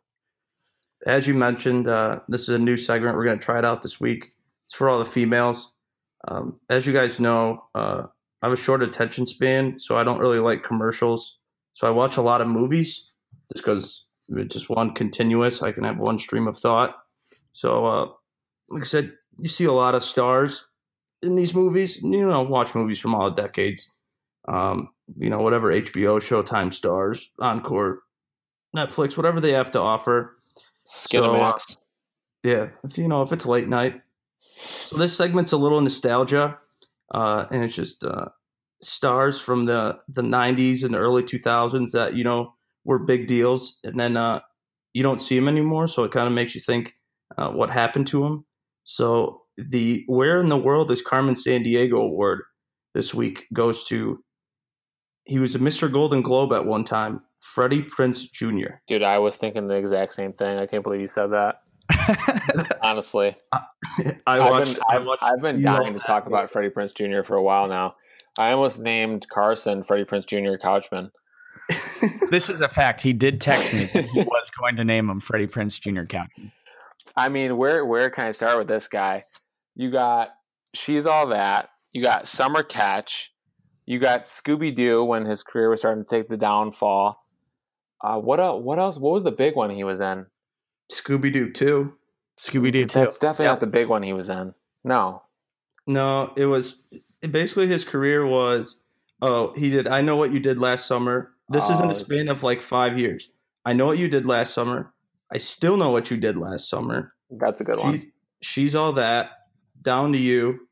As 1.07 1.25
you 1.25 1.33
mentioned, 1.33 1.87
uh, 1.87 2.19
this 2.27 2.41
is 2.41 2.49
a 2.49 2.59
new 2.59 2.77
segment. 2.77 3.15
We're 3.15 3.25
going 3.25 3.39
to 3.39 3.43
try 3.43 3.57
it 3.57 3.65
out 3.65 3.81
this 3.81 3.99
week. 3.99 4.35
It's 4.67 4.75
for 4.75 4.87
all 4.87 4.99
the 4.99 5.05
females. 5.05 5.71
Um, 6.27 6.55
as 6.69 6.85
you 6.85 6.93
guys 6.93 7.19
know, 7.19 7.63
uh, 7.73 8.03
I 8.43 8.45
have 8.45 8.53
a 8.53 8.61
short 8.61 8.83
attention 8.83 9.25
span, 9.25 9.79
so 9.79 9.97
I 9.97 10.03
don't 10.03 10.19
really 10.19 10.37
like 10.37 10.63
commercials. 10.63 11.39
So 11.73 11.87
I 11.87 11.89
watch 11.89 12.17
a 12.17 12.21
lot 12.21 12.41
of 12.41 12.47
movies 12.47 13.09
just 13.51 13.65
because 13.65 14.05
it's 14.29 14.53
just 14.53 14.69
one 14.69 14.93
continuous. 14.93 15.63
I 15.63 15.71
can 15.71 15.83
have 15.83 15.97
one 15.97 16.19
stream 16.19 16.47
of 16.47 16.59
thought. 16.59 16.95
So, 17.53 17.85
uh, 17.87 18.07
like 18.69 18.83
I 18.83 18.85
said, 18.85 19.13
you 19.39 19.49
see 19.49 19.65
a 19.65 19.71
lot 19.71 19.95
of 19.95 20.03
stars 20.03 20.67
in 21.23 21.33
these 21.35 21.55
movies. 21.55 21.99
You 22.03 22.27
know, 22.27 22.43
watch 22.43 22.75
movies 22.75 22.99
from 22.99 23.15
all 23.15 23.31
the 23.31 23.41
decades. 23.41 23.89
Um, 24.47 24.89
you 25.17 25.29
know, 25.29 25.41
whatever 25.41 25.71
HBO, 25.71 26.19
Showtime 26.19 26.73
stars, 26.73 27.29
Encore, 27.39 27.99
Netflix, 28.75 29.17
whatever 29.17 29.39
they 29.39 29.53
have 29.53 29.71
to 29.71 29.79
offer. 29.79 30.37
Skinamax. 30.87 31.77
Yeah, 32.43 32.69
if 32.83 32.97
you 32.97 33.07
know, 33.07 33.21
if 33.23 33.31
it's 33.31 33.45
late 33.45 33.67
night. 33.67 34.01
So 34.39 34.97
this 34.97 35.15
segment's 35.15 35.51
a 35.51 35.57
little 35.57 35.81
nostalgia, 35.81 36.59
uh, 37.13 37.45
and 37.51 37.63
it's 37.63 37.75
just 37.75 38.03
uh, 38.03 38.27
stars 38.81 39.39
from 39.39 39.65
the 39.65 39.99
the 40.07 40.21
'90s 40.21 40.83
and 40.83 40.93
the 40.93 40.99
early 40.99 41.23
2000s 41.23 41.91
that 41.91 42.15
you 42.15 42.23
know 42.23 42.53
were 42.83 42.99
big 42.99 43.27
deals, 43.27 43.79
and 43.83 43.99
then 43.99 44.15
uh, 44.15 44.41
you 44.93 45.03
don't 45.03 45.21
see 45.21 45.35
them 45.35 45.47
anymore. 45.47 45.87
So 45.87 46.03
it 46.03 46.11
kind 46.11 46.27
of 46.27 46.33
makes 46.33 46.53
you 46.55 46.61
think 46.61 46.93
uh, 47.37 47.49
what 47.49 47.69
happened 47.69 48.07
to 48.07 48.21
them. 48.21 48.45
So 48.83 49.41
the 49.57 50.03
Where 50.07 50.39
in 50.39 50.49
the 50.49 50.57
World 50.57 50.91
is 50.91 51.01
Carmen 51.01 51.35
Sandiego 51.35 52.01
award 52.01 52.41
this 52.93 53.13
week 53.13 53.45
goes 53.53 53.83
to 53.85 54.23
he 55.25 55.39
was 55.39 55.55
a 55.55 55.59
Mr. 55.59 55.91
Golden 55.91 56.21
Globe 56.21 56.53
at 56.53 56.65
one 56.65 56.83
time, 56.83 57.21
Freddie 57.39 57.83
Prinze 57.83 58.31
Jr. 58.31 58.75
Dude, 58.87 59.03
I 59.03 59.19
was 59.19 59.35
thinking 59.35 59.67
the 59.67 59.75
exact 59.75 60.13
same 60.13 60.33
thing. 60.33 60.57
I 60.57 60.65
can't 60.65 60.83
believe 60.83 61.01
you 61.01 61.07
said 61.07 61.27
that. 61.27 61.61
Honestly, 62.81 63.35
I 63.51 63.61
I've 64.27 64.65
been, 64.65 64.77
I 64.89 64.95
I've. 64.95 65.07
I've 65.21 65.41
been 65.41 65.61
dying 65.61 65.93
to 65.93 65.99
talk 65.99 66.25
about 66.25 66.49
Freddie 66.49 66.69
Prinze 66.69 66.95
Jr. 66.95 67.23
for 67.23 67.35
a 67.35 67.43
while 67.43 67.67
now. 67.67 67.95
I 68.37 68.51
almost 68.51 68.79
named 68.79 69.27
Carson 69.29 69.83
Freddie 69.83 70.05
Prinze 70.05 70.25
Jr. 70.25 70.57
Couchman. 70.57 71.11
this 72.31 72.49
is 72.49 72.61
a 72.61 72.67
fact. 72.67 73.01
He 73.01 73.13
did 73.13 73.39
text 73.39 73.73
me 73.73 73.85
that 73.85 74.05
he 74.05 74.19
was 74.19 74.51
going 74.59 74.75
to 74.77 74.83
name 74.83 75.09
him 75.09 75.19
Freddie 75.19 75.47
Prinze 75.47 75.79
Jr. 75.79 76.03
Captain. 76.03 76.51
I 77.15 77.29
mean, 77.29 77.57
where 77.57 77.85
where 77.85 78.09
can 78.09 78.27
I 78.27 78.31
start 78.31 78.57
with 78.57 78.67
this 78.67 78.87
guy? 78.87 79.23
You 79.75 79.91
got 79.91 80.29
she's 80.73 81.05
all 81.05 81.27
that. 81.27 81.69
You 81.91 82.01
got 82.01 82.27
Summer 82.27 82.63
Catch. 82.63 83.31
You 83.85 83.99
got 83.99 84.23
Scooby 84.23 84.73
Doo 84.73 85.03
when 85.03 85.25
his 85.25 85.43
career 85.43 85.69
was 85.69 85.81
starting 85.81 86.03
to 86.03 86.09
take 86.09 86.27
the 86.27 86.37
downfall. 86.37 87.23
Uh, 88.01 88.19
what 88.19 88.39
else? 88.39 88.63
What 88.63 88.79
else? 88.79 88.97
What 88.97 89.13
was 89.13 89.23
the 89.23 89.31
big 89.31 89.55
one 89.55 89.69
he 89.69 89.83
was 89.83 90.01
in? 90.01 90.25
Scooby 90.91 91.31
Doo 91.31 91.51
Two. 91.51 91.93
Scooby 92.39 92.71
Doo 92.71 92.85
too. 92.85 92.99
That's 92.99 93.17
definitely 93.17 93.45
Yep. 93.45 93.51
not 93.53 93.59
the 93.61 93.67
big 93.67 93.87
one 93.87 94.03
he 94.03 94.13
was 94.13 94.29
in. 94.29 94.53
No, 94.83 95.23
No, 95.87 96.33
it 96.35 96.45
was 96.45 96.77
basically 97.29 97.67
his 97.67 97.85
career 97.85 98.25
was. 98.25 98.77
Oh, 99.21 99.53
he 99.55 99.69
did. 99.69 99.87
I 99.87 100.01
know 100.01 100.15
what 100.15 100.31
you 100.31 100.39
did 100.39 100.59
last 100.59 100.85
summer. 100.87 101.31
This 101.49 101.69
is 101.69 101.79
in 101.79 101.87
Oh. 101.87 101.91
a 101.91 101.95
span 101.95 102.27
of 102.27 102.43
like 102.43 102.61
five 102.61 102.99
years. 102.99 103.29
I 103.65 103.73
know 103.73 103.85
what 103.85 103.97
you 103.97 104.07
did 104.07 104.25
last 104.25 104.53
summer. 104.53 104.93
I 105.31 105.37
still 105.37 105.77
know 105.77 105.89
what 105.91 106.11
you 106.11 106.17
did 106.17 106.37
last 106.37 106.69
summer. 106.69 107.11
that's 107.31 107.59
a 107.61 107.63
good 107.63 107.79
one. 107.79 108.11
She's 108.41 108.75
all 108.75 108.93
that. 108.93 109.31
Down 109.81 110.11
to 110.11 110.17
you. 110.17 110.67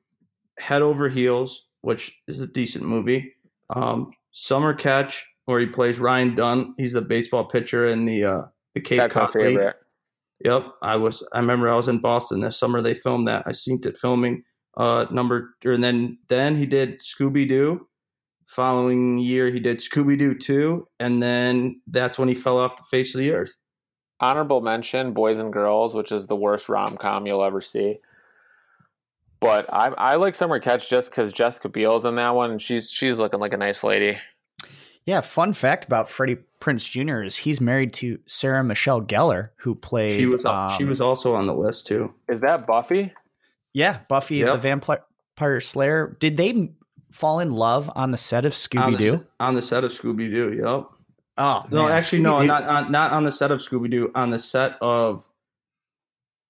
Head 0.59 0.81
over 0.83 1.09
heels, 1.09 1.65
which 1.83 2.13
is 2.27 2.39
a 2.39 2.47
decent 2.47 2.85
movie. 2.85 3.35
Um, 3.69 4.11
Summer 4.31 4.73
Catch, 4.73 5.25
where 5.45 5.59
he 5.59 5.67
plays 5.67 5.99
Ryan 5.99 6.33
Dunne. 6.33 6.73
He's 6.77 6.93
the 6.93 7.01
baseball 7.01 7.45
pitcher 7.45 7.85
in 7.85 8.05
the 8.05 8.25
uh, 8.25 8.41
the 8.73 8.81
Cape 8.81 8.99
That's 8.99 9.13
Cod 9.13 9.35
League. 9.35 9.59
Yep, 10.43 10.65
I 10.81 10.95
was. 10.95 11.23
I 11.31 11.39
remember 11.39 11.69
I 11.69 11.75
was 11.75 11.87
in 11.87 11.99
Boston 11.99 12.39
this 12.39 12.57
summer. 12.57 12.81
They 12.81 12.95
filmed 12.95 13.27
that. 13.27 13.43
I 13.45 13.51
seen 13.51 13.79
it 13.85 13.97
filming. 13.97 14.43
Uh, 14.75 15.05
number 15.11 15.55
and 15.63 15.83
then 15.83 16.17
then 16.29 16.55
he 16.55 16.65
did 16.65 17.01
Scooby 17.01 17.47
Doo. 17.47 17.87
Following 18.45 19.19
year, 19.19 19.51
he 19.51 19.59
did 19.59 19.79
Scooby 19.79 20.17
Doo 20.17 20.35
two, 20.35 20.87
and 20.99 21.21
then 21.21 21.81
that's 21.87 22.17
when 22.17 22.27
he 22.27 22.35
fell 22.35 22.57
off 22.57 22.75
the 22.75 22.83
face 22.83 23.13
of 23.13 23.19
the 23.21 23.31
earth. 23.31 23.55
Honorable 24.19 24.61
mention: 24.61 25.13
Boys 25.13 25.37
and 25.37 25.53
Girls, 25.53 25.95
which 25.95 26.11
is 26.11 26.27
the 26.27 26.35
worst 26.35 26.69
rom 26.69 26.97
com 26.97 27.25
you'll 27.25 27.43
ever 27.43 27.61
see. 27.61 27.99
But 29.43 29.71
I 29.73 29.87
I 29.97 30.15
like 30.15 30.35
Summer 30.35 30.59
Catch 30.59 30.89
just 30.89 31.09
because 31.11 31.31
Jessica 31.33 31.69
Biel's 31.69 32.05
in 32.05 32.15
that 32.15 32.33
one, 32.33 32.51
and 32.51 32.61
she's 32.61 32.89
she's 32.89 33.19
looking 33.19 33.39
like 33.39 33.53
a 33.53 33.57
nice 33.57 33.83
lady. 33.83 34.17
Yeah, 35.05 35.19
fun 35.19 35.51
fact 35.51 35.83
about 35.85 36.07
Freddie 36.07 36.37
Prinze 36.61 36.89
Jr. 36.89 37.23
is 37.23 37.35
he's 37.35 37.59
married 37.59 37.91
to 37.95 38.19
Sarah 38.25 38.63
Michelle 38.63 39.01
Gellar, 39.01 39.49
who 39.57 39.75
played. 39.75 40.17
She 40.17 40.25
was 40.25 40.41
she 40.41 40.83
um, 40.83 40.89
was 40.89 41.01
also 41.01 41.35
on 41.35 41.45
the 41.45 41.53
list 41.53 41.87
too. 41.87 42.13
Is 42.29 42.39
that 42.41 42.65
Buffy? 42.65 43.13
yeah 43.73 43.99
Buffy 44.07 44.43
the 44.43 44.55
Vampire 44.55 45.59
Slayer. 45.59 46.15
Did 46.19 46.37
they 46.37 46.71
fall 47.11 47.39
in 47.39 47.51
love 47.51 47.91
on 47.95 48.11
the 48.11 48.17
set 48.17 48.45
of 48.45 48.53
Scooby 48.53 48.97
Doo? 48.97 49.17
se- 49.17 49.23
on 49.39 49.53
the 49.55 49.61
set 49.61 49.83
of 49.83 49.91
Scooby 49.91 50.33
Doo. 50.33 50.53
Yep. 50.53 50.87
Oh 51.37 51.63
No, 51.71 51.83
man, 51.83 51.91
actually, 51.91 52.21
no, 52.21 52.33
Scooby-Doo- 52.35 52.47
not 52.47 52.63
on, 52.63 52.91
not 52.91 53.11
on 53.11 53.23
the 53.23 53.31
set 53.31 53.51
of 53.51 53.59
Scooby 53.59 53.89
Doo. 53.89 54.11
On 54.15 54.29
the 54.29 54.39
set 54.39 54.77
of, 54.81 55.27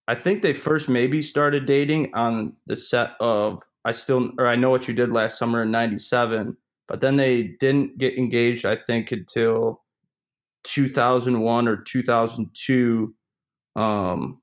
I 0.08 0.16
think 0.16 0.42
they 0.42 0.54
first 0.54 0.90
maybe 0.90 1.22
started 1.22 1.66
dating 1.66 2.14
on 2.14 2.54
the 2.66 2.76
set 2.76 3.12
of 3.20 3.64
I 3.86 3.92
still 3.92 4.32
or 4.38 4.48
I 4.48 4.56
know 4.56 4.70
what 4.70 4.88
you 4.88 4.94
did 4.94 5.12
last 5.12 5.38
summer 5.38 5.64
in 5.64 5.72
'97, 5.72 6.58
but 6.88 7.02
then 7.02 7.16
they 7.16 7.44
didn't 7.60 7.98
get 7.98 8.18
engaged. 8.18 8.66
I 8.66 8.76
think 8.76 9.12
until 9.12 9.82
2001 10.64 11.68
or 11.68 11.78
2002, 11.78 13.14
um, 13.76 14.42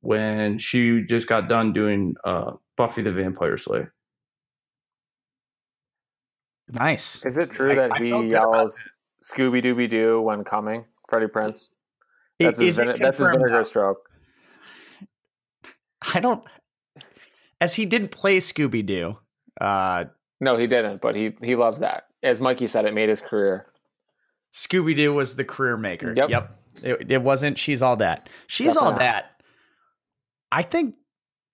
when 0.00 0.58
she 0.58 1.02
just 1.02 1.26
got 1.28 1.48
done 1.48 1.72
doing 1.72 2.14
uh, 2.24 2.52
Buffy 2.76 3.02
the 3.02 3.12
Vampire 3.12 3.56
Slayer. 3.56 3.92
Nice. 6.68 7.22
Is 7.24 7.36
it 7.38 7.50
true 7.50 7.72
I- 7.72 7.74
that 7.76 7.92
I 7.92 7.98
he 7.98 8.10
felt 8.10 8.22
good 8.22 8.32
about 8.32 8.52
yelled 8.56 8.74
"Scooby 9.22 9.62
Dooby 9.62 9.88
Doo" 9.88 10.20
when 10.20 10.44
coming? 10.44 10.84
Freddie 11.08 11.26
Prinze. 11.26 11.68
That's 12.40 12.58
his, 12.58 12.70
Is 12.70 12.78
it 12.78 12.86
vine- 12.86 12.98
that's 13.00 13.18
his 13.18 13.28
vinegar 13.28 13.50
now? 13.50 13.62
stroke. 13.62 14.08
I 16.14 16.20
don't. 16.20 16.44
As 17.60 17.74
he 17.74 17.86
didn't 17.86 18.10
play 18.10 18.38
Scooby 18.38 18.84
Doo, 18.84 19.16
uh, 19.60 20.04
No, 20.40 20.56
he 20.56 20.66
didn't, 20.66 21.00
but 21.00 21.14
he 21.14 21.34
he 21.42 21.54
loves 21.56 21.80
that. 21.80 22.04
As 22.22 22.40
Mikey 22.40 22.66
said, 22.66 22.84
it 22.84 22.94
made 22.94 23.08
his 23.08 23.20
career. 23.20 23.66
Scooby 24.52 24.94
Doo 24.96 25.14
was 25.14 25.36
the 25.36 25.44
career 25.44 25.76
maker. 25.76 26.12
Yep. 26.16 26.58
It, 26.82 27.10
it 27.12 27.22
wasn't. 27.22 27.58
She's 27.58 27.82
all 27.82 27.96
that. 27.96 28.28
She's 28.46 28.76
all 28.76 28.90
not. 28.92 28.98
that. 28.98 29.40
I 30.50 30.62
think 30.62 30.94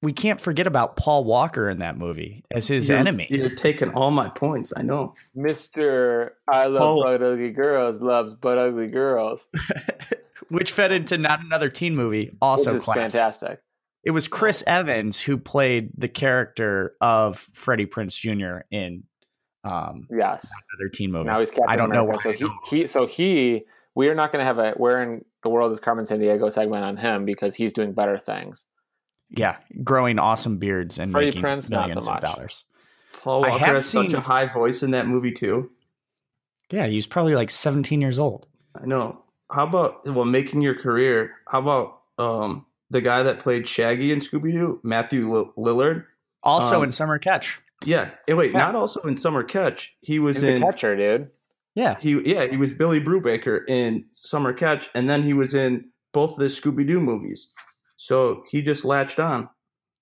we 0.02 0.12
can't 0.12 0.40
forget 0.40 0.66
about 0.66 0.96
Paul 0.96 1.24
Walker 1.24 1.68
in 1.68 1.80
that 1.80 1.98
movie 1.98 2.44
as 2.50 2.68
his 2.68 2.88
You're- 2.88 3.00
enemy. 3.00 3.26
You're 3.30 3.54
taking 3.54 3.90
all 3.94 4.10
my 4.10 4.28
points. 4.28 4.72
I 4.76 4.82
know. 4.82 5.14
Mister, 5.34 6.36
I 6.48 6.66
love 6.66 6.98
Oh. 6.98 7.02
butt 7.02 7.22
ugly 7.22 7.50
girls. 7.50 8.00
Loves 8.00 8.32
but 8.40 8.58
ugly 8.58 8.86
girls. 8.88 9.48
which 10.48 10.72
fed 10.72 10.92
into 10.92 11.18
not 11.18 11.40
another 11.44 11.68
teen 11.68 11.94
movie, 11.96 12.36
also 12.40 12.72
which 12.72 12.78
is 12.78 12.84
classic. 12.84 13.02
fantastic. 13.12 13.60
It 14.04 14.12
was 14.12 14.28
Chris 14.28 14.62
Evans 14.66 15.20
who 15.20 15.36
played 15.38 15.90
the 15.96 16.08
character 16.08 16.94
of 17.00 17.36
Freddie 17.38 17.86
Prinze 17.86 18.16
Jr. 18.18 18.60
in 18.70 19.04
um, 19.64 20.06
Yes. 20.10 20.48
another 20.72 20.88
teen 20.88 21.12
movie. 21.12 21.26
Now 21.26 21.40
he's 21.40 21.50
Captain 21.50 21.68
I 21.68 21.76
don't 21.76 21.90
know 21.90 22.04
America. 22.04 22.28
why 22.28 22.32
I 22.32 22.36
So 22.36 22.50
he, 22.70 22.82
he 22.82 22.88
so 22.88 23.06
he 23.06 23.64
we're 23.94 24.14
not 24.14 24.32
going 24.32 24.40
to 24.40 24.44
have 24.46 24.58
a 24.58 24.72
where 24.72 25.02
in 25.02 25.24
the 25.42 25.48
world 25.50 25.72
is 25.72 25.80
Carmen 25.80 26.04
Sandiego 26.04 26.52
segment 26.52 26.84
on 26.84 26.96
him 26.96 27.24
because 27.24 27.54
he's 27.54 27.72
doing 27.72 27.92
better 27.92 28.16
things. 28.18 28.66
Yeah, 29.30 29.56
growing 29.84 30.18
awesome 30.18 30.58
beards 30.58 30.98
and 30.98 31.10
Freddie 31.12 31.26
making 31.26 31.42
Prinze, 31.42 31.70
not 31.70 31.88
millions 31.88 32.06
so 32.06 32.12
of 32.12 32.20
dollars. 32.20 32.64
Paul 33.12 33.44
I 33.44 33.48
Walker 33.50 33.64
have 33.64 33.74
has 33.74 33.86
such 33.86 34.12
a 34.14 34.20
high 34.20 34.46
voice 34.46 34.82
in 34.82 34.92
that 34.92 35.06
movie 35.06 35.32
too. 35.32 35.70
Yeah, 36.70 36.86
he 36.86 36.94
was 36.94 37.06
probably 37.06 37.34
like 37.34 37.50
17 37.50 38.00
years 38.00 38.18
old. 38.18 38.46
I 38.80 38.86
know. 38.86 39.22
How 39.50 39.64
about 39.66 40.06
well 40.06 40.24
making 40.24 40.62
your 40.62 40.74
career? 40.76 41.32
How 41.48 41.58
about 41.60 42.00
um 42.18 42.64
the 42.90 43.00
guy 43.00 43.22
that 43.22 43.38
played 43.38 43.66
Shaggy 43.68 44.12
in 44.12 44.18
Scooby 44.20 44.52
Doo, 44.52 44.80
Matthew 44.82 45.26
Lill- 45.28 45.52
Lillard? 45.56 46.04
Also 46.42 46.78
Um, 46.78 46.84
in 46.84 46.92
Summer 46.92 47.18
Catch. 47.18 47.60
Yeah. 47.84 48.10
eh, 48.28 48.32
wait, 48.34 48.52
Yeah. 48.52 48.58
not 48.58 48.74
also 48.74 49.00
in 49.02 49.16
Summer 49.16 49.42
Catch. 49.42 49.94
He 50.00 50.18
was 50.18 50.36
He's 50.36 50.42
in 50.44 50.60
the 50.60 50.66
catcher, 50.66 50.96
dude. 50.96 51.30
Yeah, 51.74 51.96
he 52.00 52.18
yeah 52.28 52.46
he 52.46 52.56
was 52.56 52.72
Billy 52.72 53.00
Brubaker 53.00 53.60
in 53.68 54.04
Summer 54.10 54.52
Catch, 54.52 54.90
and 54.94 55.08
then 55.08 55.22
he 55.22 55.32
was 55.32 55.54
in 55.54 55.90
both 56.12 56.36
the 56.36 56.46
Scooby 56.46 56.86
Doo 56.86 57.00
movies. 57.00 57.48
So 57.96 58.42
he 58.50 58.62
just 58.62 58.84
latched 58.84 59.18
on. 59.20 59.48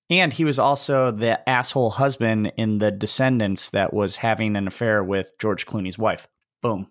and 0.09 0.33
he 0.33 0.45
was 0.45 0.59
also 0.59 1.11
the 1.11 1.47
asshole 1.49 1.91
husband 1.91 2.53
in 2.57 2.79
The 2.79 2.93
Descendants 2.93 3.71
that 3.71 3.93
was 3.93 4.15
having 4.17 4.55
an 4.55 4.69
affair 4.69 5.03
with 5.03 5.33
George 5.41 5.67
Clooney's 5.67 5.99
wife. 5.99 6.29
Boom. 6.63 6.87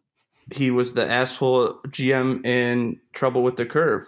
He 0.54 0.70
was 0.70 0.94
the 0.96 1.10
asshole 1.10 1.80
GM 1.88 2.46
in 2.46 3.00
Trouble 3.14 3.42
with 3.42 3.56
the 3.56 3.66
Curve. 3.66 4.06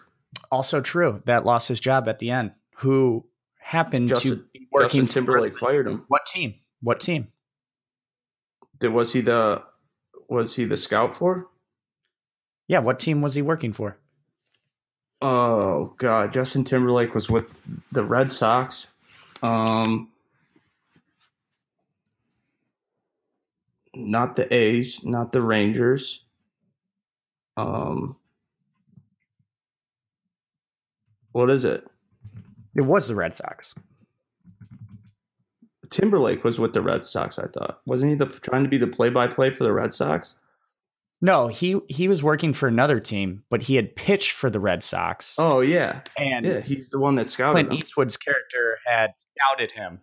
Also 0.52 0.82
true. 0.82 1.22
That 1.26 1.46
lost 1.46 1.68
his 1.68 1.80
job 1.80 2.08
at 2.08 2.20
the 2.20 2.32
end. 2.32 2.52
Who 2.78 3.26
happened 3.68 4.10
to 4.10 4.16
Justin, 4.16 4.46
be 4.54 4.68
working 4.72 5.02
Justin 5.02 5.26
Timberlake 5.26 5.54
for 5.54 5.68
fired 5.68 5.88
him. 5.88 6.06
what 6.08 6.26
team? 6.26 6.56
What 6.82 7.00
team? 7.00 7.28
Did, 8.80 8.90
was 8.90 9.14
he 9.14 9.22
the 9.22 9.64
was 10.30 10.56
he 10.56 10.66
the 10.66 10.78
scout 10.78 11.14
for? 11.14 11.48
Yeah, 12.68 12.80
what 12.80 13.00
team 13.00 13.22
was 13.22 13.36
he 13.36 13.42
working 13.42 13.74
for? 13.74 13.98
Oh 15.22 15.96
god, 15.98 16.32
Justin 16.32 16.64
Timberlake 16.64 17.16
was 17.16 17.30
with 17.30 17.62
the 17.92 18.04
Red 18.04 18.32
Sox. 18.32 18.88
Um 19.42 20.10
not 23.94 24.36
the 24.36 24.54
A's, 24.54 25.04
not 25.04 25.32
the 25.32 25.42
Rangers. 25.42 26.24
Um 27.58 28.18
What 31.38 31.52
is 31.52 31.66
it? 31.66 31.86
It 32.76 32.82
was 32.82 33.08
the 33.08 33.14
Red 33.14 33.36
Sox. 33.36 33.76
Timberlake 35.92 36.44
was 36.44 36.60
with 36.60 36.74
the 36.74 36.82
Red 36.82 37.06
Sox, 37.06 37.38
I 37.38 37.46
thought. 37.46 37.80
Wasn't 37.86 38.10
he 38.10 38.18
the 38.18 38.26
trying 38.26 38.64
to 38.64 38.70
be 38.70 38.80
the 38.80 38.88
play-by-play 38.88 39.52
for 39.52 39.64
the 39.64 39.72
Red 39.72 39.94
Sox? 39.94 40.34
No, 41.22 41.48
he 41.48 41.80
he 41.90 42.08
was 42.08 42.24
working 42.24 42.54
for 42.54 42.68
another 42.68 43.00
team, 43.00 43.44
but 43.52 43.62
he 43.62 43.76
had 43.76 43.96
pitched 43.96 44.32
for 44.32 44.50
the 44.50 44.60
Red 44.60 44.82
Sox. 44.82 45.36
Oh 45.38 45.60
yeah. 45.62 46.02
and 46.18 46.44
Yeah, 46.44 46.62
he's 46.62 46.90
the 46.90 46.98
one 46.98 47.14
that 47.18 47.30
scouted 47.30 47.68
Clint 47.68 47.72
him. 47.72 47.78
Eastwood's 47.78 48.18
character 48.18 48.80
had 48.88 49.12
scouted 49.16 49.72
him, 49.72 50.02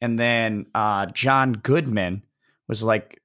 and 0.00 0.20
then 0.20 0.66
uh, 0.72 1.06
John 1.06 1.54
Goodman 1.54 2.22
was 2.68 2.84
like 2.84 3.20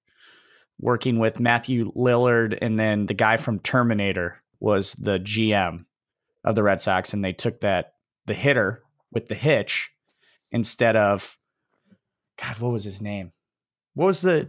working 0.79 1.19
with 1.19 1.39
Matthew 1.39 1.91
Lillard, 1.93 2.57
and 2.59 2.79
then 2.79 3.05
the 3.05 3.13
guy 3.13 3.37
from 3.37 3.59
Terminator 3.59 4.41
was 4.59 4.93
the 4.93 5.19
GM 5.19 5.85
of 6.45 6.55
the 6.55 6.63
Red 6.63 6.81
Sox, 6.81 7.13
and 7.13 7.25
they 7.25 7.33
took 7.33 7.59
that 7.61 7.95
the 8.27 8.33
hitter 8.33 8.81
with 9.11 9.27
the 9.27 9.35
hitch 9.35 9.91
instead 10.51 10.95
of 10.95 11.37
God. 12.41 12.57
What 12.59 12.71
was 12.71 12.83
his 12.85 13.01
name? 13.01 13.33
What 13.95 14.05
was 14.05 14.21
the 14.21 14.47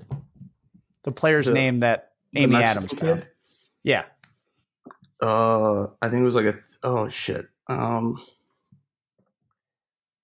the 1.03 1.11
player's 1.13 1.47
The- 1.47 1.55
name 1.55 1.81
that 1.81 2.13
Amy 2.35 2.55
Adams 2.57 2.91
kid? 2.91 2.99
found? 3.01 3.27
Yeah, 3.83 4.05
Uh, 5.23 5.87
I 6.03 6.09
think 6.09 6.21
it 6.21 6.25
was 6.25 6.35
like 6.35 6.45
a. 6.47 6.53
Th- 6.53 6.65
oh 6.83 7.09
shit. 7.09 7.47
Um, 7.69 8.21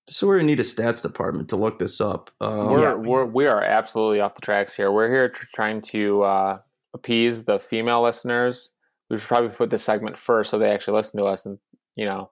this 0.05 0.17
is 0.17 0.23
where 0.23 0.37
we 0.37 0.43
need 0.43 0.59
a 0.59 0.63
stats 0.63 1.01
department 1.01 1.49
to 1.49 1.55
look 1.55 1.79
this 1.79 2.01
up. 2.01 2.29
Um, 2.41 2.67
we're, 2.69 2.81
yeah. 2.81 2.93
we're 2.93 3.25
we 3.25 3.47
are 3.47 3.63
absolutely 3.63 4.19
off 4.19 4.35
the 4.35 4.41
tracks 4.41 4.75
here. 4.75 4.91
We're 4.91 5.09
here 5.09 5.29
tr- 5.29 5.45
trying 5.53 5.81
to 5.81 6.23
uh, 6.23 6.57
appease 6.93 7.43
the 7.45 7.57
female 7.59 8.03
listeners. 8.03 8.71
We 9.09 9.17
should 9.17 9.27
probably 9.27 9.49
put 9.49 9.69
this 9.69 9.83
segment 9.83 10.17
first 10.17 10.49
so 10.49 10.59
they 10.59 10.71
actually 10.71 10.97
listen 10.97 11.19
to 11.19 11.25
us, 11.25 11.45
and 11.45 11.59
you 11.95 12.05
know. 12.05 12.31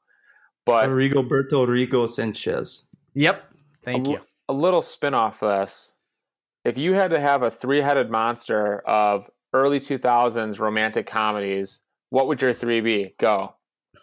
But 0.66 0.90
Rigoberto 0.90 1.68
Rigo 1.68 2.08
Sanchez. 2.08 2.84
yep. 3.14 3.46
Thank 3.84 4.08
a, 4.08 4.12
you. 4.12 4.20
A 4.50 4.54
little 4.54 4.82
spin 4.82 5.14
off 5.14 5.40
this. 5.40 5.94
If 6.64 6.78
you 6.78 6.94
had 6.94 7.12
to 7.12 7.20
have 7.20 7.42
a 7.42 7.50
three 7.50 7.82
headed 7.82 8.12
monster 8.12 8.80
of 8.88 9.30
early 9.54 9.80
2000s 9.80 10.60
romantic 10.60 11.08
comedies, 11.08 11.82
what 12.12 12.28
would 12.28 12.42
your 12.42 12.54
three 12.54 12.82
be? 12.82 13.16
Go. 13.18 13.56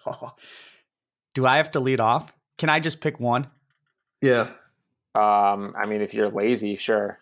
Do 1.34 1.46
I 1.46 1.58
have 1.58 1.70
to 1.72 1.80
lead 1.80 2.00
off? 2.00 2.36
Can 2.58 2.68
I 2.70 2.80
just 2.80 3.00
pick 3.00 3.20
one? 3.20 3.46
Yeah, 4.20 4.48
Um, 5.14 5.74
I 5.80 5.86
mean, 5.86 6.00
if 6.00 6.12
you're 6.12 6.28
lazy, 6.28 6.76
sure. 6.76 7.20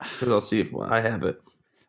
because 0.00 0.28
I'll 0.28 0.40
see 0.40 0.60
if 0.60 0.74
I 0.74 1.00
have 1.00 1.22
it. 1.22 1.38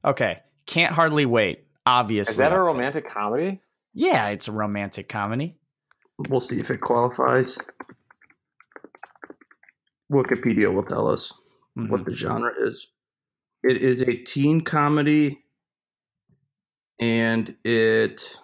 Okay. 0.04 0.42
Can't 0.66 0.94
hardly 0.94 1.26
wait. 1.26 1.64
Obviously. 1.86 2.32
Is 2.32 2.38
that 2.38 2.54
a 2.54 2.60
romantic 2.60 3.10
comedy? 3.10 3.62
Yeah, 3.94 4.28
it's 4.30 4.48
a 4.48 4.52
romantic 4.52 5.10
comedy. 5.10 5.58
We'll 6.30 6.40
see 6.40 6.60
if 6.60 6.72
it 6.72 6.80
qualifies. 6.82 7.58
Wikipedia 10.12 10.74
will 10.74 10.84
tell 10.84 11.08
us 11.08 11.34
Mhm. 11.78 11.90
what 11.90 12.06
the 12.06 12.14
genre 12.14 12.52
is. 12.68 12.88
It 13.64 13.78
is 13.78 14.02
a 14.02 14.16
teen 14.24 14.62
comedy, 14.62 15.46
and 17.00 17.56
it 17.64 18.40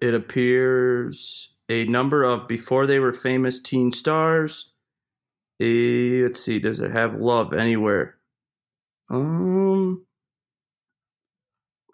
it 0.00 0.14
appears 0.14 1.54
a 1.68 1.84
number 1.84 2.24
of 2.24 2.48
before 2.48 2.86
they 2.88 2.98
were 2.98 3.12
famous 3.12 3.60
teen 3.60 3.92
stars. 3.92 4.72
Eh, 5.60 6.22
let's 6.24 6.40
see, 6.40 6.58
does 6.58 6.80
it 6.80 6.90
have 6.90 7.14
love 7.20 7.52
anywhere? 7.52 8.18
Um, 9.10 10.04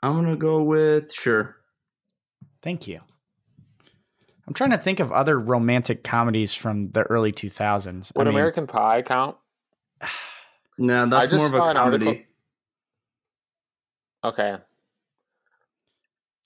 I'm 0.03 0.15
gonna 0.15 0.37
go 0.37 0.63
with 0.63 1.13
sure. 1.13 1.57
Thank 2.63 2.87
you. 2.89 3.01
I'm 4.47 4.55
trying 4.55 4.71
to 4.71 4.79
think 4.79 5.01
of 5.01 5.13
other 5.13 5.39
romantic 5.39 6.03
comedies 6.05 6.55
from 6.55 6.85
the 6.85 7.03
early 7.03 7.33
2000s. 7.33 8.13
I 8.15 8.19
Would 8.19 8.27
mean, 8.27 8.35
American 8.35 8.67
Pie 8.67 9.03
count? 9.03 9.37
No, 10.81 11.03
I 11.03 11.07
that's 11.07 11.33
just 11.33 11.37
more 11.37 11.47
of 11.49 11.55
a 11.55 11.57
saw 11.57 11.71
an 11.71 11.77
comedy. 11.77 12.07
article- 12.07 12.25
Okay. 14.25 14.57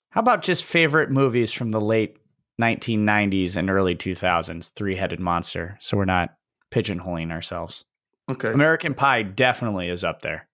How 0.09 0.21
about 0.21 0.41
just 0.41 0.63
favorite 0.63 1.11
movies 1.11 1.51
from 1.51 1.69
the 1.69 1.79
late 1.79 2.17
1990s 2.59 3.57
and 3.57 3.69
early 3.69 3.95
2000s? 3.95 4.73
Three 4.73 4.95
Headed 4.95 5.19
Monster. 5.19 5.77
So 5.79 5.97
we're 5.97 6.05
not 6.05 6.33
pigeonholing 6.71 7.31
ourselves. 7.31 7.85
Okay. 8.27 8.51
American 8.51 8.95
Pie 8.95 9.21
definitely 9.21 9.89
is 9.89 10.03
up 10.03 10.23
there. 10.23 10.47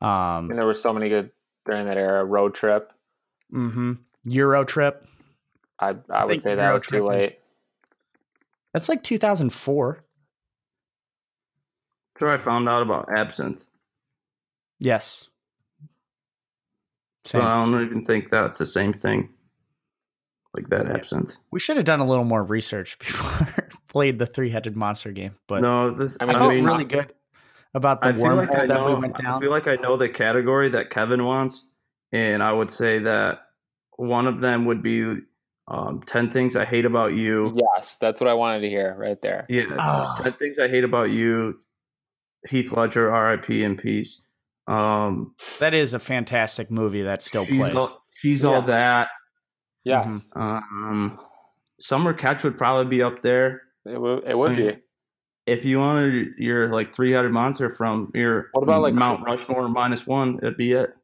Um, 0.00 0.48
And 0.50 0.56
there 0.58 0.66
were 0.66 0.74
so 0.74 0.92
many 0.92 1.08
good 1.08 1.32
during 1.66 1.86
that 1.86 1.96
era. 1.96 2.24
Road 2.24 2.54
Trip. 2.54 2.92
Mm-hmm. 3.52 3.92
Euro 4.24 4.64
Trip. 4.64 5.06
I 5.78 5.94
I 6.10 6.24
would 6.24 6.32
think 6.32 6.42
say 6.42 6.54
that 6.54 6.72
was 6.72 6.84
too 6.84 7.04
late. 7.06 7.38
That's 8.74 8.88
like 8.88 9.02
2004. 9.02 10.04
So 12.18 12.28
I 12.28 12.36
found 12.38 12.68
out 12.68 12.82
about 12.82 13.08
absinthe. 13.16 13.64
Yes. 14.78 15.26
So 17.24 17.40
I 17.40 17.64
don't 17.64 17.82
even 17.84 18.04
think 18.04 18.30
that's 18.30 18.58
the 18.58 18.66
same 18.66 18.92
thing. 18.92 19.30
Like 20.54 20.68
that 20.68 20.86
Yeah. 20.86 20.94
absinthe. 20.94 21.36
We 21.50 21.60
should 21.60 21.76
have 21.76 21.84
done 21.86 22.00
a 22.00 22.06
little 22.06 22.24
more 22.24 22.42
research 22.42 22.98
before 22.98 23.48
played 23.88 24.18
the 24.18 24.26
three-headed 24.26 24.76
monster 24.76 25.10
game, 25.12 25.34
but 25.48 25.62
no, 25.62 25.90
this, 25.90 26.16
I 26.20 26.24
I, 26.24 26.26
mean, 26.28 26.38
felt 26.38 26.50
this- 26.52 26.62
really 26.64 26.84
good 26.84 27.12
about 27.74 28.00
the 28.02 28.08
I 28.08 28.12
feel 28.12 28.34
like 28.36 28.50
I 28.50 28.66
wormhole 28.66 28.68
that 28.68 28.84
we 28.84 28.92
know. 28.92 28.98
went 29.00 29.26
I 29.26 29.38
feel 29.40 29.50
like 29.50 29.68
I 29.68 29.76
know 29.76 29.96
the 29.96 30.08
category 30.08 30.68
that 30.70 30.90
Kevin 30.90 31.24
wants, 31.24 31.64
and 32.12 32.42
I 32.42 32.52
would 32.52 32.70
say 32.70 32.98
that 33.00 33.42
one 33.96 34.26
of 34.26 34.40
them 34.40 34.64
would 34.66 34.82
be 34.82 35.16
um, 35.68 36.02
ten 36.04 36.30
things 36.30 36.56
I 36.56 36.64
hate 36.64 36.84
about 36.84 37.12
you. 37.14 37.54
Yes, 37.76 37.96
that's 37.96 38.20
what 38.20 38.28
I 38.28 38.34
wanted 38.34 38.60
to 38.62 38.68
hear 38.68 38.94
right 38.98 39.20
there. 39.22 39.46
Yeah, 39.48 39.64
Ah. 39.78 40.18
ten 40.22 40.32
things 40.32 40.58
I 40.58 40.68
hate 40.68 40.84
about 40.84 41.10
you. 41.10 41.60
Heath 42.48 42.72
Ledger, 42.72 43.12
R.I.P. 43.12 43.62
in 43.62 43.76
peace. 43.76 44.20
Um, 44.66 45.34
that 45.58 45.74
is 45.74 45.94
a 45.94 45.98
fantastic 45.98 46.70
movie 46.70 47.02
that 47.02 47.22
still 47.22 47.44
she's 47.44 47.58
plays. 47.58 47.76
all, 47.76 48.02
she's 48.12 48.42
Yeah. 48.42 48.48
all 48.48 48.62
that. 48.62 49.10
Yes, 49.84 50.30
Um, 50.36 51.18
Summer 51.78 52.12
Catch 52.14 52.44
would 52.44 52.56
probably 52.58 52.86
be 52.96 53.02
up 53.02 53.22
there. 53.22 53.62
it 53.86 54.00
would. 54.00 54.24
It 54.24 54.36
would 54.36 54.52
Mm. 54.52 54.56
be. 54.74 54.82
If 55.50 55.64
you 55.64 55.78
wanted 55.80 56.28
your 56.38 56.68
like 56.68 56.94
three 56.94 57.12
headed 57.12 57.32
monster 57.32 57.68
from 57.68 58.10
your 58.14 58.48
What 58.52 58.62
about, 58.62 58.82
like, 58.82 58.94
Mount 58.94 59.24
Rushmore 59.24 59.68
minus 59.68 60.06
one, 60.06 60.38
it'd 60.38 60.56
be 60.56 60.72
it. 60.72 60.94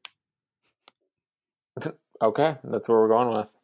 Okay, 2.22 2.56
that's 2.64 2.88
where 2.88 2.98
we're 2.98 3.08
going 3.08 3.36
with. 3.36 3.54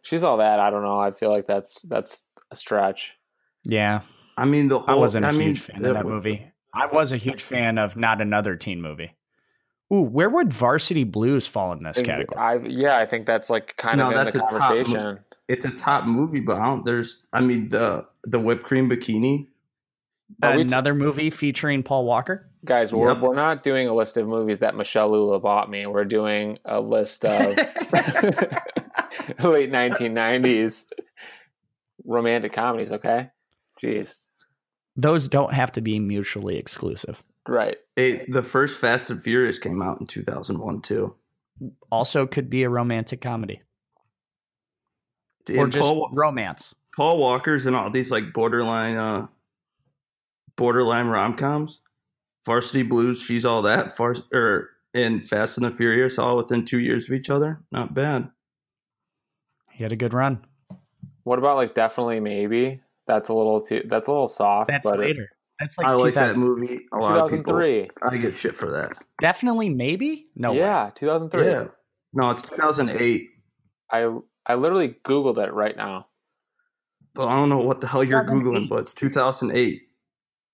She's 0.00 0.22
all 0.22 0.38
that. 0.38 0.58
I 0.58 0.70
don't 0.70 0.82
know. 0.82 0.98
I 0.98 1.10
feel 1.10 1.28
like 1.30 1.46
that's 1.46 1.82
that's 1.82 2.24
a 2.50 2.56
stretch. 2.56 3.18
yeah, 3.64 4.00
I 4.38 4.46
mean 4.46 4.68
the 4.68 4.78
whole 4.78 4.94
I 4.94 4.98
wasn't 4.98 5.26
a 5.26 5.28
I 5.28 5.32
mean, 5.32 5.48
huge 5.48 5.60
fan 5.60 5.82
the- 5.82 5.90
of 5.90 5.94
that 5.96 6.06
movie. 6.06 6.50
I 6.72 6.86
was 6.86 7.12
a 7.12 7.18
huge 7.18 7.42
fan 7.42 7.76
of 7.76 7.96
Not 7.96 8.22
Another 8.22 8.54
Teen 8.56 8.80
Movie 8.80 9.12
Ooh, 9.92 10.00
where 10.02 10.30
would 10.30 10.50
Varsity 10.52 11.02
Blues 11.04 11.46
fall 11.46 11.72
in 11.72 11.82
this 11.82 11.98
Ex- 11.98 12.06
category? 12.06 12.40
I, 12.40 12.54
yeah, 12.66 12.96
I 12.96 13.04
think 13.04 13.26
that's 13.26 13.50
like 13.50 13.76
kind 13.76 13.98
No, 13.98 14.06
of 14.06 14.12
in 14.12 14.16
that's 14.18 14.34
the 14.34 14.46
a 14.46 14.50
top 14.58 14.86
mo- 14.86 15.18
It's 15.48 15.64
a 15.66 15.70
top 15.72 16.06
movie, 16.06 16.38
but 16.40 16.56
I 16.58 16.64
don't, 16.66 16.84
there's, 16.86 17.18
I 17.34 17.40
mean, 17.42 17.68
the 17.68 18.06
the 18.22 18.38
whipped 18.40 18.62
cream 18.62 18.88
bikini. 18.88 19.48
Are 20.42 20.56
we 20.56 20.62
t- 20.62 20.68
Another 20.68 20.94
movie 20.94 21.30
featuring 21.30 21.82
Paul 21.82 22.04
Walker. 22.04 22.46
Guys, 22.64 22.92
we're, 22.92 23.12
Yep. 23.12 23.22
we're 23.22 23.34
not 23.34 23.62
doing 23.62 23.88
a 23.88 23.94
list 23.94 24.16
of 24.16 24.26
movies 24.28 24.58
that 24.60 24.74
Michelle 24.76 25.10
Lula 25.10 25.40
bought 25.40 25.70
me. 25.70 25.86
We're 25.86 26.04
doing 26.04 26.58
a 26.64 26.80
list 26.80 27.24
of 27.24 27.56
late 29.42 29.70
1990s 29.72 30.84
romantic 32.04 32.52
comedies, 32.52 32.92
okay? 32.92 33.30
Jeez. 33.82 34.12
Those 34.96 35.28
don't 35.28 35.52
have 35.54 35.72
to 35.72 35.80
be 35.80 35.98
mutually 35.98 36.56
exclusive. 36.58 37.22
Right. 37.48 37.76
Hey, 37.96 38.26
the 38.28 38.42
first 38.42 38.78
Fast 38.78 39.08
and 39.10 39.22
Furious 39.22 39.58
came 39.58 39.80
out 39.82 40.00
in 40.00 40.06
2001 40.06 40.82
too. 40.82 41.14
Also, 41.90 42.26
could 42.26 42.48
be 42.50 42.62
a 42.62 42.68
romantic 42.70 43.20
comedy 43.20 43.62
And 45.48 45.58
or 45.58 45.66
just 45.68 45.86
Paul, 45.86 46.10
romance. 46.12 46.74
Paul 46.96 47.18
Walker's 47.18 47.66
in 47.66 47.74
all 47.74 47.90
these 47.90 48.10
like 48.10 48.32
borderline, 48.32 48.96
uh, 48.96 49.26
borderline 50.60 51.06
rom 51.06 51.34
coms. 51.34 51.80
Varsity 52.44 52.82
Blues, 52.82 53.18
she's 53.18 53.46
all 53.46 53.62
that. 53.62 53.96
Far 53.96 54.14
or 54.30 54.38
er, 54.38 54.70
in 54.92 55.22
Fast 55.22 55.56
and 55.56 55.64
the 55.64 55.70
Furious, 55.70 56.18
all 56.18 56.36
within 56.36 56.66
two 56.66 56.80
years 56.80 57.08
of 57.08 57.14
each 57.14 57.30
other. 57.30 57.62
Not 57.72 57.94
bad. 57.94 58.28
He 59.72 59.82
had 59.82 59.92
a 59.92 59.96
good 59.96 60.12
run. 60.12 60.44
What 61.24 61.38
about 61.38 61.56
like 61.56 61.74
definitely 61.74 62.20
maybe? 62.20 62.82
That's 63.06 63.30
a 63.30 63.34
little 63.34 63.62
too 63.62 63.84
that's 63.86 64.06
a 64.06 64.12
little 64.12 64.28
soft, 64.28 64.68
That's 64.68 64.88
but 64.88 65.00
it- 65.00 65.06
later. 65.06 65.30
That's 65.58 65.76
like 65.76 65.86
I 65.86 65.92
like 65.92 66.14
that 66.14 66.36
movie. 66.36 66.86
A 66.92 66.96
lot 66.96 67.18
of 67.18 67.30
people. 67.30 67.52
2003. 67.52 67.90
I 68.02 68.16
get 68.16 68.36
shit 68.36 68.56
for 68.56 68.70
that. 68.70 68.92
Definitely, 69.20 69.68
maybe. 69.68 70.26
No. 70.34 70.52
yeah, 70.52 70.90
2003. 70.94 71.44
Yeah. 71.44 71.64
No, 72.14 72.30
it's 72.30 72.42
2008. 72.42 73.28
I 73.90 74.14
I 74.46 74.54
literally 74.54 74.96
googled 75.04 75.36
it 75.36 75.52
right 75.52 75.76
now. 75.76 76.06
But 77.14 77.28
I 77.28 77.36
don't 77.36 77.50
know 77.50 77.58
what 77.58 77.82
the 77.82 77.86
hell 77.86 78.04
you're 78.04 78.24
googling, 78.24 78.70
but 78.70 78.80
it's 78.80 78.94
2008. 78.94 79.82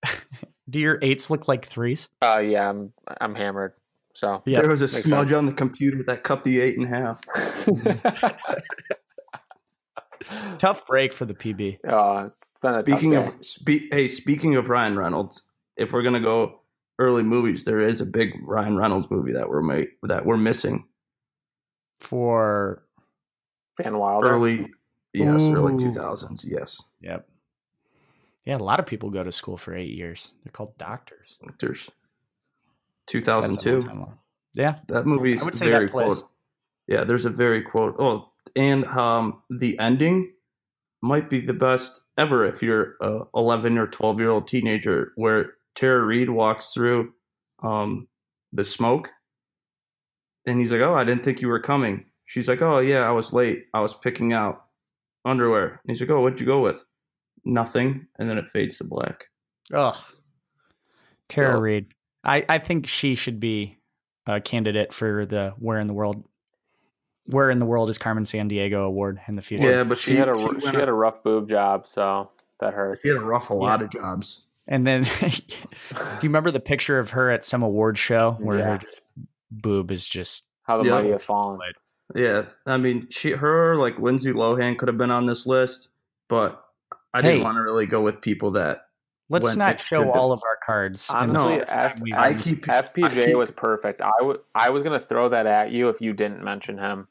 Do 0.69 0.79
your 0.79 0.99
eights 1.01 1.29
look 1.29 1.47
like 1.47 1.65
threes? 1.65 2.07
Uh 2.21 2.39
yeah, 2.43 2.69
I'm 2.69 2.91
I'm 3.21 3.35
hammered. 3.35 3.73
So 4.13 4.41
Yeah. 4.45 4.61
there 4.61 4.69
was 4.69 4.81
a 4.81 4.87
smudge 4.87 5.27
sense. 5.29 5.37
on 5.37 5.45
the 5.45 5.53
computer 5.53 6.03
that 6.07 6.23
cut 6.23 6.43
the 6.43 6.59
eight 6.59 6.75
in 6.77 6.85
half. 6.85 7.23
Tough 10.57 10.85
break 10.87 11.13
for 11.13 11.25
the 11.25 11.33
PB. 11.33 11.77
Uh, 11.87 12.25
it's 12.27 12.53
been 12.61 12.75
a 12.75 12.81
Speaking 12.83 13.15
of, 13.15 13.31
spe- 13.41 13.91
hey, 13.91 14.07
speaking 14.07 14.55
of 14.55 14.69
Ryan 14.69 14.97
Reynolds, 14.97 15.43
if 15.77 15.93
we're 15.93 16.01
gonna 16.01 16.19
go 16.19 16.59
early 16.99 17.23
movies, 17.23 17.63
there 17.63 17.79
is 17.79 18.01
a 18.01 18.05
big 18.05 18.31
Ryan 18.41 18.75
Reynolds 18.75 19.09
movie 19.11 19.31
that 19.33 19.47
we're 19.47 19.61
ma- 19.61 19.83
that 20.03 20.25
we're 20.25 20.37
missing. 20.37 20.85
For 21.99 22.83
day. 23.77 23.83
Van 23.85 23.97
Wilder. 23.99 24.29
Early, 24.29 24.67
yes, 25.13 25.41
early 25.41 25.73
2000s. 25.73 26.45
Yes, 26.47 26.81
yep. 27.01 27.27
Yeah, 28.47 28.55
a 28.55 28.59
lot 28.59 28.79
of 28.79 28.85
people 28.85 29.09
go 29.09 29.23
to 29.23 29.31
school 29.31 29.57
for 29.57 29.75
eight 29.75 29.93
years. 29.93 30.31
They're 30.41 30.53
called 30.53 30.77
doctors. 30.77 31.37
Doctors. 31.45 31.91
2002. 33.07 33.71
long 33.71 33.81
time 33.81 33.99
long. 33.99 34.17
Yeah, 34.53 34.75
That 34.87 35.05
movie 35.05 35.33
is 35.33 35.41
I 35.41 35.45
would 35.45 35.57
say 35.57 35.69
very 35.69 35.89
quote. 35.89 36.23
Yeah, 36.87 37.03
there's 37.03 37.25
a 37.25 37.29
very 37.29 37.61
quote. 37.61 37.97
Oh, 37.99 38.29
and 38.55 38.85
um, 38.85 39.41
the 39.49 39.77
ending 39.79 40.31
might 41.01 41.29
be 41.29 41.41
the 41.41 41.53
best 41.53 41.99
ever 42.17 42.45
if 42.45 42.63
you're 42.63 42.95
a 43.01 43.23
11 43.35 43.77
or 43.77 43.85
12 43.85 44.21
year 44.21 44.29
old 44.29 44.47
teenager, 44.47 45.11
where 45.17 45.55
Tara 45.75 46.05
Reid 46.05 46.29
walks 46.29 46.73
through 46.73 47.11
um, 47.61 48.07
the 48.53 48.63
smoke, 48.63 49.09
and 50.45 50.57
he's 50.57 50.71
like, 50.71 50.81
"Oh, 50.81 50.95
I 50.95 51.03
didn't 51.03 51.25
think 51.25 51.41
you 51.41 51.49
were 51.49 51.59
coming." 51.59 52.05
She's 52.23 52.47
like, 52.47 52.61
"Oh 52.61 52.79
yeah, 52.79 53.05
I 53.05 53.11
was 53.11 53.33
late. 53.33 53.65
I 53.73 53.81
was 53.81 53.93
picking 53.93 54.31
out 54.31 54.67
underwear." 55.25 55.67
And 55.67 55.79
he's 55.91 55.99
like, 55.99 56.09
"Oh, 56.09 56.21
what'd 56.21 56.39
you 56.39 56.45
go 56.45 56.61
with?" 56.61 56.85
Nothing, 57.45 58.07
and 58.19 58.29
then 58.29 58.37
it 58.37 58.49
fades 58.49 58.77
to 58.77 58.83
black. 58.83 59.25
Ugh. 59.73 59.95
Tara 61.29 61.55
Yeah. 61.55 61.61
Reid. 61.61 61.85
I, 62.23 62.45
I 62.49 62.59
think 62.59 62.87
she 62.87 63.15
should 63.15 63.39
be 63.39 63.77
a 64.25 64.41
candidate 64.41 64.93
for 64.93 65.25
the 65.25 65.53
Where 65.57 65.79
in 65.79 65.87
the 65.87 65.93
World 65.93 66.23
Where 67.27 67.49
in 67.49 67.59
the 67.59 67.65
World 67.65 67.89
is 67.89 67.97
Carmen 67.97 68.23
Sandiego 68.25 68.85
award 68.85 69.19
in 69.27 69.35
the 69.35 69.41
future. 69.41 69.69
Yeah, 69.69 69.83
but 69.83 69.97
she, 69.97 70.11
she, 70.11 70.17
had 70.17 70.29
a 70.29 70.35
she, 70.35 70.59
she, 70.71 70.75
had 70.77 70.89
a 70.89 70.93
rough 70.93 71.23
boob 71.23 71.49
job, 71.49 71.87
so 71.87 72.31
that 72.59 72.73
hurts. 72.73 73.01
she 73.01 73.09
had 73.09 73.17
a 73.17 73.21
rough 73.21 73.49
a 73.49 73.53
lot 73.53 73.81
of 73.81 73.89
jobs. 73.89 74.41
And 74.67 74.85
then 74.85 75.03
do 75.21 75.29
you 75.29 76.23
remember 76.23 76.51
the 76.51 76.59
picture 76.59 76.99
of 76.99 77.11
her 77.11 77.29
at 77.31 77.45
some 77.45 77.63
award 77.63 77.97
show 77.97 78.35
where 78.39 78.57
Yeah. 78.59 78.65
her 78.71 78.77
just 78.79 79.01
boob 79.51 79.91
is 79.91 80.05
just 80.07 80.43
How 80.63 80.81
the 80.81 80.89
Yeah. 80.89 80.95
mighty 80.95 81.09
have 81.11 81.23
fallen. 81.23 81.59
Yeah, 82.15 82.43
I 82.65 82.77
mean, 82.77 83.07
she, 83.09 83.31
her, 83.31 83.75
like 83.75 83.99
Lindsay 83.99 84.31
Lohan 84.31 84.77
could 84.77 84.87
have 84.87 84.97
been 84.97 85.11
on 85.11 85.25
this 85.25 85.45
list, 85.45 85.89
but 86.29 86.63
I 87.13 87.21
didn't 87.21 87.43
want 87.43 87.55
to 87.57 87.61
really 87.61 87.85
go 87.85 88.01
with 88.01 88.21
people 88.21 88.51
that. 88.51 88.81
let's 89.29 89.43
When 89.45 89.57
not 89.57 89.81
show 89.81 90.03
do- 90.03 90.11
all 90.11 90.31
of 90.31 90.41
our 90.43 90.57
cards. 90.65 91.09
in 91.09 91.15
Honestly, 91.15 91.59
first 91.59 91.71
F- 91.71 91.93
time 91.95 92.01
we 92.01 92.13
I 92.13 92.33
keep- 92.33 92.65
FPJ 92.67 93.35
was 93.35 93.51
perfect. 93.51 93.99
I 94.01 94.11
wa- 94.21 94.37
I 94.55 94.69
was 94.69 94.83
gonna 94.83 94.99
throw 94.99 95.27
that 95.29 95.45
at 95.45 95.71
you 95.71 95.89
if 95.89 95.99
you 96.01 96.13
didn't 96.13 96.43
mention 96.43 96.77
him. 96.77 97.07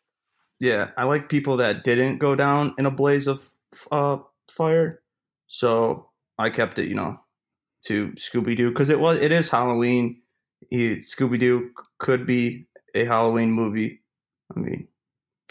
Yeah, 0.58 0.90
I 0.96 1.04
like 1.04 1.28
people 1.28 1.58
that 1.58 1.84
didn't 1.84 2.16
go 2.18 2.34
down 2.34 2.74
in 2.78 2.86
a 2.86 2.90
blaze 2.90 3.26
of 3.26 3.46
uh, 3.92 4.18
fire, 4.50 5.02
so 5.48 6.08
I 6.38 6.48
kept 6.50 6.78
it, 6.78 6.88
you 6.88 6.94
know, 6.94 7.20
to 7.84 8.08
Scooby 8.12 8.56
Doo 8.56 8.70
because 8.70 8.88
it 8.88 8.98
was 8.98 9.18
it 9.18 9.32
is 9.32 9.50
Halloween. 9.50 10.22
Scooby 10.72 11.38
Doo 11.38 11.70
could 11.98 12.26
be 12.26 12.66
a 12.94 13.04
Halloween 13.04 13.50
movie. 13.52 14.02
I 14.56 14.58
mean, 14.60 14.88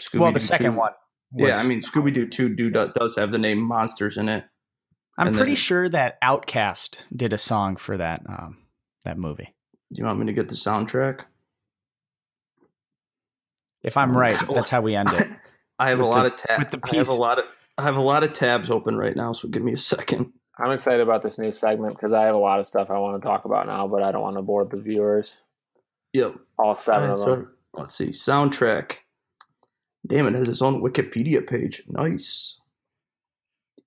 Scooby 0.00 0.18
well, 0.20 0.32
the 0.32 0.40
second 0.40 0.74
one. 0.74 0.92
Yeah, 1.36 1.58
I 1.58 1.66
mean, 1.66 1.82
Scooby 1.82 2.12
Doo 2.12 2.26
Two 2.26 2.48
do 2.54 2.70
does 2.70 3.16
have 3.16 3.30
the 3.30 3.38
name 3.38 3.60
monsters 3.60 4.16
in 4.16 4.28
it. 4.28 4.44
I'm 5.18 5.28
and 5.28 5.36
pretty 5.36 5.52
then- 5.52 5.56
sure 5.56 5.88
that 5.88 6.20
OutKast 6.22 6.98
did 7.14 7.32
a 7.32 7.38
song 7.38 7.76
for 7.76 7.96
that 7.96 8.22
um, 8.28 8.58
that 9.04 9.18
movie. 9.18 9.54
Do 9.92 10.00
you 10.00 10.06
want 10.06 10.18
me 10.18 10.26
to 10.26 10.32
get 10.32 10.48
the 10.48 10.54
soundtrack? 10.54 11.22
If 13.82 13.96
I'm 13.96 14.14
Oh, 14.16 14.18
right, 14.20 14.36
that's 14.54 14.70
how 14.70 14.80
we 14.80 14.94
end 14.96 15.10
it. 15.12 15.28
I 15.78 15.90
have 15.90 16.00
a 16.00 16.04
lot 16.06 16.22
the- 16.22 16.32
of 16.32 16.36
tabs. 16.36 16.76
I 16.92 16.96
have 16.96 17.08
a 17.08 17.12
lot 17.14 17.38
of 17.38 17.44
I 17.78 17.82
have 17.82 17.96
a 17.96 18.00
lot 18.02 18.24
of 18.24 18.32
tabs 18.32 18.70
open 18.70 18.96
right 18.96 19.14
now, 19.14 19.32
so 19.32 19.48
give 19.48 19.62
me 19.62 19.74
a 19.74 19.78
second. 19.78 20.32
I'm 20.58 20.70
excited 20.72 21.00
about 21.00 21.22
this 21.22 21.38
new 21.38 21.52
segment 21.52 21.94
because 21.96 22.14
I 22.14 22.22
have 22.24 22.34
a 22.34 22.38
lot 22.38 22.60
of 22.60 22.66
stuff 22.66 22.90
I 22.90 22.96
want 22.98 23.20
to 23.20 23.26
talk 23.28 23.44
about 23.44 23.66
now, 23.66 23.86
but 23.86 24.02
I 24.02 24.10
don't 24.10 24.22
want 24.22 24.36
to 24.36 24.42
bore 24.42 24.64
the 24.64 24.78
viewers. 24.78 25.42
Yep. 26.14 26.36
All 26.58 26.78
seven 26.78 27.10
of 27.10 27.18
Alright, 27.18 27.36
them. 27.38 27.48
so 27.74 27.80
let's 27.80 27.94
see. 27.94 28.06
Soundtrack. 28.06 28.96
Damn, 30.06 30.26
it 30.28 30.34
has 30.34 30.48
its 30.48 30.62
own 30.62 30.82
Wikipedia 30.82 31.46
page. 31.46 31.82
Nice. 31.88 32.58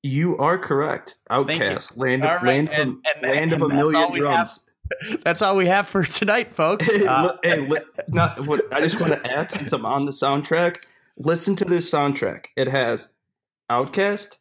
You 0.03 0.37
are 0.37 0.57
correct. 0.57 1.17
OutKast. 1.29 1.97
Land, 1.97 2.23
right, 2.23 2.43
land, 2.43 2.69
and- 2.69 2.89
of, 2.91 2.97
and- 3.15 3.31
land 3.31 3.53
of 3.53 3.61
and 3.61 3.71
a 3.71 3.75
million 3.75 4.11
drums. 4.11 4.59
That's 5.23 5.41
all 5.43 5.55
we 5.55 5.67
have 5.67 5.87
for 5.87 6.03
tonight, 6.03 6.55
folks. 6.55 6.91
Hey, 6.91 7.05
Uh, 7.05 7.33
hey, 7.43 7.59
li- 7.59 7.77
not, 8.07 8.47
what, 8.47 8.61
I 8.73 8.79
just 8.81 8.99
want 8.99 9.13
to 9.13 9.31
add 9.31 9.49
since 9.49 9.71
I'm 9.71 9.85
on 9.85 10.05
the 10.05 10.11
soundtrack. 10.11 10.77
Listen 11.17 11.55
to 11.57 11.65
this 11.65 11.89
soundtrack. 11.91 12.45
It 12.57 12.67
has 12.67 13.07
OutKast, 13.69 14.37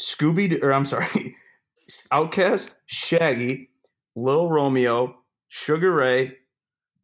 Scooby, 0.00 0.60
or 0.62 0.72
I'm 0.72 0.86
sorry, 0.86 1.36
OutKast, 2.12 2.74
Shaggy, 2.86 3.70
Lil 4.16 4.48
Romeo, 4.50 5.16
Sugar 5.48 5.92
Ray, 5.92 6.36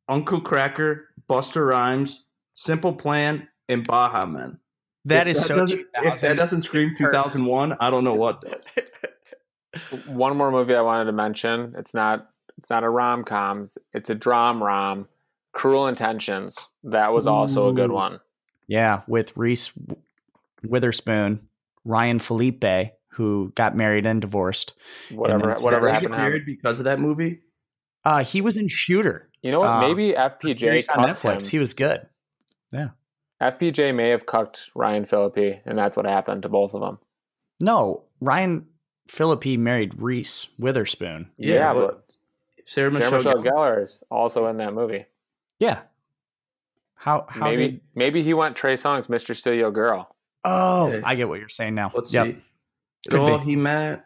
Uncle 0.08 0.40
Kracker, 0.40 1.04
Busta 1.28 1.64
Rhymes, 1.66 2.24
Simple 2.54 2.92
Plan, 2.92 3.48
and 3.68 3.86
Baha 3.86 4.26
Men. 4.26 4.58
that 5.06 5.26
If 5.26 5.36
is 5.36 5.44
so. 5.46 5.64
If 5.64 6.20
that 6.20 6.36
doesn't 6.36 6.60
scream 6.62 6.94
2001, 6.96 7.76
I 7.80 7.90
don't 7.90 8.04
know 8.04 8.14
what 8.14 8.40
does. 8.40 8.64
One 10.06 10.36
more 10.36 10.50
movie 10.50 10.74
I 10.74 10.82
wanted 10.82 11.06
to 11.06 11.12
mention. 11.12 11.74
It's 11.78 11.94
not 11.94 12.28
it's 12.58 12.68
not 12.70 12.84
a 12.84 12.88
rom 12.90 13.24
coms. 13.24 13.78
It's 13.94 14.10
a 14.10 14.14
dram 14.14 14.62
rom. 14.62 15.08
Cruel 15.52 15.86
Intentions. 15.86 16.56
That 16.84 17.12
was 17.12 17.26
also 17.26 17.68
a 17.68 17.72
good 17.72 17.90
one. 17.90 18.20
Yeah, 18.68 19.02
with 19.06 19.36
Reese 19.36 19.72
Witherspoon, 20.62 21.48
Ryan 21.84 22.18
Phillippe, 22.18 22.92
who 23.08 23.52
got 23.54 23.76
married 23.76 24.06
and 24.06 24.20
divorced. 24.20 24.74
Whatever 25.10 25.54
then 25.54 25.62
whatever 25.62 25.86
Did 25.88 25.92
happened 25.94 26.10
get 26.12 26.16
to 26.16 26.22
him. 26.22 26.28
married 26.28 26.46
because 26.46 26.78
of 26.78 26.84
that 26.84 27.00
movie? 27.00 27.40
Uh, 28.04 28.24
he 28.24 28.40
was 28.40 28.56
in 28.56 28.68
Shooter. 28.68 29.28
You 29.42 29.52
know 29.52 29.60
what? 29.60 29.68
Um, 29.70 29.80
Maybe 29.80 30.12
the 30.12 30.18
FPJ 30.18 30.84
on 30.96 31.08
Netflix. 31.08 31.42
him. 31.42 31.48
He 31.48 31.58
was 31.58 31.74
good. 31.74 32.06
FPJ 33.40 33.94
may 33.94 34.10
have 34.10 34.26
cucked 34.26 34.70
Ryan 34.74 35.04
Phillippe, 35.04 35.62
and 35.66 35.76
that's 35.76 35.96
what 35.96 36.06
happened 36.06 36.42
to 36.42 36.48
both 36.48 36.74
of 36.74 36.80
them. 36.80 36.98
No, 37.60 38.04
Ryan 38.20 38.66
Phillippe 39.08 39.58
married 39.58 39.94
Reese 40.00 40.46
Witherspoon. 40.58 41.30
Yeah, 41.36 41.74
but 41.74 42.16
Sarah 42.66 42.90
Sarah 42.90 42.92
Michelle, 42.92 43.10
Michelle 43.18 43.42
Gellar 43.42 43.82
is 43.82 44.02
also 44.10 44.46
in 44.46 44.58
that 44.58 44.74
movie. 44.74 45.06
Yeah. 45.58 45.80
How 46.94 47.26
how 47.28 47.46
maybe 47.46 47.68
did? 47.68 47.80
maybe 47.96 48.22
he 48.22 48.32
went 48.32 48.54
Trey 48.56 48.76
Songz, 48.76 49.08
Mr. 49.08 49.36
Still 49.36 49.54
Your 49.54 49.72
Girl. 49.72 50.14
Oh, 50.44 50.88
Okay. 50.88 51.02
I 51.04 51.14
get 51.16 51.28
what 51.28 51.40
you're 51.40 51.48
saying 51.48 51.74
now. 51.74 51.90
Let's 51.94 52.12
Yep. 52.12 52.26
see. 52.26 52.36
Could 53.10 53.20
oh, 53.20 53.38
be. 53.38 53.44
he 53.44 53.56
met 53.56 54.04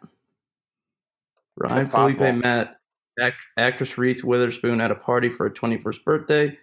Ryan 1.55 1.77
It's 1.85 1.91
possible. 1.91 2.31
Met 2.33 2.75
Act- 3.19 3.35
actress 3.57 3.97
Reese 3.97 4.23
Witherspoon 4.23 4.81
at 4.81 4.91
a 4.91 4.95
party 4.95 5.29
for 5.29 5.45
her 5.47 5.53
21st 5.53 6.03
birthday. 6.03 6.57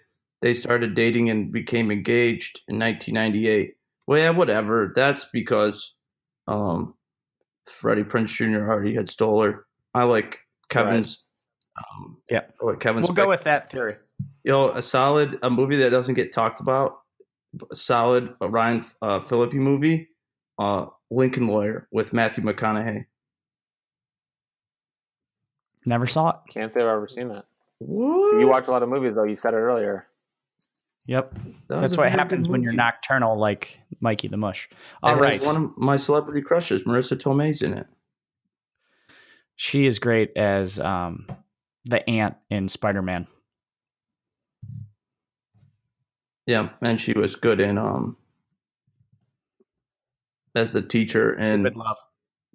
They 0.45 0.53
started 0.53 0.95
dating 0.95 1.31
and 1.31 1.51
became 1.51 1.91
engaged 1.91 2.61
in 2.69 2.79
1998. 2.79 3.77
Well, 4.07 4.19
yeah, 4.19 4.29
whatever. 4.29 4.93
That's 4.95 5.25
because 5.33 5.95
um, 6.47 6.93
Freddie 7.67 8.03
Prinze 8.05 8.27
Jr. 8.29 8.71
already 8.71 8.95
had 8.95 9.09
stole 9.09 9.41
her. 9.41 9.65
I 9.95 10.05
like 10.05 10.41
Kevin's. 10.69 11.21
Um, 11.79 12.19
Yeah. 12.29 12.43
I 12.61 12.67
like 12.67 12.79
Kevin's. 12.79 13.09
We'll 13.09 13.15
go 13.15 13.27
with 13.27 13.45
that 13.45 13.73
theory. 13.73 13.97
you 14.43 14.53
know, 14.53 14.69
a 14.69 14.83
solid 14.83 15.39
a 15.43 15.49
movie 15.49 15.77
that 15.77 15.89
doesn't 15.89 16.13
get 16.13 16.31
talked 16.31 16.61
about. 16.61 16.99
A 17.71 17.75
solid 17.75 18.35
Ryan 18.39 18.85
uh, 19.01 19.21
Phillippe 19.21 19.55
movie, 19.55 20.11
uh, 20.59 20.89
Lincoln 21.11 21.47
Lawyer 21.47 21.89
with 21.91 22.13
Matthew 22.13 22.45
McConaughey. 22.45 23.07
Never 25.87 26.07
saw 26.07 26.29
it. 26.29 26.37
Can't 26.51 26.71
say 26.71 26.81
I've 26.81 26.89
ever 26.89 27.09
seen 27.09 27.29
that. 27.29 27.47
What? 27.79 28.41
You 28.41 28.47
watch 28.47 28.69
a 28.69 28.73
lot 28.73 28.83
of 28.83 28.91
movies, 28.91 29.15
though. 29.15 29.25
You 29.25 29.39
said 29.39 29.55
it 29.55 29.57
earlier. 29.57 30.07
Yep. 31.07 31.35
That 31.69 31.81
That's 31.81 31.97
what 31.97 32.11
happens 32.11 32.49
when 32.49 32.63
you're 32.63 32.73
nocturnal 32.73 33.39
like 33.39 33.79
Mikey 34.01 34.29
the 34.29 34.37
Mush. 34.37 34.69
All 35.03 35.17
right. 35.17 35.43
One 35.45 35.57
of 35.57 35.77
my 35.77 35.97
celebrity 35.97 36.41
crushes, 36.41 36.85
Marisa 36.85 37.19
Tomei's 37.19 37.63
in 37.63 37.75
it. 37.75 37.87
She 39.57 39.87
is 39.87 39.99
great 39.99 40.37
as 40.37 40.81
um, 40.81 41.27
the 41.85 42.09
aunt 42.09 42.37
in 42.51 42.69
Spider 42.69 43.03
Man. 43.03 43.27
Yeah, 46.47 46.71
and 46.83 47.01
she 47.01 47.13
was 47.13 47.37
good 47.37 47.61
in 47.61 47.79
um 47.79 48.17
as 50.55 50.73
the 50.73 50.83
teacher 50.83 51.33
and 51.33 51.63
Stupid 51.63 51.77
love. 51.77 51.97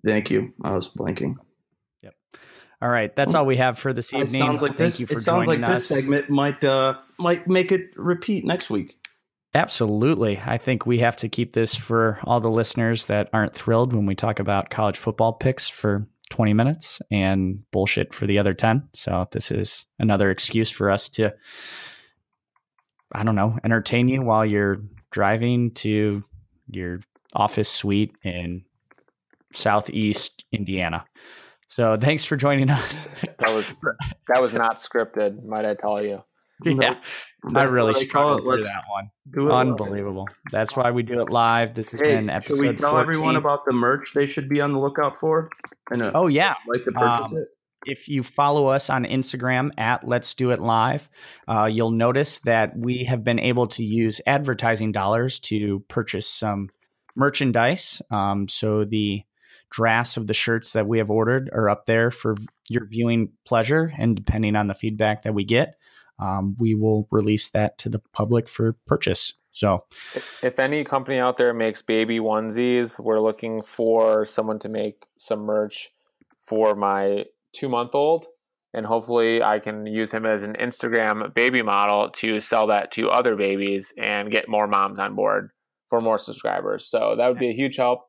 thank 0.06 0.30
you. 0.30 0.54
I 0.64 0.72
was 0.72 0.89
blanking. 0.89 1.36
All 2.82 2.90
right. 2.90 3.14
That's 3.16 3.36
all 3.36 3.46
we 3.46 3.58
have 3.58 3.78
for 3.78 3.92
this 3.92 4.14
It 4.14 4.20
evening. 4.20 4.42
sounds 4.42 4.62
like 4.62 4.78
Thank 4.78 4.92
this. 4.94 5.00
you 5.02 5.08
for 5.08 5.14
It 5.14 5.22
sounds 5.22 5.48
like 5.48 5.58
joining 5.60 5.70
this 5.70 5.80
us. 5.82 5.86
segment 5.88 6.30
might 6.30 6.64
uh 6.64 6.96
might 7.18 7.48
make 7.48 7.72
it 7.74 7.92
repeat 7.98 8.46
next 8.46 8.70
week. 8.70 8.98
Absolutely. 9.54 10.40
I 10.46 10.58
think 10.58 10.86
we 10.86 11.00
have 11.00 11.18
to 11.18 11.28
keep 11.30 11.54
this 11.54 11.76
for 11.76 12.20
all 12.24 12.40
the 12.40 12.52
listeners 12.52 13.08
that 13.08 13.30
aren't 13.34 13.54
thrilled 13.56 13.94
when 13.94 14.06
we 14.06 14.16
talk 14.16 14.40
about 14.40 14.70
college 14.70 14.98
football 14.98 15.34
picks 15.34 15.68
for 15.68 16.08
20 16.30 16.54
minutes 16.54 17.02
and 17.12 17.64
bullshit 17.72 18.14
for 18.14 18.28
the 18.28 18.38
other 18.38 18.54
10. 18.54 18.88
So 18.94 19.28
this 19.32 19.52
is 19.52 19.88
another 19.98 20.30
excuse 20.30 20.70
for 20.70 20.92
us 20.92 21.10
to, 21.10 21.34
I 23.12 23.24
don't 23.24 23.36
know, 23.36 23.58
entertain 23.64 24.08
you 24.08 24.22
while 24.22 24.46
you're 24.46 24.82
driving 25.12 25.72
to 25.72 26.24
your 26.70 27.00
office 27.36 27.70
suite 27.70 28.14
in 28.24 28.64
Southeast 29.52 30.46
Indiana. 30.52 31.04
So 31.70 31.98
thanks 32.02 32.26
for 32.26 32.36
joining 32.36 32.70
us. 32.70 33.08
That 33.40 33.54
was 33.54 33.66
that 34.28 34.42
was 34.42 34.54
not 34.54 34.78
scripted, 34.78 35.44
might 35.46 35.66
I 35.66 35.76
tell 35.76 36.04
you? 36.04 36.24
yeah, 36.66 36.96
I 37.56 37.64
really 37.64 37.94
what 37.94 38.10
call 38.10 38.38
struggled 38.40 38.60
it. 38.60 38.64
that 38.66 38.84
one. 38.92 39.10
do 39.32 39.48
it 39.48 39.52
live. 39.52 39.68
Unbelievable. 39.68 40.28
That's 40.52 40.76
why 40.76 40.92
we 40.92 41.04
do 41.04 41.22
it 41.22 41.30
live. 41.30 41.74
This 41.74 41.92
has 41.92 42.02
Hey, 42.02 42.16
been 42.18 42.30
episode. 42.30 42.56
should 42.56 42.60
we 42.60 42.76
tell 42.76 42.92
14. 42.92 43.00
everyone 43.10 43.36
about 43.38 43.64
the 43.66 43.72
merch 43.72 44.12
they 44.14 44.26
should 44.26 44.50
be 44.50 44.60
on 44.60 44.74
the 44.74 44.80
lookout 44.80 45.16
for? 45.16 45.50
And 45.90 46.02
uh, 46.02 46.12
Oh 46.14 46.28
yeah. 46.28 46.56
like 46.68 46.84
to 46.84 46.92
purchase 46.92 47.32
Um, 47.32 47.38
it. 47.38 47.48
If 47.86 48.10
you 48.10 48.24
follow 48.24 48.68
us 48.68 48.90
on 48.90 49.06
Instagram 49.06 49.70
at 49.78 50.06
Let's 50.06 50.34
Do 50.34 50.52
It 50.52 50.60
Live, 50.60 51.08
uh, 51.48 51.70
you'll 51.72 51.92
notice 51.92 52.40
that 52.40 52.74
we 52.76 53.06
have 53.06 53.24
been 53.24 53.40
able 53.40 53.68
to 53.68 53.86
use 53.86 54.20
advertising 54.28 54.92
dollars 54.92 55.40
to 55.42 55.80
purchase 55.88 56.28
some 56.28 56.72
merchandise. 57.16 58.02
Um, 58.12 58.50
so 58.50 58.84
the 58.84 59.24
drafts 59.70 60.18
of 60.18 60.28
the 60.28 60.34
shirts 60.34 60.74
that 60.74 60.88
we 60.88 60.98
have 60.98 61.10
ordered 61.10 61.50
are 61.54 61.70
up 61.70 61.86
there 61.86 62.12
for 62.12 62.36
your 62.70 62.86
viewing 62.86 63.32
pleasure, 63.46 63.94
and 63.98 64.16
depending 64.16 64.56
on 64.56 64.68
the 64.68 64.74
feedback 64.74 65.24
that 65.24 65.34
we 65.34 65.44
get, 65.44 65.76
um, 66.20 66.56
we 66.60 66.76
will 66.76 67.08
release 67.12 67.50
that 67.50 67.78
to 67.80 67.90
the 67.90 68.00
public 68.14 68.50
for 68.50 68.74
purchase. 68.86 69.34
So 69.52 69.86
If 70.44 70.60
any 70.60 70.84
company 70.84 71.20
out 71.20 71.38
there 71.38 71.54
makes 71.54 71.82
baby 71.82 72.20
onesies, 72.20 73.00
we're 73.00 73.22
looking 73.22 73.62
for 73.62 74.26
someone 74.26 74.60
to 74.60 74.70
make 74.70 75.06
some 75.18 75.40
merch 75.40 75.92
for 76.38 76.76
my 76.76 77.26
two 77.54 77.70
month 77.70 77.96
old. 77.96 78.28
And 78.72 78.86
hopefully, 78.86 79.42
I 79.42 79.58
can 79.58 79.88
use 79.88 80.12
him 80.12 80.28
as 80.28 80.44
an 80.44 80.56
Instagram 80.60 81.34
baby 81.34 81.64
model 81.64 82.12
to 82.18 82.40
sell 82.40 82.68
that 82.68 82.92
to 82.92 83.10
other 83.10 83.36
babies 83.36 83.92
and 83.98 84.32
get 84.32 84.48
more 84.48 84.68
moms 84.68 85.00
on 85.00 85.16
board 85.16 85.50
for 85.90 86.00
more 86.00 86.20
subscribers. 86.20 86.86
So 86.86 87.16
that 87.18 87.28
would 87.28 87.40
be 87.40 87.50
a 87.50 87.54
huge 87.54 87.78
help. 87.78 88.09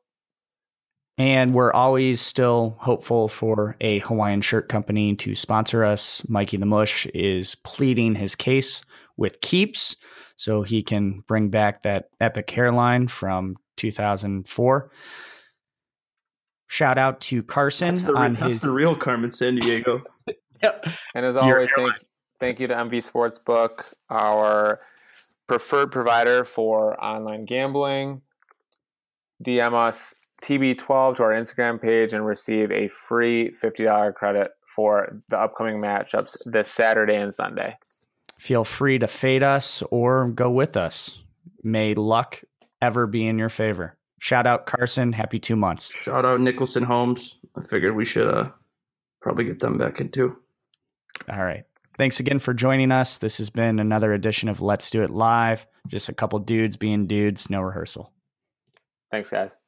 And 1.17 1.53
we're 1.53 1.73
always 1.73 2.19
still 2.19 2.77
hopeful 2.79 3.27
for 3.27 3.75
a 3.81 3.99
Hawaiian 3.99 4.41
shirt 4.41 4.69
company 4.69 5.15
to 5.17 5.35
sponsor 5.35 5.83
us. 5.83 6.27
Mikey 6.27 6.57
the 6.57 6.65
Mush 6.65 7.05
is 7.07 7.55
pleading 7.55 8.15
his 8.15 8.35
case 8.35 8.83
with 9.17 9.41
Keeps 9.41 9.95
so 10.35 10.63
he 10.63 10.81
can 10.81 11.23
bring 11.27 11.49
back 11.49 11.83
that 11.83 12.05
epic 12.19 12.49
hairline 12.49 13.07
from 13.07 13.55
2004. 13.77 14.91
Shout 16.67 16.97
out 16.97 17.19
to 17.21 17.43
Carson 17.43 17.95
That's 17.95 18.07
the, 18.07 18.15
on 18.15 18.33
that's 18.33 18.45
his. 18.47 18.59
the 18.59 18.71
real 18.71 18.95
Carmen 18.95 19.29
Sandiego. 19.29 20.01
Yep. 20.63 20.85
And 21.15 21.25
as 21.25 21.35
always, 21.35 21.71
thank, 21.75 21.91
thank 22.39 22.59
you 22.59 22.67
to 22.67 22.75
MV 22.75 22.91
Sportsbook, 22.91 23.95
our 24.11 24.79
preferred 25.47 25.91
provider 25.91 26.43
for 26.43 27.03
online 27.03 27.45
gambling. 27.45 28.21
DM 29.43 29.73
us 29.73 30.13
TB12 30.41 31.15
to 31.17 31.23
our 31.23 31.31
Instagram 31.31 31.81
page 31.81 32.13
and 32.13 32.25
receive 32.25 32.71
a 32.71 32.87
free 32.87 33.51
$50 33.51 34.13
credit 34.15 34.51
for 34.65 35.21
the 35.29 35.37
upcoming 35.37 35.77
matchups 35.77 36.51
this 36.51 36.69
Saturday 36.69 37.15
and 37.15 37.33
Sunday. 37.33 37.77
Feel 38.39 38.63
free 38.63 38.97
to 38.99 39.07
fade 39.07 39.43
us 39.43 39.83
or 39.91 40.29
go 40.31 40.49
with 40.49 40.75
us. 40.75 41.19
May 41.63 41.93
luck 41.93 42.41
ever 42.81 43.05
be 43.05 43.27
in 43.27 43.37
your 43.37 43.49
favor. 43.49 43.97
Shout 44.19 44.47
out 44.47 44.65
Carson. 44.65 45.13
Happy 45.13 45.39
two 45.39 45.55
months. 45.55 45.91
Shout 45.93 46.25
out 46.25 46.41
Nicholson 46.41 46.83
Homes. 46.83 47.37
I 47.55 47.63
figured 47.63 47.95
we 47.95 48.05
should 48.05 48.27
uh 48.27 48.49
probably 49.19 49.45
get 49.45 49.59
them 49.59 49.77
back 49.77 49.99
in 50.01 50.09
too. 50.09 50.37
All 51.31 51.43
right. 51.43 51.65
Thanks 51.97 52.19
again 52.19 52.39
for 52.39 52.53
joining 52.53 52.91
us. 52.91 53.19
This 53.19 53.37
has 53.37 53.49
been 53.51 53.77
another 53.77 54.13
edition 54.13 54.49
of 54.49 54.61
Let's 54.61 54.89
Do 54.89 55.03
It 55.03 55.11
Live. 55.11 55.67
Just 55.87 56.09
a 56.09 56.13
couple 56.13 56.39
dudes 56.39 56.77
being 56.77 57.05
dudes, 57.05 57.49
no 57.49 57.61
rehearsal. 57.61 58.11
Thanks, 59.11 59.29
guys. 59.29 59.31
Damn 59.31 59.41
it, 59.41 59.49
Michael! 59.49 59.60